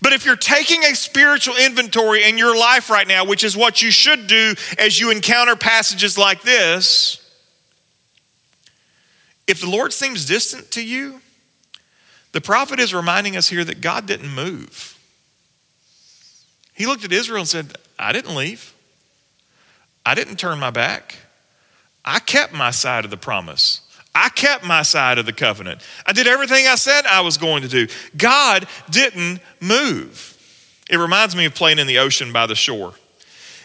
But 0.02 0.14
if 0.14 0.26
you're 0.26 0.36
taking 0.36 0.84
a 0.84 0.96
spiritual 0.96 1.56
inventory 1.56 2.28
in 2.28 2.38
your 2.38 2.58
life 2.58 2.90
right 2.90 3.08
now, 3.08 3.26
which 3.26 3.44
is 3.44 3.56
what 3.56 3.82
you 3.82 3.92
should 3.92 4.28
do 4.28 4.54
as 4.78 5.00
you 5.00 5.12
encounter 5.12 5.56
passages 5.56 6.18
like 6.18 6.42
this, 6.42 7.26
if 9.48 9.62
the 9.62 9.70
Lord 9.70 9.94
seems 9.94 10.26
distant 10.26 10.72
to 10.72 10.86
you, 10.86 11.22
the 12.34 12.42
prophet 12.42 12.80
is 12.80 12.94
reminding 12.94 13.36
us 13.36 13.50
here 13.50 13.64
that 13.64 13.82
God 13.82 14.06
didn't 14.06 14.30
move. 14.30 14.98
He 16.76 16.86
looked 16.86 17.04
at 17.04 17.12
Israel 17.12 17.40
and 17.40 17.48
said, 17.48 17.74
I 17.98 18.12
didn't 18.12 18.36
leave. 18.36 18.74
I 20.06 20.16
didn't 20.16 20.38
turn 20.38 20.60
my 20.60 20.72
back. 20.72 21.16
I 22.04 22.20
kept 22.20 22.54
my 22.54 22.72
side 22.72 23.06
of 23.06 23.12
the 23.12 23.18
promise. 23.18 23.82
I 24.16 24.30
kept 24.30 24.66
my 24.66 24.82
side 24.82 25.18
of 25.18 25.26
the 25.26 25.34
covenant. 25.34 25.82
I 26.06 26.14
did 26.14 26.28
everything 26.28 26.66
I 26.68 26.76
said 26.76 27.06
I 27.06 27.22
was 27.22 27.38
going 27.38 27.62
to 27.62 27.68
do. 27.68 27.88
God 28.18 28.68
didn't 28.90 29.40
move. 29.62 30.36
It 30.90 30.98
reminds 30.98 31.36
me 31.36 31.46
of 31.46 31.54
playing 31.54 31.80
in 31.80 31.88
the 31.88 32.00
ocean 32.00 32.34
by 32.34 32.48
the 32.48 32.56
shore. 32.56 32.94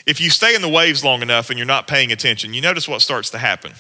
If 0.07 0.21
you 0.21 0.29
stay 0.29 0.55
in 0.55 0.61
the 0.61 0.69
waves 0.69 1.03
long 1.03 1.23
enough 1.23 1.49
and 1.49 1.59
you're 1.59 1.67
not 1.67 1.87
paying 1.87 2.13
attention, 2.13 2.53
you 2.53 2.61
notice 2.61 2.87
what 2.87 3.01
starts 3.01 3.31
to 3.31 3.39
happen. 3.39 3.73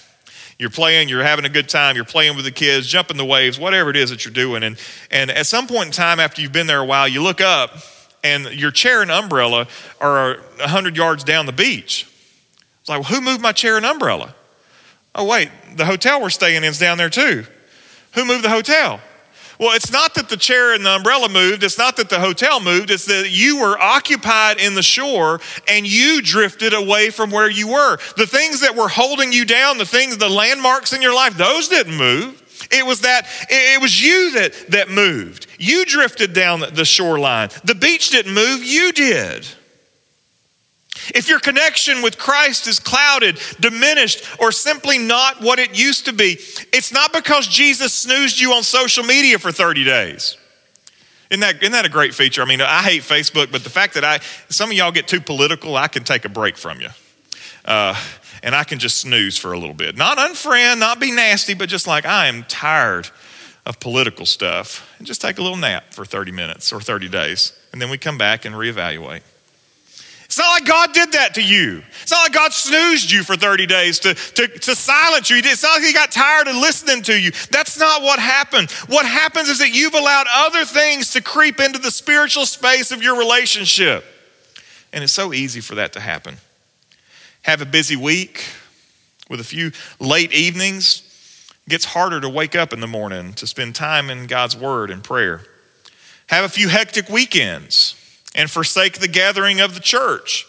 You're 0.58 0.70
playing, 0.70 1.08
you're 1.08 1.22
having 1.22 1.44
a 1.44 1.50
good 1.50 1.68
time, 1.68 1.96
you're 1.96 2.04
playing 2.04 2.36
with 2.36 2.44
the 2.44 2.50
kids, 2.50 2.86
jumping 2.86 3.16
the 3.16 3.24
waves, 3.24 3.58
whatever 3.58 3.90
it 3.90 3.96
is 3.96 4.10
that 4.10 4.24
you're 4.24 4.32
doing. 4.32 4.62
And, 4.62 4.78
and 5.10 5.30
at 5.30 5.46
some 5.46 5.66
point 5.66 5.86
in 5.86 5.92
time, 5.92 6.20
after 6.20 6.40
you've 6.40 6.52
been 6.52 6.66
there 6.66 6.80
a 6.80 6.84
while, 6.84 7.08
you 7.08 7.22
look 7.22 7.40
up 7.40 7.76
and 8.22 8.46
your 8.46 8.70
chair 8.70 9.02
and 9.02 9.10
umbrella 9.10 9.66
are 10.00 10.38
100 10.60 10.96
yards 10.96 11.24
down 11.24 11.46
the 11.46 11.52
beach. 11.52 12.08
It's 12.84 12.90
like, 12.90 13.00
well, 13.00 13.18
who 13.18 13.22
moved 13.22 13.40
my 13.40 13.52
chair 13.52 13.78
and 13.78 13.86
umbrella? 13.86 14.34
Oh, 15.14 15.24
wait, 15.24 15.48
the 15.74 15.86
hotel 15.86 16.20
we're 16.20 16.28
staying 16.28 16.56
in 16.56 16.64
is 16.64 16.78
down 16.78 16.98
there 16.98 17.08
too. 17.08 17.46
Who 18.12 18.26
moved 18.26 18.44
the 18.44 18.50
hotel? 18.50 19.00
Well, 19.58 19.74
it's 19.74 19.90
not 19.90 20.12
that 20.16 20.28
the 20.28 20.36
chair 20.36 20.74
and 20.74 20.84
the 20.84 20.90
umbrella 20.90 21.30
moved. 21.30 21.64
It's 21.64 21.78
not 21.78 21.96
that 21.96 22.10
the 22.10 22.20
hotel 22.20 22.60
moved. 22.60 22.90
It's 22.90 23.06
that 23.06 23.30
you 23.30 23.58
were 23.58 23.78
occupied 23.80 24.58
in 24.58 24.74
the 24.74 24.82
shore 24.82 25.40
and 25.66 25.86
you 25.86 26.20
drifted 26.20 26.74
away 26.74 27.08
from 27.08 27.30
where 27.30 27.48
you 27.48 27.68
were. 27.68 27.96
The 28.18 28.26
things 28.26 28.60
that 28.60 28.76
were 28.76 28.88
holding 28.88 29.32
you 29.32 29.46
down, 29.46 29.78
the 29.78 29.86
things, 29.86 30.18
the 30.18 30.28
landmarks 30.28 30.92
in 30.92 31.00
your 31.00 31.14
life, 31.14 31.38
those 31.38 31.68
didn't 31.68 31.96
move. 31.96 32.68
It 32.70 32.84
was 32.84 33.00
that, 33.00 33.26
it 33.48 33.80
was 33.80 34.04
you 34.04 34.32
that, 34.32 34.52
that 34.72 34.90
moved. 34.90 35.46
You 35.58 35.86
drifted 35.86 36.34
down 36.34 36.60
the 36.60 36.84
shoreline. 36.84 37.48
The 37.64 37.74
beach 37.74 38.10
didn't 38.10 38.34
move, 38.34 38.62
you 38.62 38.92
did. 38.92 39.46
If 41.14 41.28
your 41.28 41.40
connection 41.40 42.02
with 42.02 42.18
Christ 42.18 42.66
is 42.66 42.78
clouded, 42.78 43.38
diminished, 43.60 44.24
or 44.38 44.52
simply 44.52 44.98
not 44.98 45.40
what 45.40 45.58
it 45.58 45.78
used 45.78 46.06
to 46.06 46.12
be, 46.12 46.38
it's 46.72 46.92
not 46.92 47.12
because 47.12 47.46
Jesus 47.46 47.92
snoozed 47.92 48.40
you 48.40 48.52
on 48.52 48.62
social 48.62 49.04
media 49.04 49.38
for 49.38 49.52
30 49.52 49.84
days. 49.84 50.36
Isn't 51.30 51.40
that, 51.40 51.62
isn't 51.62 51.72
that 51.72 51.84
a 51.84 51.90
great 51.90 52.14
feature? 52.14 52.42
I 52.42 52.44
mean, 52.44 52.60
I 52.60 52.82
hate 52.82 53.02
Facebook, 53.02 53.50
but 53.50 53.64
the 53.64 53.70
fact 53.70 53.94
that 53.94 54.04
I, 54.04 54.20
some 54.48 54.70
of 54.70 54.76
y'all 54.76 54.92
get 54.92 55.08
too 55.08 55.20
political, 55.20 55.76
I 55.76 55.88
can 55.88 56.04
take 56.04 56.24
a 56.24 56.28
break 56.28 56.56
from 56.56 56.80
you. 56.80 56.88
Uh, 57.64 58.00
and 58.42 58.54
I 58.54 58.62
can 58.62 58.78
just 58.78 58.98
snooze 58.98 59.38
for 59.38 59.52
a 59.52 59.58
little 59.58 59.74
bit. 59.74 59.96
Not 59.96 60.18
unfriend, 60.18 60.78
not 60.78 61.00
be 61.00 61.10
nasty, 61.10 61.54
but 61.54 61.68
just 61.68 61.86
like, 61.86 62.04
I 62.04 62.26
am 62.26 62.44
tired 62.44 63.08
of 63.66 63.80
political 63.80 64.26
stuff. 64.26 64.88
And 64.98 65.06
just 65.06 65.22
take 65.22 65.38
a 65.38 65.42
little 65.42 65.56
nap 65.56 65.94
for 65.94 66.04
30 66.04 66.30
minutes 66.30 66.72
or 66.72 66.80
30 66.80 67.08
days. 67.08 67.52
And 67.72 67.80
then 67.80 67.90
we 67.90 67.98
come 67.98 68.18
back 68.18 68.44
and 68.44 68.54
reevaluate. 68.54 69.22
It's 70.34 70.38
not 70.40 70.50
like 70.50 70.64
God 70.64 70.92
did 70.92 71.12
that 71.12 71.34
to 71.34 71.42
you. 71.42 71.80
It's 72.02 72.10
not 72.10 72.24
like 72.24 72.32
God 72.32 72.52
snoozed 72.52 73.08
you 73.08 73.22
for 73.22 73.36
30 73.36 73.66
days 73.66 74.00
to, 74.00 74.14
to, 74.14 74.48
to 74.48 74.74
silence 74.74 75.30
you. 75.30 75.36
It's 75.36 75.62
not 75.62 75.76
like 75.76 75.86
He 75.86 75.92
got 75.92 76.10
tired 76.10 76.48
of 76.48 76.56
listening 76.56 77.04
to 77.04 77.16
you. 77.16 77.30
That's 77.52 77.78
not 77.78 78.02
what 78.02 78.18
happened. 78.18 78.72
What 78.88 79.06
happens 79.06 79.48
is 79.48 79.60
that 79.60 79.72
you've 79.72 79.94
allowed 79.94 80.26
other 80.28 80.64
things 80.64 81.12
to 81.12 81.22
creep 81.22 81.60
into 81.60 81.78
the 81.78 81.92
spiritual 81.92 82.46
space 82.46 82.90
of 82.90 83.00
your 83.00 83.16
relationship. 83.16 84.04
And 84.92 85.04
it's 85.04 85.12
so 85.12 85.32
easy 85.32 85.60
for 85.60 85.76
that 85.76 85.92
to 85.92 86.00
happen. 86.00 86.38
Have 87.42 87.62
a 87.62 87.66
busy 87.66 87.94
week 87.94 88.44
with 89.30 89.38
a 89.38 89.44
few 89.44 89.70
late 90.00 90.32
evenings. 90.32 91.04
It 91.64 91.70
gets 91.70 91.84
harder 91.84 92.20
to 92.20 92.28
wake 92.28 92.56
up 92.56 92.72
in 92.72 92.80
the 92.80 92.88
morning 92.88 93.34
to 93.34 93.46
spend 93.46 93.76
time 93.76 94.10
in 94.10 94.26
God's 94.26 94.56
Word 94.56 94.90
and 94.90 95.04
prayer. 95.04 95.42
Have 96.26 96.44
a 96.44 96.48
few 96.48 96.68
hectic 96.70 97.08
weekends 97.08 97.94
and 98.34 98.50
forsake 98.50 98.98
the 98.98 99.08
gathering 99.08 99.60
of 99.60 99.74
the 99.74 99.80
church. 99.80 100.46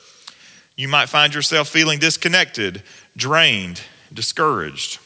You 0.76 0.88
might 0.88 1.08
find 1.08 1.34
yourself 1.34 1.70
feeling 1.70 2.00
disconnected, 2.00 2.84
drained, 3.16 3.82
discouraged. 4.14 5.00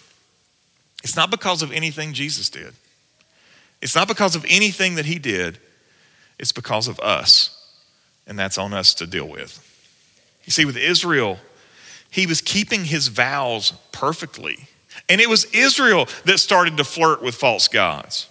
It's 1.03 1.15
not 1.15 1.31
because 1.31 1.61
of 1.61 1.71
anything 1.71 2.13
Jesus 2.13 2.49
did. 2.49 2.73
It's 3.81 3.95
not 3.95 4.07
because 4.07 4.35
of 4.35 4.45
anything 4.49 4.95
that 4.95 5.05
he 5.05 5.19
did. 5.19 5.59
It's 6.37 6.51
because 6.51 6.87
of 6.87 6.99
us. 6.99 7.55
And 8.27 8.37
that's 8.37 8.57
on 8.57 8.73
us 8.73 8.93
to 8.95 9.07
deal 9.07 9.27
with. 9.27 9.65
You 10.45 10.51
see, 10.51 10.65
with 10.65 10.77
Israel, 10.77 11.37
he 12.09 12.25
was 12.25 12.41
keeping 12.41 12.85
his 12.85 13.07
vows 13.07 13.73
perfectly. 13.91 14.67
And 15.07 15.21
it 15.21 15.29
was 15.29 15.45
Israel 15.53 16.07
that 16.25 16.39
started 16.39 16.77
to 16.77 16.83
flirt 16.83 17.21
with 17.21 17.35
false 17.35 17.67
gods. 17.67 18.27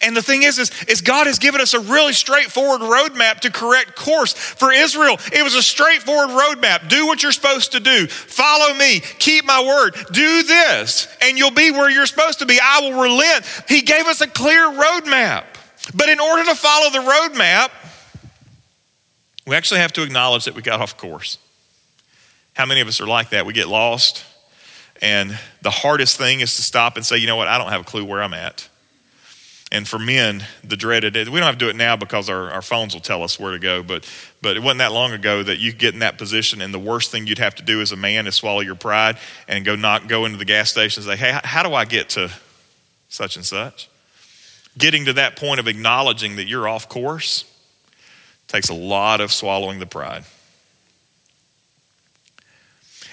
And 0.00 0.16
the 0.16 0.22
thing 0.22 0.42
is, 0.42 0.58
is, 0.58 0.70
is 0.84 1.00
God 1.00 1.26
has 1.26 1.38
given 1.38 1.60
us 1.60 1.74
a 1.74 1.80
really 1.80 2.12
straightforward 2.12 2.80
roadmap 2.80 3.40
to 3.40 3.50
correct 3.50 3.96
course. 3.96 4.32
For 4.32 4.72
Israel, 4.72 5.18
it 5.32 5.42
was 5.42 5.54
a 5.54 5.62
straightforward 5.62 6.30
roadmap. 6.30 6.88
Do 6.88 7.06
what 7.06 7.22
you're 7.22 7.32
supposed 7.32 7.72
to 7.72 7.80
do. 7.80 8.06
Follow 8.06 8.74
me. 8.74 9.00
Keep 9.00 9.44
my 9.44 9.64
word. 9.64 9.94
Do 10.12 10.42
this, 10.42 11.08
and 11.22 11.38
you'll 11.38 11.50
be 11.50 11.70
where 11.70 11.90
you're 11.90 12.06
supposed 12.06 12.40
to 12.40 12.46
be. 12.46 12.58
I 12.62 12.80
will 12.80 13.00
relent. 13.00 13.44
He 13.68 13.82
gave 13.82 14.06
us 14.06 14.20
a 14.20 14.26
clear 14.26 14.66
roadmap. 14.70 15.44
But 15.94 16.08
in 16.08 16.20
order 16.20 16.44
to 16.44 16.54
follow 16.54 16.90
the 16.90 16.98
roadmap, 16.98 17.70
we 19.46 19.56
actually 19.56 19.80
have 19.80 19.92
to 19.94 20.02
acknowledge 20.02 20.44
that 20.44 20.54
we 20.54 20.60
got 20.60 20.80
off 20.80 20.96
course. 20.96 21.38
How 22.54 22.66
many 22.66 22.80
of 22.80 22.88
us 22.88 23.00
are 23.00 23.06
like 23.06 23.30
that? 23.30 23.46
We 23.46 23.54
get 23.54 23.68
lost, 23.68 24.24
and 25.00 25.38
the 25.62 25.70
hardest 25.70 26.18
thing 26.18 26.40
is 26.40 26.56
to 26.56 26.62
stop 26.62 26.96
and 26.96 27.06
say, 27.06 27.16
you 27.16 27.26
know 27.26 27.36
what, 27.36 27.48
I 27.48 27.56
don't 27.56 27.70
have 27.70 27.80
a 27.80 27.84
clue 27.84 28.04
where 28.04 28.22
I'm 28.22 28.34
at. 28.34 28.67
And 29.70 29.86
for 29.86 29.98
men, 29.98 30.44
the 30.64 30.78
dreaded, 30.78 31.14
we 31.14 31.38
don't 31.38 31.46
have 31.46 31.58
to 31.58 31.64
do 31.64 31.68
it 31.68 31.76
now 31.76 31.94
because 31.94 32.30
our, 32.30 32.50
our 32.50 32.62
phones 32.62 32.94
will 32.94 33.02
tell 33.02 33.22
us 33.22 33.38
where 33.38 33.52
to 33.52 33.58
go, 33.58 33.82
but, 33.82 34.10
but 34.40 34.56
it 34.56 34.60
wasn't 34.60 34.78
that 34.78 34.92
long 34.92 35.12
ago 35.12 35.42
that 35.42 35.58
you 35.58 35.72
get 35.72 35.92
in 35.92 36.00
that 36.00 36.16
position, 36.16 36.62
and 36.62 36.72
the 36.72 36.78
worst 36.78 37.10
thing 37.10 37.26
you'd 37.26 37.38
have 37.38 37.54
to 37.56 37.62
do 37.62 37.82
as 37.82 37.92
a 37.92 37.96
man 37.96 38.26
is 38.26 38.34
swallow 38.34 38.60
your 38.60 38.76
pride 38.76 39.18
and 39.46 39.66
go 39.66 39.76
not 39.76 40.08
go 40.08 40.24
into 40.24 40.38
the 40.38 40.46
gas 40.46 40.70
station 40.70 41.02
and 41.02 41.10
say, 41.10 41.16
hey, 41.18 41.38
how 41.44 41.62
do 41.62 41.74
I 41.74 41.84
get 41.84 42.08
to 42.10 42.30
such 43.10 43.36
and 43.36 43.44
such? 43.44 43.90
Getting 44.78 45.04
to 45.04 45.12
that 45.14 45.36
point 45.36 45.60
of 45.60 45.68
acknowledging 45.68 46.36
that 46.36 46.46
you're 46.46 46.66
off 46.66 46.88
course 46.88 47.44
takes 48.46 48.70
a 48.70 48.74
lot 48.74 49.20
of 49.20 49.30
swallowing 49.32 49.80
the 49.80 49.86
pride. 49.86 50.24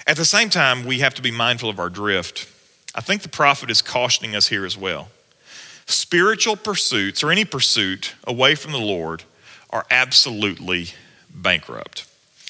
At 0.06 0.16
the 0.16 0.24
same 0.24 0.48
time, 0.48 0.86
we 0.86 1.00
have 1.00 1.14
to 1.16 1.22
be 1.22 1.30
mindful 1.30 1.68
of 1.68 1.78
our 1.78 1.90
drift. 1.90 2.48
I 2.94 3.02
think 3.02 3.20
the 3.20 3.28
prophet 3.28 3.68
is 3.68 3.82
cautioning 3.82 4.34
us 4.34 4.46
here 4.46 4.64
as 4.64 4.78
well. 4.78 5.08
Spiritual 5.86 6.56
pursuits, 6.56 7.22
or 7.22 7.30
any 7.30 7.44
pursuit 7.44 8.14
away 8.24 8.54
from 8.54 8.72
the 8.72 8.78
Lord, 8.78 9.22
are 9.70 9.86
absolutely 9.90 10.88
bankrupt. 11.30 12.06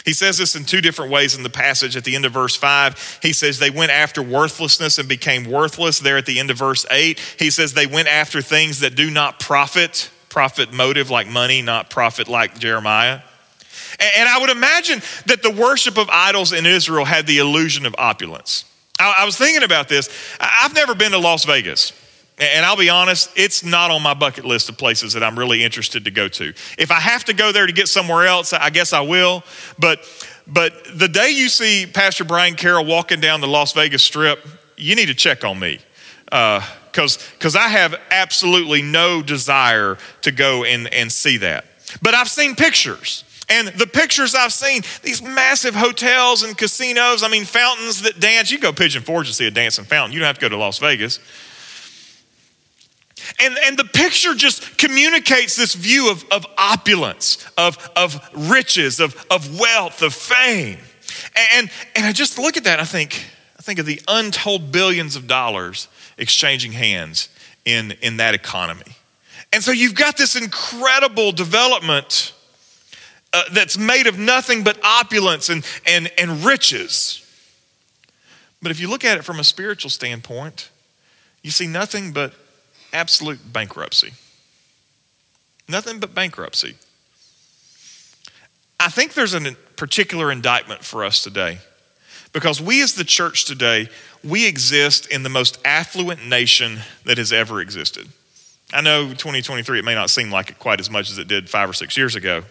He 0.07 0.13
says 0.13 0.39
this 0.39 0.55
in 0.55 0.65
two 0.65 0.81
different 0.81 1.11
ways 1.11 1.37
in 1.37 1.43
the 1.43 1.51
passage. 1.51 1.97
At 1.97 2.05
the 2.05 2.15
end 2.15 2.25
of 2.25 2.33
verse 2.33 2.55
5, 2.55 3.19
he 3.21 3.33
says 3.33 3.59
they 3.59 3.71
went 3.71 3.91
after 3.91 4.23
worthlessness 4.23 4.99
and 4.99 5.09
became 5.09 5.51
worthless. 5.51 5.99
There 5.99 6.17
at 6.17 6.27
the 6.27 6.39
end 6.39 6.51
of 6.51 6.57
verse 6.57 6.87
8, 6.91 7.19
he 7.39 7.51
says 7.51 7.75
they 7.75 7.89
went 7.89 8.07
after 8.07 8.41
things 8.41 8.81
that 8.81 8.95
do 8.95 9.11
not 9.11 9.41
profit, 9.41 10.09
profit 10.29 10.73
motive 10.73 11.11
like 11.11 11.29
money, 11.29 11.61
not 11.61 11.91
profit 11.91 12.29
like 12.29 12.57
Jeremiah. 12.57 13.21
And 13.99 14.29
I 14.29 14.39
would 14.39 14.51
imagine 14.51 15.03
that 15.27 15.43
the 15.43 15.51
worship 15.51 15.99
of 15.99 16.09
idols 16.09 16.53
in 16.53 16.67
Israel 16.67 17.05
had 17.05 17.27
the 17.27 17.39
illusion 17.39 17.85
of 17.85 17.95
opulence. 17.99 18.65
I 19.01 19.25
was 19.25 19.37
thinking 19.37 19.65
about 19.65 19.89
this. 19.89 20.09
I've 20.39 20.75
never 20.75 20.95
been 20.95 21.11
to 21.13 21.19
Las 21.19 21.45
Vegas. 21.45 21.93
And 22.39 22.67
I'll 22.67 22.77
be 22.77 22.91
honest, 22.91 23.31
it's 23.35 23.65
not 23.65 23.91
on 23.91 24.03
my 24.03 24.13
bucket 24.13 24.45
list 24.45 24.69
of 24.69 24.77
places 24.77 25.15
that 25.15 25.23
I'm 25.23 25.39
really 25.39 25.65
interested 25.65 26.05
to 26.05 26.11
go 26.11 26.29
to. 26.29 26.53
If 26.77 26.91
I 26.91 27.01
have 27.01 27.25
to 27.25 27.33
go 27.33 27.51
there 27.51 27.67
to 27.67 27.73
get 27.73 27.89
somewhere 27.89 28.27
else, 28.27 28.53
I 28.53 28.69
guess 28.69 28.93
I 28.93 29.01
will. 29.01 29.43
But 29.79 30.01
but 30.47 30.73
the 30.95 31.09
day 31.09 31.31
you 31.31 31.49
see 31.49 31.87
Pastor 31.87 32.25
Brian 32.25 32.55
Carroll 32.55 32.85
walking 32.85 33.21
down 33.21 33.41
the 33.41 33.49
Las 33.49 33.73
Vegas 33.73 34.03
Strip, 34.03 34.47
you 34.77 34.95
need 34.95 35.07
to 35.07 35.15
check 35.15 35.45
on 35.45 35.59
me. 35.59 35.81
Because 36.27 37.17
uh, 37.17 37.21
because 37.39 37.57
I 37.57 37.69
have 37.69 37.95
absolutely 38.11 38.83
no 38.83 39.23
desire 39.23 39.97
to 40.23 40.31
go 40.31 40.65
and, 40.65 40.93
and 40.93 41.11
see 41.11 41.39
that. 41.39 41.65
But 42.03 42.15
I've 42.15 42.29
seen 42.29 42.55
pictures. 42.55 43.25
And 43.49 43.69
the 43.69 43.87
pictures 43.87 44.35
I've 44.35 44.53
seen, 44.53 44.83
these 45.03 45.23
massive 45.23 45.75
hotels 45.75 46.43
and 46.43 46.59
casinos, 46.59 47.23
I 47.23 47.29
mean, 47.29 47.45
fountains 47.45 48.03
that 48.03 48.19
dance. 48.19 48.51
You 48.51 48.59
go 48.59 48.73
Pigeon 48.73 49.03
Forge 49.03 49.29
to 49.29 49.35
see 49.35 49.47
a 49.47 49.53
dancing 49.53 49.85
fountain. 49.85 50.13
You 50.13 50.19
don't 50.19 50.27
have 50.27 50.39
to 50.39 50.41
go 50.41 50.49
to 50.49 50.57
Las 50.57 50.79
Vegas. 50.79 51.21
And, 53.41 53.57
and 53.65 53.77
the 53.77 53.85
picture 53.85 54.35
just 54.35 54.79
communicates 54.79 55.57
this 55.57 55.75
view 55.75 56.11
of, 56.11 56.25
of 56.31 56.47
opulence, 56.57 57.47
of, 57.59 57.79
of 57.97 58.21
riches, 58.35 59.01
of, 59.01 59.27
of 59.31 59.59
wealth, 59.59 60.03
of 60.03 60.15
fame. 60.15 60.79
And, 61.55 61.71
and 61.95 62.07
I 62.07 62.13
just 62.13 62.39
look 62.39 62.57
at 62.57 62.65
that, 62.65 62.81
I 62.81 62.85
think, 62.85 63.25
I 63.59 63.63
think 63.63 63.79
of 63.79 63.87
the 63.87 64.01
untold 64.09 64.73
billions 64.73 65.17
of 65.17 65.27
dollars 65.27 65.89
exchanging 66.19 66.73
hands 66.73 67.29
in, 67.65 67.93
in 68.03 68.19
that 68.19 68.35
economy. 68.35 68.97
And 69.53 69.63
so 69.63 69.71
you've 69.71 69.95
got 69.95 70.17
this 70.17 70.37
incredible 70.37 71.33
development 71.33 72.33
uh, 73.33 73.45
that's 73.53 73.77
made 73.77 74.07
of 74.07 74.19
nothing 74.19 74.65
but 74.65 74.83
opulence 74.85 75.49
and, 75.49 75.65
and, 75.87 76.11
and 76.19 76.45
riches. 76.45 77.23
But 78.63 78.71
if 78.71 78.81
you 78.81 78.89
look 78.89 79.05
at 79.05 79.19
it 79.19 79.25
from 79.25 79.39
a 79.39 79.45
spiritual 79.45 79.91
standpoint, 79.91 80.71
you 81.43 81.51
see 81.51 81.67
nothing 81.67 82.13
but 82.13 82.35
absolute 82.97 83.53
bankruptcy. 83.53 84.13
Nothing 85.69 86.01
but 86.01 86.15
bankruptcy. 86.15 86.77
I 88.81 88.89
think 88.89 89.15
there's 89.15 89.35
a 89.35 89.53
particular 89.77 90.33
indictment 90.33 90.83
for 90.83 91.05
us 91.05 91.23
today 91.23 91.59
because 92.33 92.61
we, 92.61 92.83
as 92.83 92.95
the 92.95 93.05
church 93.05 93.45
today, 93.45 93.89
we 94.25 94.47
exist 94.47 95.07
in 95.07 95.23
the 95.23 95.29
most 95.29 95.59
affluent 95.65 96.27
nation 96.27 96.79
that 97.05 97.19
has 97.19 97.33
ever 97.33 97.61
existed. 97.61 98.09
I 98.73 98.81
know 98.81 99.09
2023, 99.09 99.79
it 99.79 99.85
may 99.85 99.95
not 99.95 100.11
seem 100.11 100.31
like 100.31 100.51
it 100.51 100.59
quite 100.59 100.81
as 100.81 100.91
much 100.91 101.11
as 101.11 101.19
it 101.19 101.29
did 101.29 101.49
five 101.49 101.71
or 101.71 101.73
six 101.73 101.97
years 101.97 102.17
ago. 102.17 102.43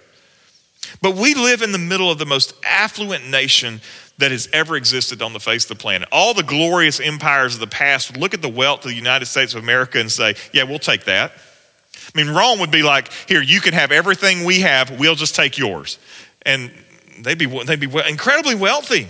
But 1.01 1.15
we 1.15 1.33
live 1.35 1.61
in 1.61 1.71
the 1.71 1.77
middle 1.77 2.09
of 2.09 2.17
the 2.17 2.25
most 2.25 2.53
affluent 2.63 3.27
nation 3.29 3.81
that 4.17 4.31
has 4.31 4.47
ever 4.53 4.75
existed 4.75 5.21
on 5.21 5.33
the 5.33 5.39
face 5.39 5.65
of 5.65 5.69
the 5.77 5.81
planet. 5.81 6.07
All 6.11 6.33
the 6.33 6.43
glorious 6.43 6.99
empires 6.99 7.55
of 7.55 7.59
the 7.59 7.67
past 7.67 8.11
would 8.11 8.19
look 8.19 8.33
at 8.33 8.41
the 8.41 8.49
wealth 8.49 8.85
of 8.85 8.91
the 8.91 8.95
United 8.95 9.25
States 9.25 9.53
of 9.53 9.63
America 9.63 9.99
and 9.99 10.11
say, 10.11 10.35
yeah, 10.53 10.63
we'll 10.63 10.79
take 10.79 11.03
that. 11.05 11.33
I 11.33 12.23
mean, 12.23 12.33
Rome 12.33 12.59
would 12.59 12.71
be 12.71 12.83
like, 12.83 13.11
here, 13.27 13.41
you 13.41 13.59
can 13.59 13.73
have 13.73 13.91
everything 13.91 14.45
we 14.45 14.61
have, 14.61 14.99
we'll 14.99 15.15
just 15.15 15.35
take 15.35 15.57
yours. 15.57 15.97
And 16.43 16.71
they'd 17.19 17.37
be, 17.37 17.45
they'd 17.63 17.79
be 17.79 17.89
incredibly 18.07 18.55
wealthy. 18.55 19.07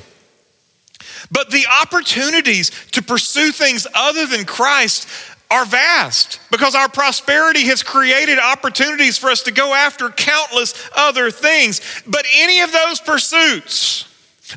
But 1.32 1.52
the 1.52 1.66
opportunities 1.82 2.72
to 2.92 3.02
pursue 3.02 3.52
things 3.52 3.86
other 3.94 4.28
than 4.28 4.46
Christ 4.46 5.08
are 5.56 5.66
vast 5.66 6.42
because 6.52 6.76
our 6.76 6.90
prosperity 6.90 7.64
has 7.64 7.82
created 7.82 8.38
opportunities 8.38 9.18
for 9.18 9.30
us 9.30 9.44
to 9.44 9.52
go 9.52 9.74
after 9.74 10.10
countless 10.10 10.90
other 10.94 11.32
things. 11.32 11.80
But 12.06 12.26
any 12.36 12.60
of 12.60 12.74
those 12.74 13.00
pursuits 13.00 14.04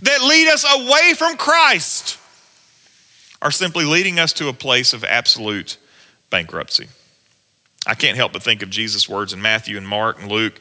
that 0.02 0.22
lead 0.22 0.48
us 0.48 0.64
away 0.64 1.14
from 1.14 1.36
Christ 1.36 2.18
are 3.40 3.52
simply 3.52 3.84
leading 3.84 4.18
us 4.18 4.32
to 4.34 4.48
a 4.48 4.52
place 4.52 4.92
of 4.92 5.04
absolute 5.04 5.76
bankruptcy. 6.30 6.88
I 7.86 7.94
can't 7.94 8.16
help 8.16 8.32
but 8.32 8.42
think 8.42 8.62
of 8.62 8.70
Jesus' 8.70 9.08
words 9.08 9.32
in 9.32 9.40
Matthew 9.40 9.76
and 9.76 9.86
Mark 9.86 10.20
and 10.20 10.30
Luke. 10.30 10.58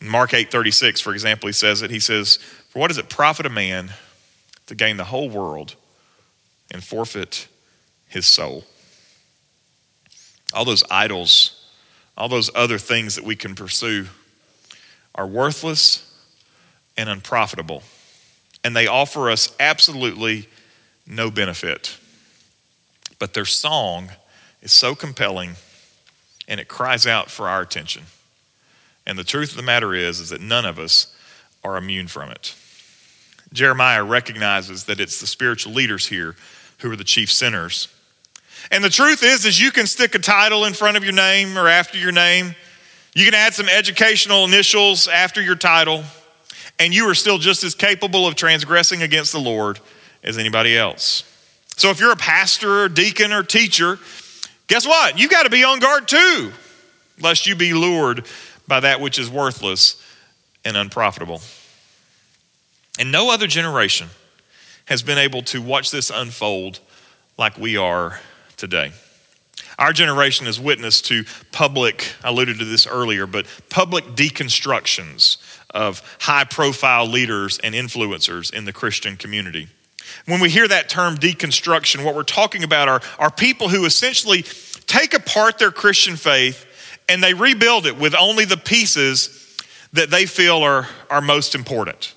In 0.00 0.08
Mark 0.08 0.34
8:36, 0.34 1.00
for 1.00 1.12
example, 1.12 1.46
he 1.46 1.52
says 1.52 1.82
it. 1.82 1.92
He 1.92 2.00
says, 2.00 2.40
"For 2.70 2.80
what 2.80 2.88
does 2.88 2.98
it 2.98 3.08
profit 3.08 3.46
a 3.46 3.50
man 3.50 3.94
to 4.66 4.74
gain 4.74 4.96
the 4.96 5.04
whole 5.04 5.30
world 5.30 5.76
and 6.72 6.84
forfeit 6.84 7.46
his 8.08 8.26
soul?" 8.26 8.66
All 10.52 10.64
those 10.64 10.84
idols, 10.90 11.66
all 12.16 12.28
those 12.28 12.50
other 12.54 12.78
things 12.78 13.16
that 13.16 13.24
we 13.24 13.36
can 13.36 13.54
pursue 13.54 14.06
are 15.14 15.26
worthless 15.26 16.14
and 16.96 17.08
unprofitable. 17.08 17.82
And 18.64 18.74
they 18.74 18.86
offer 18.86 19.30
us 19.30 19.54
absolutely 19.60 20.48
no 21.06 21.30
benefit. 21.30 21.98
But 23.18 23.34
their 23.34 23.44
song 23.44 24.10
is 24.62 24.72
so 24.72 24.94
compelling 24.94 25.56
and 26.48 26.60
it 26.60 26.68
cries 26.68 27.06
out 27.06 27.30
for 27.30 27.48
our 27.48 27.60
attention. 27.60 28.04
And 29.06 29.18
the 29.18 29.24
truth 29.24 29.50
of 29.50 29.56
the 29.56 29.62
matter 29.62 29.94
is 29.94 30.20
is 30.20 30.30
that 30.30 30.40
none 30.40 30.64
of 30.64 30.78
us 30.78 31.14
are 31.64 31.76
immune 31.76 32.08
from 32.08 32.30
it. 32.30 32.54
Jeremiah 33.52 34.04
recognizes 34.04 34.84
that 34.84 35.00
it's 35.00 35.20
the 35.20 35.26
spiritual 35.26 35.72
leaders 35.72 36.06
here 36.06 36.36
who 36.78 36.90
are 36.90 36.96
the 36.96 37.04
chief 37.04 37.32
sinners 37.32 37.88
and 38.70 38.82
the 38.82 38.90
truth 38.90 39.22
is, 39.22 39.44
is 39.44 39.60
you 39.60 39.70
can 39.70 39.86
stick 39.86 40.14
a 40.14 40.18
title 40.18 40.64
in 40.64 40.72
front 40.72 40.96
of 40.96 41.04
your 41.04 41.12
name 41.12 41.56
or 41.56 41.68
after 41.68 41.98
your 41.98 42.12
name. 42.12 42.54
You 43.14 43.24
can 43.24 43.34
add 43.34 43.54
some 43.54 43.68
educational 43.68 44.44
initials 44.44 45.08
after 45.08 45.40
your 45.40 45.54
title, 45.54 46.04
and 46.78 46.92
you 46.92 47.08
are 47.08 47.14
still 47.14 47.38
just 47.38 47.64
as 47.64 47.74
capable 47.74 48.26
of 48.26 48.34
transgressing 48.34 49.02
against 49.02 49.32
the 49.32 49.40
Lord 49.40 49.80
as 50.22 50.36
anybody 50.36 50.76
else. 50.76 51.24
So 51.76 51.90
if 51.90 52.00
you're 52.00 52.12
a 52.12 52.16
pastor 52.16 52.84
or 52.84 52.88
deacon 52.88 53.32
or 53.32 53.42
teacher, 53.42 53.98
guess 54.66 54.86
what? 54.86 55.18
You've 55.18 55.30
got 55.30 55.44
to 55.44 55.50
be 55.50 55.64
on 55.64 55.78
guard 55.78 56.08
too, 56.08 56.52
lest 57.20 57.46
you 57.46 57.54
be 57.54 57.72
lured 57.72 58.26
by 58.66 58.80
that 58.80 59.00
which 59.00 59.18
is 59.18 59.30
worthless 59.30 60.02
and 60.64 60.76
unprofitable. 60.76 61.40
And 62.98 63.12
no 63.12 63.30
other 63.30 63.46
generation 63.46 64.08
has 64.86 65.02
been 65.02 65.18
able 65.18 65.42
to 65.42 65.60
watch 65.60 65.90
this 65.90 66.10
unfold 66.10 66.80
like 67.38 67.58
we 67.58 67.76
are 67.76 68.20
today. 68.56 68.92
Our 69.78 69.92
generation 69.92 70.46
is 70.46 70.58
witness 70.58 71.02
to 71.02 71.24
public, 71.52 72.12
I 72.24 72.28
alluded 72.28 72.58
to 72.58 72.64
this 72.64 72.86
earlier, 72.86 73.26
but 73.26 73.46
public 73.68 74.04
deconstructions 74.04 75.36
of 75.70 76.02
high 76.20 76.44
profile 76.44 77.06
leaders 77.06 77.58
and 77.58 77.74
influencers 77.74 78.52
in 78.52 78.64
the 78.64 78.72
Christian 78.72 79.16
community. 79.16 79.68
When 80.26 80.40
we 80.40 80.48
hear 80.48 80.66
that 80.68 80.88
term 80.88 81.16
deconstruction, 81.16 82.04
what 82.04 82.14
we're 82.14 82.22
talking 82.22 82.64
about 82.64 82.88
are, 82.88 83.00
are 83.18 83.30
people 83.30 83.68
who 83.68 83.84
essentially 83.84 84.42
take 84.86 85.14
apart 85.14 85.58
their 85.58 85.70
Christian 85.72 86.16
faith 86.16 86.64
and 87.08 87.22
they 87.22 87.34
rebuild 87.34 87.86
it 87.86 87.98
with 87.98 88.14
only 88.14 88.44
the 88.44 88.56
pieces 88.56 89.56
that 89.92 90.10
they 90.10 90.26
feel 90.26 90.62
are, 90.62 90.88
are 91.10 91.20
most 91.20 91.54
important. 91.54 92.14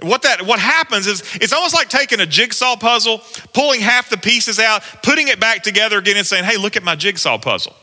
What 0.00 0.22
that 0.22 0.42
what 0.42 0.58
happens 0.58 1.06
is 1.06 1.22
it's 1.36 1.52
almost 1.52 1.74
like 1.74 1.88
taking 1.88 2.20
a 2.20 2.26
jigsaw 2.26 2.76
puzzle, 2.76 3.22
pulling 3.52 3.80
half 3.80 4.10
the 4.10 4.16
pieces 4.16 4.58
out, 4.58 4.82
putting 5.02 5.28
it 5.28 5.38
back 5.38 5.62
together 5.62 5.98
again 5.98 6.16
and 6.16 6.26
saying, 6.26 6.44
"Hey, 6.44 6.56
look 6.56 6.76
at 6.76 6.82
my 6.82 6.96
jigsaw 6.96 7.38
puzzle." 7.38 7.74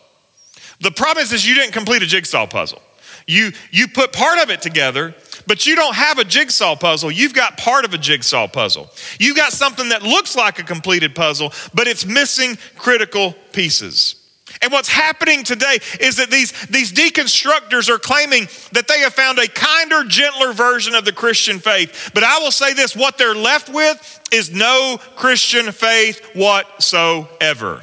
The 0.82 0.92
problem 0.92 1.24
is, 1.24 1.32
is 1.32 1.48
you 1.48 1.56
didn't 1.56 1.72
complete 1.72 2.04
a 2.04 2.06
jigsaw 2.06 2.48
puzzle. 2.48 2.82
You 3.28 3.54
you 3.72 3.88
put 3.88 4.12
part 4.12 4.40
of 4.40 4.50
it 4.50 4.62
together, 4.62 5.16
but 5.48 5.66
you 5.66 5.76
don't 5.76 5.96
have 5.96 6.20
a 6.20 6.26
jigsaw 6.26 6.76
puzzle. 6.76 7.12
You've 7.12 7.34
got 7.34 7.58
part 7.58 7.86
of 7.86 7.94
a 7.94 7.98
jigsaw 7.98 8.48
puzzle. 8.48 8.90
You've 9.20 9.38
got 9.38 9.54
something 9.54 9.90
that 9.90 10.04
looks 10.04 10.36
like 10.36 10.60
a 10.60 10.64
completed 10.64 11.16
puzzle, 11.16 11.54
but 11.74 11.88
it's 11.88 12.06
missing 12.06 12.58
critical 12.78 13.34
pieces. 13.54 14.21
And 14.62 14.72
what's 14.72 14.90
happening 14.90 15.44
today 15.44 15.80
is 16.00 16.18
that 16.18 16.30
these, 16.30 16.52
these 16.68 16.94
deconstructors 16.94 17.90
are 17.90 17.98
claiming 17.98 18.48
that 18.74 18.88
they 18.88 19.00
have 19.00 19.14
found 19.14 19.40
a 19.40 19.48
kinder, 19.48 20.04
gentler 20.04 20.54
version 20.54 20.94
of 20.94 21.04
the 21.04 21.12
Christian 21.12 21.58
faith. 21.58 22.12
But 22.14 22.24
I 22.24 22.40
will 22.40 22.52
say 22.52 22.74
this 22.74 22.96
what 22.96 23.18
they're 23.18 23.34
left 23.34 23.70
with 23.70 24.20
is 24.32 24.54
no 24.54 25.00
Christian 25.16 25.72
faith 25.72 26.24
whatsoever. 26.36 27.82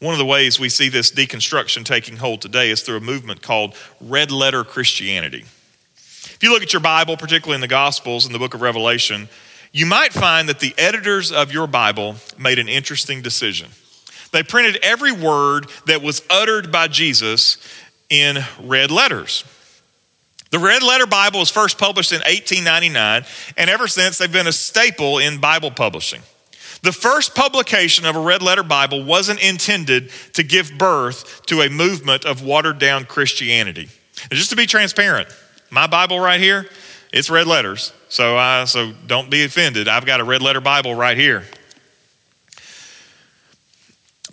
One 0.00 0.12
of 0.12 0.18
the 0.18 0.26
ways 0.26 0.58
we 0.58 0.68
see 0.68 0.88
this 0.88 1.12
deconstruction 1.12 1.84
taking 1.84 2.16
hold 2.16 2.42
today 2.42 2.70
is 2.70 2.82
through 2.82 2.96
a 2.96 3.00
movement 3.00 3.40
called 3.40 3.76
red 4.00 4.32
letter 4.32 4.64
Christianity. 4.64 5.44
If 5.96 6.38
you 6.42 6.50
look 6.50 6.62
at 6.62 6.72
your 6.72 6.80
Bible, 6.80 7.16
particularly 7.16 7.54
in 7.54 7.60
the 7.60 7.68
Gospels 7.68 8.26
and 8.26 8.34
the 8.34 8.40
book 8.40 8.54
of 8.54 8.60
Revelation, 8.60 9.28
you 9.72 9.86
might 9.86 10.12
find 10.12 10.48
that 10.48 10.58
the 10.58 10.74
editors 10.76 11.30
of 11.30 11.52
your 11.52 11.68
Bible 11.68 12.16
made 12.36 12.58
an 12.58 12.68
interesting 12.68 13.22
decision. 13.22 13.70
They 14.34 14.42
printed 14.42 14.80
every 14.82 15.12
word 15.12 15.68
that 15.86 16.02
was 16.02 16.20
uttered 16.28 16.72
by 16.72 16.88
Jesus 16.88 17.56
in 18.10 18.38
red 18.60 18.90
letters. 18.90 19.44
The 20.50 20.58
Red 20.58 20.82
Letter 20.82 21.06
Bible 21.06 21.38
was 21.38 21.50
first 21.50 21.78
published 21.78 22.10
in 22.10 22.18
1899, 22.18 23.24
and 23.56 23.70
ever 23.70 23.86
since 23.86 24.18
they've 24.18 24.30
been 24.30 24.48
a 24.48 24.52
staple 24.52 25.18
in 25.18 25.38
Bible 25.38 25.70
publishing. 25.70 26.20
The 26.82 26.90
first 26.90 27.36
publication 27.36 28.06
of 28.06 28.16
a 28.16 28.20
Red 28.20 28.42
Letter 28.42 28.64
Bible 28.64 29.04
wasn't 29.04 29.40
intended 29.40 30.10
to 30.32 30.42
give 30.42 30.76
birth 30.76 31.46
to 31.46 31.62
a 31.62 31.70
movement 31.70 32.24
of 32.24 32.42
watered 32.42 32.80
down 32.80 33.04
Christianity. 33.04 33.88
And 34.30 34.32
just 34.32 34.50
to 34.50 34.56
be 34.56 34.66
transparent, 34.66 35.28
my 35.70 35.86
Bible 35.86 36.18
right 36.18 36.40
here, 36.40 36.68
it's 37.12 37.30
red 37.30 37.46
letters. 37.46 37.92
So, 38.08 38.36
uh, 38.36 38.66
so 38.66 38.94
don't 39.06 39.30
be 39.30 39.44
offended. 39.44 39.86
I've 39.86 40.06
got 40.06 40.18
a 40.18 40.24
red 40.24 40.42
letter 40.42 40.60
Bible 40.60 40.92
right 40.92 41.16
here. 41.16 41.44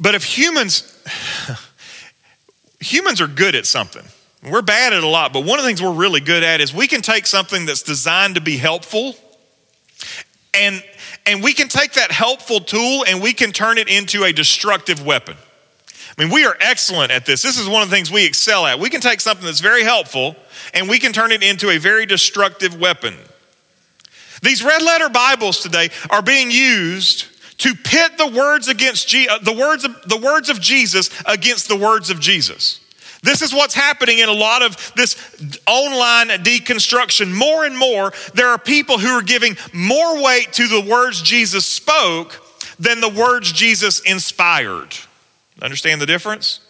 But 0.01 0.15
if 0.15 0.23
humans, 0.23 0.99
humans 2.79 3.21
are 3.21 3.27
good 3.27 3.55
at 3.55 3.67
something, 3.67 4.03
we're 4.49 4.63
bad 4.63 4.91
at 4.91 5.03
a 5.03 5.07
lot, 5.07 5.31
but 5.31 5.45
one 5.45 5.59
of 5.59 5.63
the 5.63 5.69
things 5.69 5.81
we're 5.81 5.93
really 5.93 6.19
good 6.19 6.43
at 6.43 6.59
is 6.59 6.73
we 6.73 6.87
can 6.87 7.03
take 7.03 7.27
something 7.27 7.67
that's 7.67 7.83
designed 7.83 8.35
to 8.35 8.41
be 8.41 8.57
helpful 8.57 9.15
and 10.53 10.83
and 11.27 11.43
we 11.43 11.53
can 11.53 11.67
take 11.67 11.93
that 11.93 12.11
helpful 12.11 12.59
tool 12.59 13.05
and 13.07 13.21
we 13.21 13.33
can 13.33 13.51
turn 13.51 13.77
it 13.77 13.87
into 13.87 14.23
a 14.23 14.33
destructive 14.33 15.05
weapon. 15.05 15.37
I 16.17 16.23
mean, 16.23 16.33
we 16.33 16.45
are 16.45 16.57
excellent 16.59 17.11
at 17.11 17.27
this. 17.27 17.43
This 17.43 17.59
is 17.59 17.69
one 17.69 17.83
of 17.83 17.91
the 17.91 17.95
things 17.95 18.11
we 18.11 18.25
excel 18.25 18.65
at. 18.65 18.79
We 18.79 18.89
can 18.89 19.01
take 19.01 19.21
something 19.21 19.45
that's 19.45 19.59
very 19.59 19.83
helpful 19.83 20.35
and 20.73 20.89
we 20.89 20.97
can 20.97 21.13
turn 21.13 21.31
it 21.31 21.43
into 21.43 21.69
a 21.69 21.77
very 21.77 22.07
destructive 22.07 22.79
weapon. 22.79 23.15
These 24.41 24.63
red 24.63 24.81
letter 24.81 25.09
Bibles 25.09 25.59
today 25.59 25.89
are 26.09 26.23
being 26.23 26.49
used 26.49 27.27
to 27.62 27.76
pit 27.76 28.17
the 28.17 28.28
words 28.28 28.67
against 28.67 29.13
uh, 29.13 29.38
the 29.43 29.54
words 29.54 29.86
of, 29.86 30.02
the 30.08 30.17
words 30.17 30.50
of 30.50 30.60
Jesus 30.60 31.12
against 31.28 31.67
the 31.67 31.76
words 31.76 32.10
of 32.10 32.19
Jesus. 32.19 32.80
This 33.21 33.43
is 33.43 33.54
what's 33.54 33.76
happening 33.76 34.17
in 34.17 34.30
a 34.30 34.34
lot 34.34 34.63
of 34.63 34.93
this 34.95 35.15
online 35.67 36.30
deconstruction. 36.30 37.32
More 37.32 37.65
and 37.65 37.78
more, 37.78 38.13
there 38.34 38.47
are 38.47 38.58
people 38.58 38.97
who 38.97 39.10
are 39.10 39.21
giving 39.21 39.56
more 39.74 40.24
weight 40.24 40.54
to 40.54 40.67
the 40.67 40.82
words 40.82 41.21
Jesus 41.21 41.65
spoke 41.67 42.41
than 42.80 43.00
the 43.00 43.10
words 43.10 43.52
Jesus 43.52 44.00
inspired. 44.00 44.95
Understand 45.62 46.02
the 46.02 46.08
difference? 46.08 46.62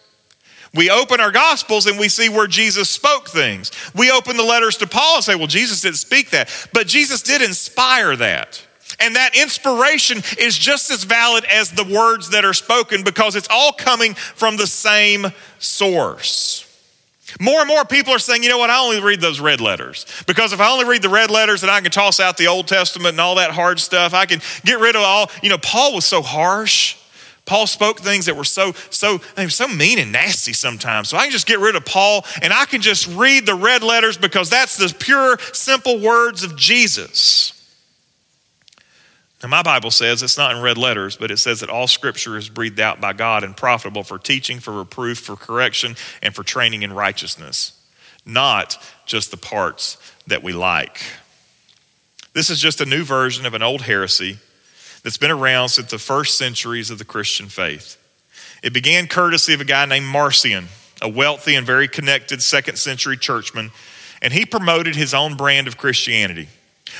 We 0.74 0.90
open 0.90 1.20
our 1.20 1.32
Gospels 1.32 1.86
and 1.86 1.98
we 1.98 2.10
see 2.10 2.28
where 2.28 2.46
Jesus 2.46 2.90
spoke 2.90 3.30
things. 3.30 3.70
We 3.94 4.10
open 4.10 4.36
the 4.36 4.42
letters 4.42 4.76
to 4.78 4.86
Paul 4.86 5.16
and 5.16 5.24
say, 5.24 5.36
well, 5.36 5.46
Jesus 5.46 5.80
didn't 5.80 5.96
speak 5.96 6.30
that. 6.30 6.50
But 6.74 6.86
Jesus 6.86 7.22
did 7.22 7.40
inspire 7.40 8.14
that. 8.16 8.62
And 9.02 9.16
that 9.16 9.36
inspiration 9.36 10.22
is 10.38 10.56
just 10.56 10.90
as 10.90 11.04
valid 11.04 11.44
as 11.44 11.70
the 11.70 11.84
words 11.84 12.30
that 12.30 12.44
are 12.44 12.54
spoken 12.54 13.02
because 13.02 13.36
it's 13.36 13.48
all 13.50 13.72
coming 13.72 14.14
from 14.14 14.56
the 14.56 14.66
same 14.66 15.26
source. 15.58 16.68
More 17.40 17.60
and 17.60 17.68
more 17.68 17.84
people 17.84 18.12
are 18.12 18.18
saying, 18.18 18.42
you 18.42 18.48
know 18.48 18.58
what, 18.58 18.70
I 18.70 18.78
only 18.78 19.00
read 19.00 19.20
those 19.20 19.40
red 19.40 19.60
letters. 19.60 20.06
Because 20.26 20.52
if 20.52 20.60
I 20.60 20.70
only 20.70 20.84
read 20.84 21.02
the 21.02 21.08
red 21.08 21.30
letters, 21.30 21.62
then 21.62 21.70
I 21.70 21.80
can 21.80 21.90
toss 21.90 22.20
out 22.20 22.36
the 22.36 22.46
Old 22.48 22.68
Testament 22.68 23.12
and 23.12 23.20
all 23.20 23.36
that 23.36 23.50
hard 23.52 23.80
stuff. 23.80 24.14
I 24.14 24.26
can 24.26 24.40
get 24.64 24.80
rid 24.80 24.96
of 24.96 25.02
all, 25.02 25.30
you 25.42 25.48
know, 25.48 25.58
Paul 25.58 25.94
was 25.94 26.04
so 26.04 26.22
harsh. 26.22 26.96
Paul 27.44 27.66
spoke 27.66 27.98
things 27.98 28.26
that 28.26 28.36
were 28.36 28.44
so, 28.44 28.72
so, 28.90 29.18
they 29.34 29.44
were 29.44 29.50
so 29.50 29.66
mean 29.66 29.98
and 29.98 30.12
nasty 30.12 30.52
sometimes. 30.52 31.08
So 31.08 31.16
I 31.16 31.22
can 31.22 31.32
just 31.32 31.46
get 31.46 31.58
rid 31.58 31.74
of 31.74 31.84
Paul 31.84 32.24
and 32.40 32.52
I 32.52 32.66
can 32.66 32.80
just 32.80 33.08
read 33.08 33.46
the 33.46 33.54
red 33.54 33.82
letters 33.82 34.16
because 34.16 34.48
that's 34.48 34.76
the 34.76 34.94
pure, 34.96 35.38
simple 35.52 35.98
words 35.98 36.44
of 36.44 36.56
Jesus. 36.56 37.61
Now, 39.42 39.48
my 39.48 39.62
Bible 39.62 39.90
says 39.90 40.22
it's 40.22 40.38
not 40.38 40.54
in 40.54 40.62
red 40.62 40.78
letters, 40.78 41.16
but 41.16 41.32
it 41.32 41.38
says 41.38 41.60
that 41.60 41.70
all 41.70 41.88
scripture 41.88 42.36
is 42.36 42.48
breathed 42.48 42.78
out 42.78 43.00
by 43.00 43.12
God 43.12 43.42
and 43.42 43.56
profitable 43.56 44.04
for 44.04 44.18
teaching, 44.18 44.60
for 44.60 44.72
reproof, 44.72 45.18
for 45.18 45.34
correction, 45.34 45.96
and 46.22 46.32
for 46.32 46.44
training 46.44 46.82
in 46.82 46.92
righteousness, 46.92 47.72
not 48.24 48.78
just 49.04 49.32
the 49.32 49.36
parts 49.36 49.98
that 50.28 50.44
we 50.44 50.52
like. 50.52 51.02
This 52.34 52.50
is 52.50 52.60
just 52.60 52.80
a 52.80 52.86
new 52.86 53.02
version 53.02 53.44
of 53.44 53.54
an 53.54 53.62
old 53.62 53.82
heresy 53.82 54.38
that's 55.02 55.18
been 55.18 55.32
around 55.32 55.70
since 55.70 55.90
the 55.90 55.98
first 55.98 56.38
centuries 56.38 56.90
of 56.90 56.98
the 56.98 57.04
Christian 57.04 57.46
faith. 57.46 57.98
It 58.62 58.72
began 58.72 59.08
courtesy 59.08 59.54
of 59.54 59.60
a 59.60 59.64
guy 59.64 59.84
named 59.86 60.06
Marcion, 60.06 60.68
a 61.02 61.08
wealthy 61.08 61.56
and 61.56 61.66
very 61.66 61.88
connected 61.88 62.40
second 62.40 62.76
century 62.76 63.16
churchman, 63.16 63.72
and 64.22 64.32
he 64.32 64.46
promoted 64.46 64.94
his 64.94 65.12
own 65.12 65.36
brand 65.36 65.66
of 65.66 65.76
Christianity. 65.76 66.48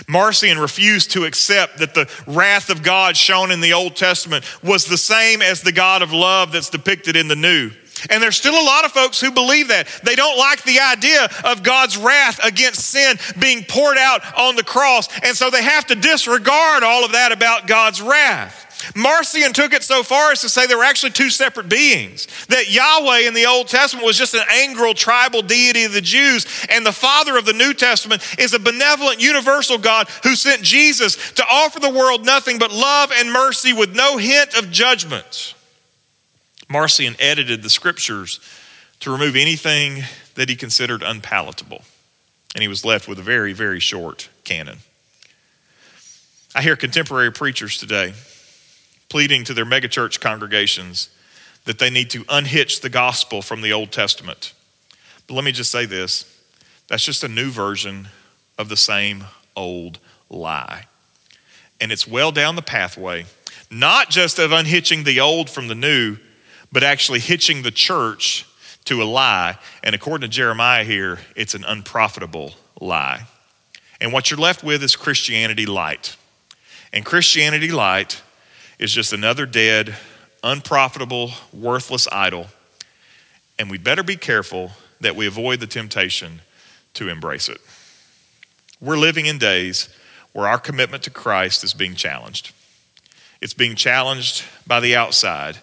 Marcion 0.09 0.59
refused 0.59 1.13
to 1.13 1.25
accept 1.25 1.79
that 1.79 1.95
the 1.95 2.11
wrath 2.27 2.71
of 2.71 2.83
God 2.83 3.17
shown 3.17 3.51
in 3.51 3.61
the 3.61 3.73
Old 3.73 3.97
Testament 3.97 4.45
was 4.63 4.87
the 4.87 4.99
same 4.99 5.43
as 5.43 5.63
the 5.63 5.73
God 5.73 6.03
of 6.03 6.13
love 6.13 6.53
that's 6.53 6.71
depicted 6.71 7.17
in 7.17 7.29
the 7.29 7.37
New. 7.37 7.71
And 8.11 8.23
there's 8.23 8.37
still 8.37 8.55
a 8.55 8.65
lot 8.65 8.85
of 8.85 8.93
folks 8.93 9.21
who 9.21 9.31
believe 9.31 9.69
that. 9.69 9.87
They 10.03 10.17
don't 10.17 10.39
like 10.39 10.65
the 10.65 10.81
idea 10.81 11.29
of 11.45 11.63
God's 11.63 11.97
wrath 11.97 12.41
against 12.45 12.81
sin 12.81 13.17
being 13.39 13.65
poured 13.65 13.99
out 13.99 14.23
on 14.37 14.57
the 14.57 14.65
cross. 14.65 15.09
And 15.23 15.37
so 15.37 15.51
they 15.51 15.63
have 15.63 15.87
to 15.87 15.95
disregard 15.95 16.83
all 16.83 17.05
of 17.05 17.13
that 17.13 17.33
about 17.33 17.67
God's 17.67 18.03
wrath. 18.03 18.72
Marcion 18.95 19.53
took 19.53 19.73
it 19.73 19.83
so 19.83 20.03
far 20.03 20.33
as 20.33 20.41
to 20.41 20.49
say 20.49 20.67
there 20.67 20.79
were 20.79 20.85
actually 20.85 21.13
two 21.13 21.31
separate 21.31 21.69
beings. 21.69 22.27
That 22.49 22.71
Yahweh 22.71 23.29
in 23.29 23.35
the 23.35 23.47
Old 23.47 23.69
Testament 23.69 24.05
was 24.05 24.19
just 24.19 24.35
an 24.35 24.43
angry 24.51 24.95
tribal 24.95 25.43
deity 25.43 25.85
of 25.85 25.93
the 25.93 26.01
Jews, 26.01 26.47
and 26.69 26.85
the 26.85 26.93
Father 26.93 27.37
of 27.37 27.45
the 27.45 27.53
New 27.53 27.75
Testament 27.75 28.23
is 28.39 28.55
a 28.55 28.59
benevolent 28.59 29.21
universal 29.21 29.79
God 29.79 30.09
who 30.23 30.35
sent 30.35 30.63
Jesus 30.63 31.33
to 31.33 31.45
offer 31.49 31.79
the 31.79 31.91
world 31.91 32.25
nothing 32.25 32.59
but 32.59 32.73
love 32.73 33.13
and 33.15 33.33
mercy 33.33 33.73
with 33.73 33.95
no 33.95 34.17
hint 34.17 34.57
of 34.57 34.71
judgment. 34.71 35.55
Marcion 36.69 37.15
edited 37.21 37.63
the 37.63 37.71
scriptures 37.71 38.41
to 39.01 39.11
remove 39.11 39.37
anything 39.37 40.03
that 40.35 40.49
he 40.49 40.57
considered 40.57 41.03
unpalatable, 41.03 41.83
and 42.55 42.63
he 42.63 42.69
was 42.69 42.85
left 42.85 43.07
with 43.07 43.19
a 43.19 43.23
very, 43.23 43.53
very 43.53 43.81
short 43.81 44.29
canon. 44.45 44.79
I 46.55 46.63
hear 46.63 46.77
contemporary 46.77 47.33
preachers 47.33 47.79
today 47.79 48.15
pleading 49.13 49.45
to 49.45 49.53
their 49.53 49.67
megachurch 49.67 50.21
congregations 50.23 51.11
that 51.67 51.79
they 51.79 51.91
need 51.91 52.09
to 52.09 52.25
unhitch 52.31 52.81
the 52.81 52.89
gospel 52.89 53.43
from 53.43 53.61
the 53.61 53.71
Old 53.71 53.93
Testament. 53.93 54.55
But 55.27 55.35
let 55.35 55.45
me 55.45 55.53
just 55.53 55.71
say 55.71 55.85
this 55.85 56.25
that's 56.89 57.05
just 57.05 57.23
a 57.23 57.29
new 57.29 57.51
version 57.51 58.09
of 58.57 58.71
the 58.71 58.77
same 58.77 59.25
old 59.55 59.99
lie. 60.31 60.87
And 61.79 61.93
it's 61.93 62.09
well 62.09 62.33
down 62.33 62.57
the 62.57 62.63
pathway, 62.63 63.27
not 63.71 64.09
just 64.09 64.39
of 64.39 64.51
unhitching 64.51 65.05
the 65.05 65.21
old 65.21 65.51
from 65.51 65.69
the 65.69 65.75
new, 65.75 66.17
but 66.73 66.83
actually 66.83 67.21
hitching 67.21 67.61
the 67.61 67.71
church 67.71 68.47
to 68.87 69.03
a 69.03 69.05
lie. 69.05 69.59
And 69.85 69.95
according 69.95 70.23
to 70.23 70.35
Jeremiah 70.35 70.85
here, 70.85 71.19
it's 71.37 71.53
an 71.53 71.65
unprofitable 71.65 72.55
lie. 72.81 73.27
And 74.01 74.11
what 74.11 74.31
you're 74.31 74.41
left 74.41 74.65
with 74.65 74.83
is 74.83 74.97
Christianity 74.97 75.67
light. 75.67 76.17
And 76.95 77.05
Christianity 77.05 77.73
light 77.73 78.23
is 78.83 78.93
just 78.93 79.13
another 79.13 79.47
dead, 79.47 79.95
unprofitable, 80.43 81.31
worthless 81.53 82.09
idol. 82.11 82.49
And 83.57 83.71
we 83.71 83.79
better 83.79 84.03
be 84.03 84.17
careful 84.17 84.73
that 85.01 85.15
we 85.15 85.29
avoid 85.29 85.61
the 85.61 85.69
temptation 85.69 86.41
to 86.95 87.09
embrace 87.09 87.49
it. 87.49 87.61
We're 88.81 88.99
living 88.99 89.27
in 89.27 89.39
days 89.39 89.89
where 90.33 90.49
our 90.49 90.59
commitment 90.59 91.05
to 91.05 91.11
Christ 91.11 91.63
is 91.63 91.75
being 91.75 91.95
challenged. 91.95 92.53
It's 93.41 93.55
being 93.55 93.77
challenged 93.77 94.43
by 94.67 94.81
the 94.81 94.97
outside 94.97 95.59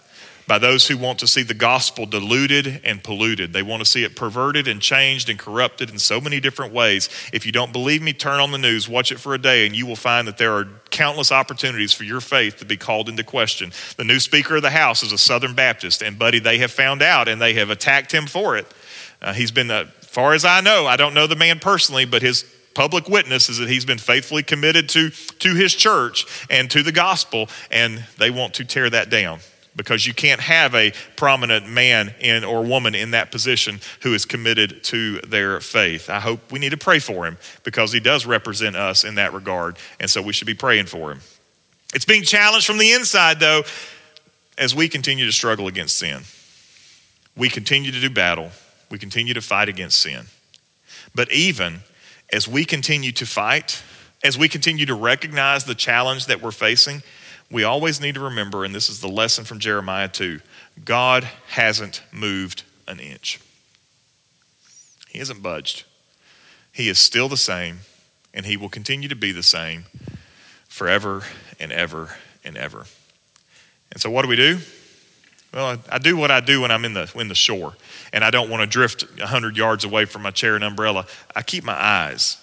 by 0.49 0.57
those 0.57 0.88
who 0.88 0.97
want 0.97 1.19
to 1.19 1.27
see 1.27 1.43
the 1.43 1.53
gospel 1.53 2.07
diluted 2.07 2.81
and 2.83 3.03
polluted. 3.03 3.53
They 3.53 3.62
want 3.62 3.81
to 3.81 3.85
see 3.85 4.03
it 4.03 4.15
perverted 4.15 4.67
and 4.67 4.81
changed 4.81 5.29
and 5.29 5.38
corrupted 5.38 5.91
in 5.91 5.99
so 5.99 6.19
many 6.19 6.39
different 6.39 6.73
ways. 6.73 7.07
If 7.31 7.45
you 7.45 7.51
don't 7.51 7.71
believe 7.71 8.01
me, 8.01 8.13
turn 8.13 8.39
on 8.39 8.51
the 8.51 8.57
news, 8.57 8.89
watch 8.89 9.12
it 9.12 9.19
for 9.19 9.35
a 9.35 9.38
day, 9.38 9.67
and 9.67 9.75
you 9.75 9.85
will 9.85 9.95
find 9.95 10.27
that 10.27 10.39
there 10.39 10.53
are 10.53 10.67
countless 10.89 11.31
opportunities 11.31 11.93
for 11.93 12.03
your 12.03 12.19
faith 12.19 12.57
to 12.57 12.65
be 12.65 12.77
called 12.77 13.09
into 13.09 13.23
question. 13.23 13.71
The 13.97 14.03
new 14.03 14.19
Speaker 14.19 14.55
of 14.55 14.63
the 14.63 14.71
House 14.71 15.03
is 15.03 15.12
a 15.12 15.19
Southern 15.19 15.53
Baptist, 15.53 16.01
and 16.01 16.17
buddy, 16.17 16.39
they 16.39 16.57
have 16.57 16.71
found 16.71 17.03
out 17.03 17.27
and 17.27 17.39
they 17.39 17.53
have 17.53 17.69
attacked 17.69 18.12
him 18.12 18.25
for 18.25 18.57
it. 18.57 18.65
Uh, 19.21 19.33
he's 19.33 19.51
been, 19.51 19.69
uh, 19.69 19.85
far 20.01 20.33
as 20.33 20.45
I 20.45 20.62
know, 20.62 20.88
I 20.88 20.95
don't 20.95 21.13
know 21.13 21.27
the 21.27 21.35
man 21.35 21.59
personally, 21.59 22.05
but 22.05 22.23
his 22.23 22.43
public 22.73 23.07
witness 23.07 23.49
is 23.49 23.59
that 23.59 23.69
he's 23.69 23.85
been 23.85 23.99
faithfully 23.99 24.41
committed 24.41 24.89
to, 24.89 25.12
to 25.12 25.53
his 25.53 25.75
church 25.75 26.25
and 26.49 26.71
to 26.71 26.81
the 26.81 26.91
gospel, 26.91 27.49
and 27.69 28.03
they 28.17 28.31
want 28.31 28.55
to 28.55 28.65
tear 28.65 28.89
that 28.89 29.12
down 29.12 29.41
because 29.75 30.05
you 30.05 30.13
can't 30.13 30.41
have 30.41 30.75
a 30.75 30.91
prominent 31.15 31.69
man 31.69 32.13
in 32.19 32.43
or 32.43 32.63
woman 32.63 32.95
in 32.95 33.12
that 33.12 33.32
position 33.32 33.79
who 34.01 34.13
is 34.13 34.25
committed 34.25 34.84
to 34.86 35.19
their 35.21 35.60
faith. 35.60 36.10
I 36.10 36.19
hope 36.19 36.51
we 36.51 36.60
need 36.60 36.71
to 36.71 36.77
pray 36.77 36.99
for 36.99 37.25
him 37.25 37.38
because 37.63 37.91
he 37.91 37.99
does 37.99 38.25
represent 38.25 38.75
us 38.75 39.03
in 39.03 39.15
that 39.15 39.34
regard, 39.34 39.77
and 39.99 40.10
so 40.10 40.21
we 40.21 40.34
should 40.34 40.47
be 40.47 40.53
praying 40.53 40.88
for 40.88 41.12
him. 41.12 41.21
It's 41.93 42.05
being 42.05 42.23
challenged 42.23 42.67
from 42.67 42.77
the 42.77 42.91
inside, 42.91 43.39
though, 43.39 43.63
as 44.58 44.75
we 44.75 44.89
continue 44.89 45.25
to 45.25 45.32
struggle 45.32 45.67
against 45.67 45.97
sin. 45.97 46.21
We 47.36 47.49
continue 47.49 47.91
to 47.91 47.99
do 47.99 48.10
battle, 48.10 48.51
we 48.91 48.99
continue 48.99 49.34
to 49.34 49.41
fight 49.41 49.69
against 49.69 49.99
sin. 49.99 50.25
But 51.15 51.32
even 51.32 51.79
as 52.32 52.47
we 52.47 52.65
continue 52.65 53.12
to 53.13 53.25
fight, 53.25 53.82
as 54.23 54.38
we 54.38 54.49
continue 54.49 54.86
to 54.86 54.95
recognize 54.95 55.63
the 55.63 55.75
challenge 55.75 56.25
that 56.25 56.41
we're 56.41 56.51
facing, 56.51 57.01
we 57.51 57.63
always 57.63 57.99
need 57.99 58.15
to 58.15 58.21
remember, 58.21 58.63
and 58.63 58.73
this 58.73 58.89
is 58.89 59.01
the 59.01 59.07
lesson 59.07 59.45
from 59.45 59.59
Jeremiah 59.59 60.07
2 60.07 60.41
God 60.83 61.27
hasn't 61.47 62.03
moved 62.12 62.63
an 62.88 62.99
inch. 62.99 63.39
He 65.09 65.19
hasn't 65.19 65.41
budged. 65.41 65.85
He 66.71 66.89
is 66.89 66.99
still 66.99 67.27
the 67.27 67.38
same, 67.38 67.79
and 68.33 68.45
He 68.45 68.57
will 68.57 68.69
continue 68.69 69.09
to 69.09 69.15
be 69.15 69.31
the 69.31 69.43
same 69.43 69.85
forever 70.67 71.23
and 71.59 71.71
ever 71.71 72.15
and 72.43 72.55
ever. 72.55 72.85
And 73.91 73.99
so, 73.99 74.09
what 74.09 74.21
do 74.21 74.29
we 74.29 74.35
do? 74.35 74.59
Well, 75.53 75.79
I, 75.91 75.97
do 75.97 76.15
what 76.15 76.29
I 76.29 76.41
do 76.41 76.62
when 76.62 76.69
I'm 76.69 76.85
in 76.85 76.93
the, 76.93 77.12
in 77.15 77.27
the 77.27 77.35
shore 77.35 77.73
and 78.13 78.23
I 78.23 78.29
don't 78.29 78.49
want 78.49 78.62
to 78.62 78.67
drift 78.67 79.05
100 79.17 79.57
yards 79.57 79.83
away 79.83 80.05
from 80.05 80.21
my 80.21 80.31
chair 80.31 80.55
and 80.55 80.63
umbrella. 80.63 81.07
I 81.35 81.41
keep 81.41 81.63
my 81.63 81.73
eyes 81.73 82.38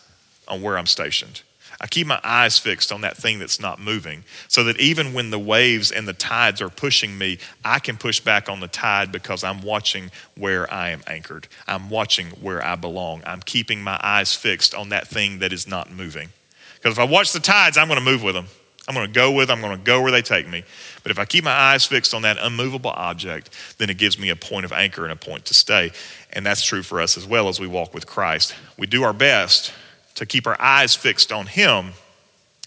on 0.48 0.60
where 0.60 0.76
I'm 0.76 0.86
stationed. 0.86 1.42
I 1.80 1.86
keep 1.86 2.06
my 2.06 2.20
eyes 2.24 2.58
fixed 2.58 2.90
on 2.90 3.02
that 3.02 3.16
thing 3.16 3.38
that's 3.38 3.60
not 3.60 3.78
moving 3.78 4.24
so 4.48 4.64
that 4.64 4.80
even 4.80 5.12
when 5.12 5.30
the 5.30 5.38
waves 5.38 5.92
and 5.92 6.08
the 6.08 6.14
tides 6.14 6.62
are 6.62 6.70
pushing 6.70 7.18
me, 7.18 7.38
I 7.64 7.80
can 7.80 7.96
push 7.98 8.18
back 8.20 8.48
on 8.48 8.60
the 8.60 8.68
tide 8.68 9.12
because 9.12 9.44
I'm 9.44 9.60
watching 9.60 10.10
where 10.36 10.72
I 10.72 10.90
am 10.90 11.02
anchored. 11.06 11.48
I'm 11.66 11.90
watching 11.90 12.28
where 12.40 12.64
I 12.64 12.76
belong. 12.76 13.22
I'm 13.26 13.40
keeping 13.40 13.82
my 13.82 14.00
eyes 14.02 14.34
fixed 14.34 14.74
on 14.74 14.88
that 14.88 15.06
thing 15.06 15.40
that 15.40 15.52
is 15.52 15.68
not 15.68 15.90
moving. 15.90 16.30
Because 16.76 16.92
if 16.92 16.98
I 16.98 17.04
watch 17.04 17.32
the 17.32 17.40
tides, 17.40 17.76
I'm 17.76 17.88
going 17.88 17.98
to 17.98 18.04
move 18.04 18.22
with 18.22 18.34
them. 18.34 18.46
I'm 18.88 18.94
going 18.94 19.06
to 19.06 19.12
go 19.12 19.32
with 19.32 19.48
them. 19.48 19.58
I'm 19.58 19.64
going 19.64 19.76
to 19.76 19.84
go 19.84 20.00
where 20.00 20.12
they 20.12 20.22
take 20.22 20.48
me. 20.48 20.62
But 21.02 21.10
if 21.10 21.18
I 21.18 21.24
keep 21.24 21.44
my 21.44 21.52
eyes 21.52 21.84
fixed 21.84 22.14
on 22.14 22.22
that 22.22 22.38
unmovable 22.40 22.90
object, 22.90 23.50
then 23.78 23.90
it 23.90 23.98
gives 23.98 24.18
me 24.18 24.28
a 24.30 24.36
point 24.36 24.64
of 24.64 24.72
anchor 24.72 25.02
and 25.02 25.12
a 25.12 25.16
point 25.16 25.44
to 25.46 25.54
stay. 25.54 25.90
And 26.32 26.46
that's 26.46 26.62
true 26.62 26.82
for 26.82 27.00
us 27.00 27.18
as 27.18 27.26
well 27.26 27.48
as 27.48 27.58
we 27.58 27.66
walk 27.66 27.92
with 27.92 28.06
Christ. 28.06 28.54
We 28.78 28.86
do 28.86 29.02
our 29.02 29.12
best 29.12 29.72
to 30.16 30.26
keep 30.26 30.46
our 30.46 30.60
eyes 30.60 30.94
fixed 30.94 31.32
on 31.32 31.46
Him 31.46 31.92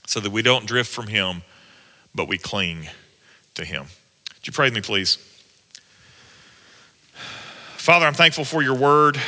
so 0.07 0.19
that 0.19 0.31
we 0.31 0.41
don't 0.41 0.65
drift 0.65 0.89
from 0.91 1.07
Him, 1.07 1.43
but 2.15 2.27
we 2.27 2.37
cling 2.37 2.87
to 3.55 3.65
Him. 3.65 3.83
Would 4.35 4.47
you 4.47 4.53
pray 4.53 4.67
with 4.67 4.73
me, 4.73 4.81
please? 4.81 5.17
Father, 7.75 8.05
I'm 8.05 8.13
thankful 8.13 8.45
for 8.45 8.63
your 8.63 8.75
word. 8.75 9.19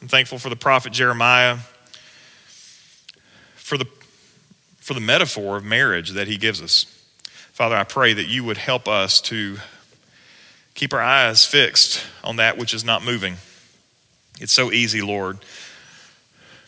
I'm 0.00 0.08
thankful 0.08 0.38
for 0.38 0.48
the 0.48 0.56
prophet 0.56 0.92
Jeremiah, 0.92 1.58
for 3.54 3.78
the, 3.78 3.86
for 4.78 4.94
the 4.94 5.00
metaphor 5.00 5.56
of 5.56 5.64
marriage 5.64 6.10
that 6.10 6.28
he 6.28 6.36
gives 6.36 6.60
us. 6.60 6.84
Father, 7.52 7.76
I 7.76 7.84
pray 7.84 8.12
that 8.12 8.26
you 8.26 8.44
would 8.44 8.58
help 8.58 8.88
us 8.88 9.20
to 9.22 9.58
Keep 10.74 10.92
our 10.92 11.00
eyes 11.00 11.46
fixed 11.46 12.04
on 12.24 12.36
that 12.36 12.58
which 12.58 12.74
is 12.74 12.84
not 12.84 13.04
moving. 13.04 13.36
It's 14.40 14.52
so 14.52 14.72
easy, 14.72 15.02
Lord, 15.02 15.38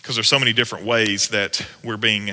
because 0.06 0.14
there's 0.14 0.28
so 0.28 0.38
many 0.38 0.52
different 0.52 0.86
ways 0.86 1.30
that 1.30 1.66
we're 1.82 1.96
being 1.96 2.32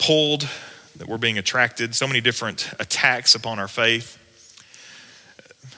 pulled, 0.00 0.48
that 0.96 1.06
we're 1.06 1.18
being 1.18 1.38
attracted, 1.38 1.94
so 1.94 2.08
many 2.08 2.20
different 2.20 2.68
attacks 2.80 3.36
upon 3.36 3.60
our 3.60 3.68
faith. 3.68 4.18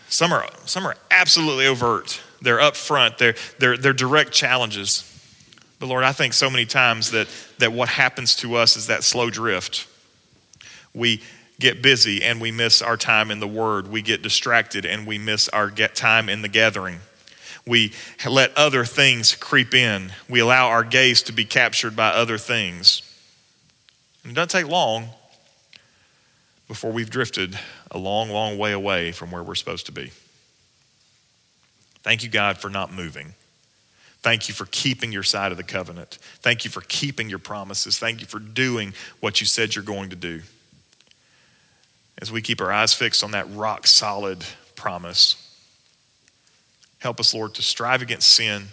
Some 0.08 0.32
are, 0.32 0.48
some 0.64 0.86
are 0.86 0.96
absolutely 1.10 1.66
overt. 1.66 2.18
They're 2.40 2.62
up 2.62 2.76
front. 2.76 3.18
They're, 3.18 3.34
they're, 3.58 3.76
they're 3.76 3.92
direct 3.92 4.32
challenges. 4.32 5.04
But 5.80 5.88
Lord, 5.88 6.02
I 6.02 6.12
think 6.12 6.32
so 6.32 6.48
many 6.48 6.64
times 6.64 7.10
that, 7.10 7.28
that 7.58 7.74
what 7.74 7.90
happens 7.90 8.36
to 8.36 8.54
us 8.54 8.78
is 8.78 8.86
that 8.86 9.04
slow 9.04 9.28
drift. 9.28 9.86
We 10.94 11.20
get 11.60 11.82
busy 11.82 12.22
and 12.22 12.40
we 12.40 12.52
miss 12.52 12.80
our 12.80 12.96
time 12.96 13.30
in 13.30 13.38
the 13.38 13.46
Word. 13.46 13.86
We 13.88 14.00
get 14.00 14.22
distracted 14.22 14.86
and 14.86 15.06
we 15.06 15.18
miss 15.18 15.50
our 15.50 15.70
time 15.70 16.30
in 16.30 16.40
the 16.40 16.48
gathering. 16.48 17.00
We 17.66 17.92
let 18.28 18.56
other 18.56 18.84
things 18.84 19.34
creep 19.34 19.74
in. 19.74 20.12
We 20.28 20.40
allow 20.40 20.68
our 20.68 20.84
gaze 20.84 21.22
to 21.24 21.32
be 21.32 21.44
captured 21.44 21.96
by 21.96 22.08
other 22.08 22.38
things. 22.38 23.02
And 24.22 24.32
it 24.32 24.34
doesn't 24.34 24.50
take 24.50 24.68
long 24.70 25.08
before 26.68 26.92
we've 26.92 27.10
drifted 27.10 27.58
a 27.90 27.98
long, 27.98 28.30
long 28.30 28.58
way 28.58 28.72
away 28.72 29.12
from 29.12 29.30
where 29.30 29.42
we're 29.42 29.54
supposed 29.54 29.86
to 29.86 29.92
be. 29.92 30.10
Thank 32.02 32.22
you, 32.22 32.28
God, 32.28 32.58
for 32.58 32.70
not 32.70 32.92
moving. 32.92 33.34
Thank 34.22 34.48
you 34.48 34.54
for 34.54 34.66
keeping 34.66 35.12
your 35.12 35.22
side 35.22 35.52
of 35.52 35.56
the 35.56 35.64
covenant. 35.64 36.18
Thank 36.40 36.64
you 36.64 36.70
for 36.70 36.80
keeping 36.82 37.28
your 37.28 37.38
promises. 37.38 37.98
Thank 37.98 38.20
you 38.20 38.26
for 38.26 38.38
doing 38.38 38.94
what 39.20 39.40
you 39.40 39.46
said 39.46 39.74
you're 39.74 39.84
going 39.84 40.10
to 40.10 40.16
do 40.16 40.42
as 42.18 42.32
we 42.32 42.42
keep 42.42 42.60
our 42.60 42.72
eyes 42.72 42.94
fixed 42.94 43.22
on 43.22 43.32
that 43.32 43.48
rock 43.52 43.86
solid 43.86 44.44
promise. 44.74 45.45
Help 47.06 47.20
us, 47.20 47.32
Lord, 47.32 47.54
to 47.54 47.62
strive 47.62 48.02
against 48.02 48.28
sin, 48.32 48.66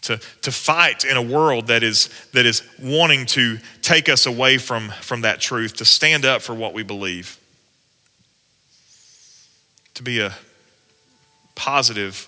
to, 0.00 0.18
to 0.42 0.50
fight 0.50 1.04
in 1.04 1.16
a 1.16 1.22
world 1.22 1.68
that 1.68 1.84
is, 1.84 2.10
that 2.32 2.44
is 2.44 2.64
wanting 2.82 3.24
to 3.26 3.58
take 3.82 4.08
us 4.08 4.26
away 4.26 4.58
from, 4.58 4.88
from 5.00 5.20
that 5.20 5.38
truth, 5.38 5.76
to 5.76 5.84
stand 5.84 6.24
up 6.24 6.42
for 6.42 6.56
what 6.56 6.74
we 6.74 6.82
believe, 6.82 7.38
to 9.94 10.02
be 10.02 10.18
a 10.18 10.32
positive, 11.54 12.26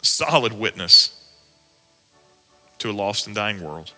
solid 0.00 0.54
witness 0.54 1.30
to 2.78 2.90
a 2.90 2.92
lost 2.92 3.26
and 3.26 3.36
dying 3.36 3.62
world. 3.62 3.92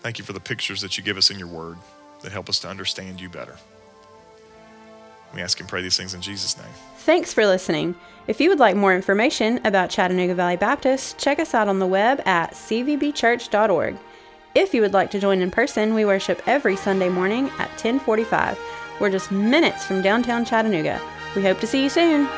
Thank 0.00 0.18
you 0.18 0.24
for 0.24 0.32
the 0.32 0.40
pictures 0.40 0.80
that 0.80 0.96
you 0.96 1.04
give 1.04 1.18
us 1.18 1.30
in 1.30 1.38
your 1.38 1.48
word 1.48 1.76
that 2.22 2.32
help 2.32 2.48
us 2.48 2.58
to 2.60 2.68
understand 2.68 3.20
you 3.20 3.28
better. 3.28 3.56
We 5.34 5.40
ask 5.40 5.58
and 5.60 5.68
pray 5.68 5.82
these 5.82 5.96
things 5.96 6.14
in 6.14 6.20
Jesus' 6.20 6.56
name. 6.56 6.72
Thanks 6.98 7.32
for 7.32 7.46
listening. 7.46 7.94
If 8.26 8.40
you 8.40 8.48
would 8.50 8.60
like 8.60 8.76
more 8.76 8.94
information 8.94 9.60
about 9.64 9.90
Chattanooga 9.90 10.34
Valley 10.34 10.56
Baptist, 10.56 11.18
check 11.18 11.38
us 11.38 11.54
out 11.54 11.68
on 11.68 11.78
the 11.78 11.86
web 11.86 12.20
at 12.26 12.52
cvbchurch.org. 12.52 13.96
If 14.54 14.74
you 14.74 14.82
would 14.82 14.92
like 14.92 15.10
to 15.12 15.20
join 15.20 15.40
in 15.40 15.50
person, 15.50 15.94
we 15.94 16.04
worship 16.04 16.42
every 16.46 16.76
Sunday 16.76 17.08
morning 17.08 17.46
at 17.58 17.70
1045. 17.70 18.58
We're 19.00 19.10
just 19.10 19.32
minutes 19.32 19.86
from 19.86 20.02
downtown 20.02 20.44
Chattanooga. 20.44 21.00
We 21.34 21.42
hope 21.42 21.58
to 21.60 21.66
see 21.66 21.82
you 21.82 21.88
soon. 21.88 22.28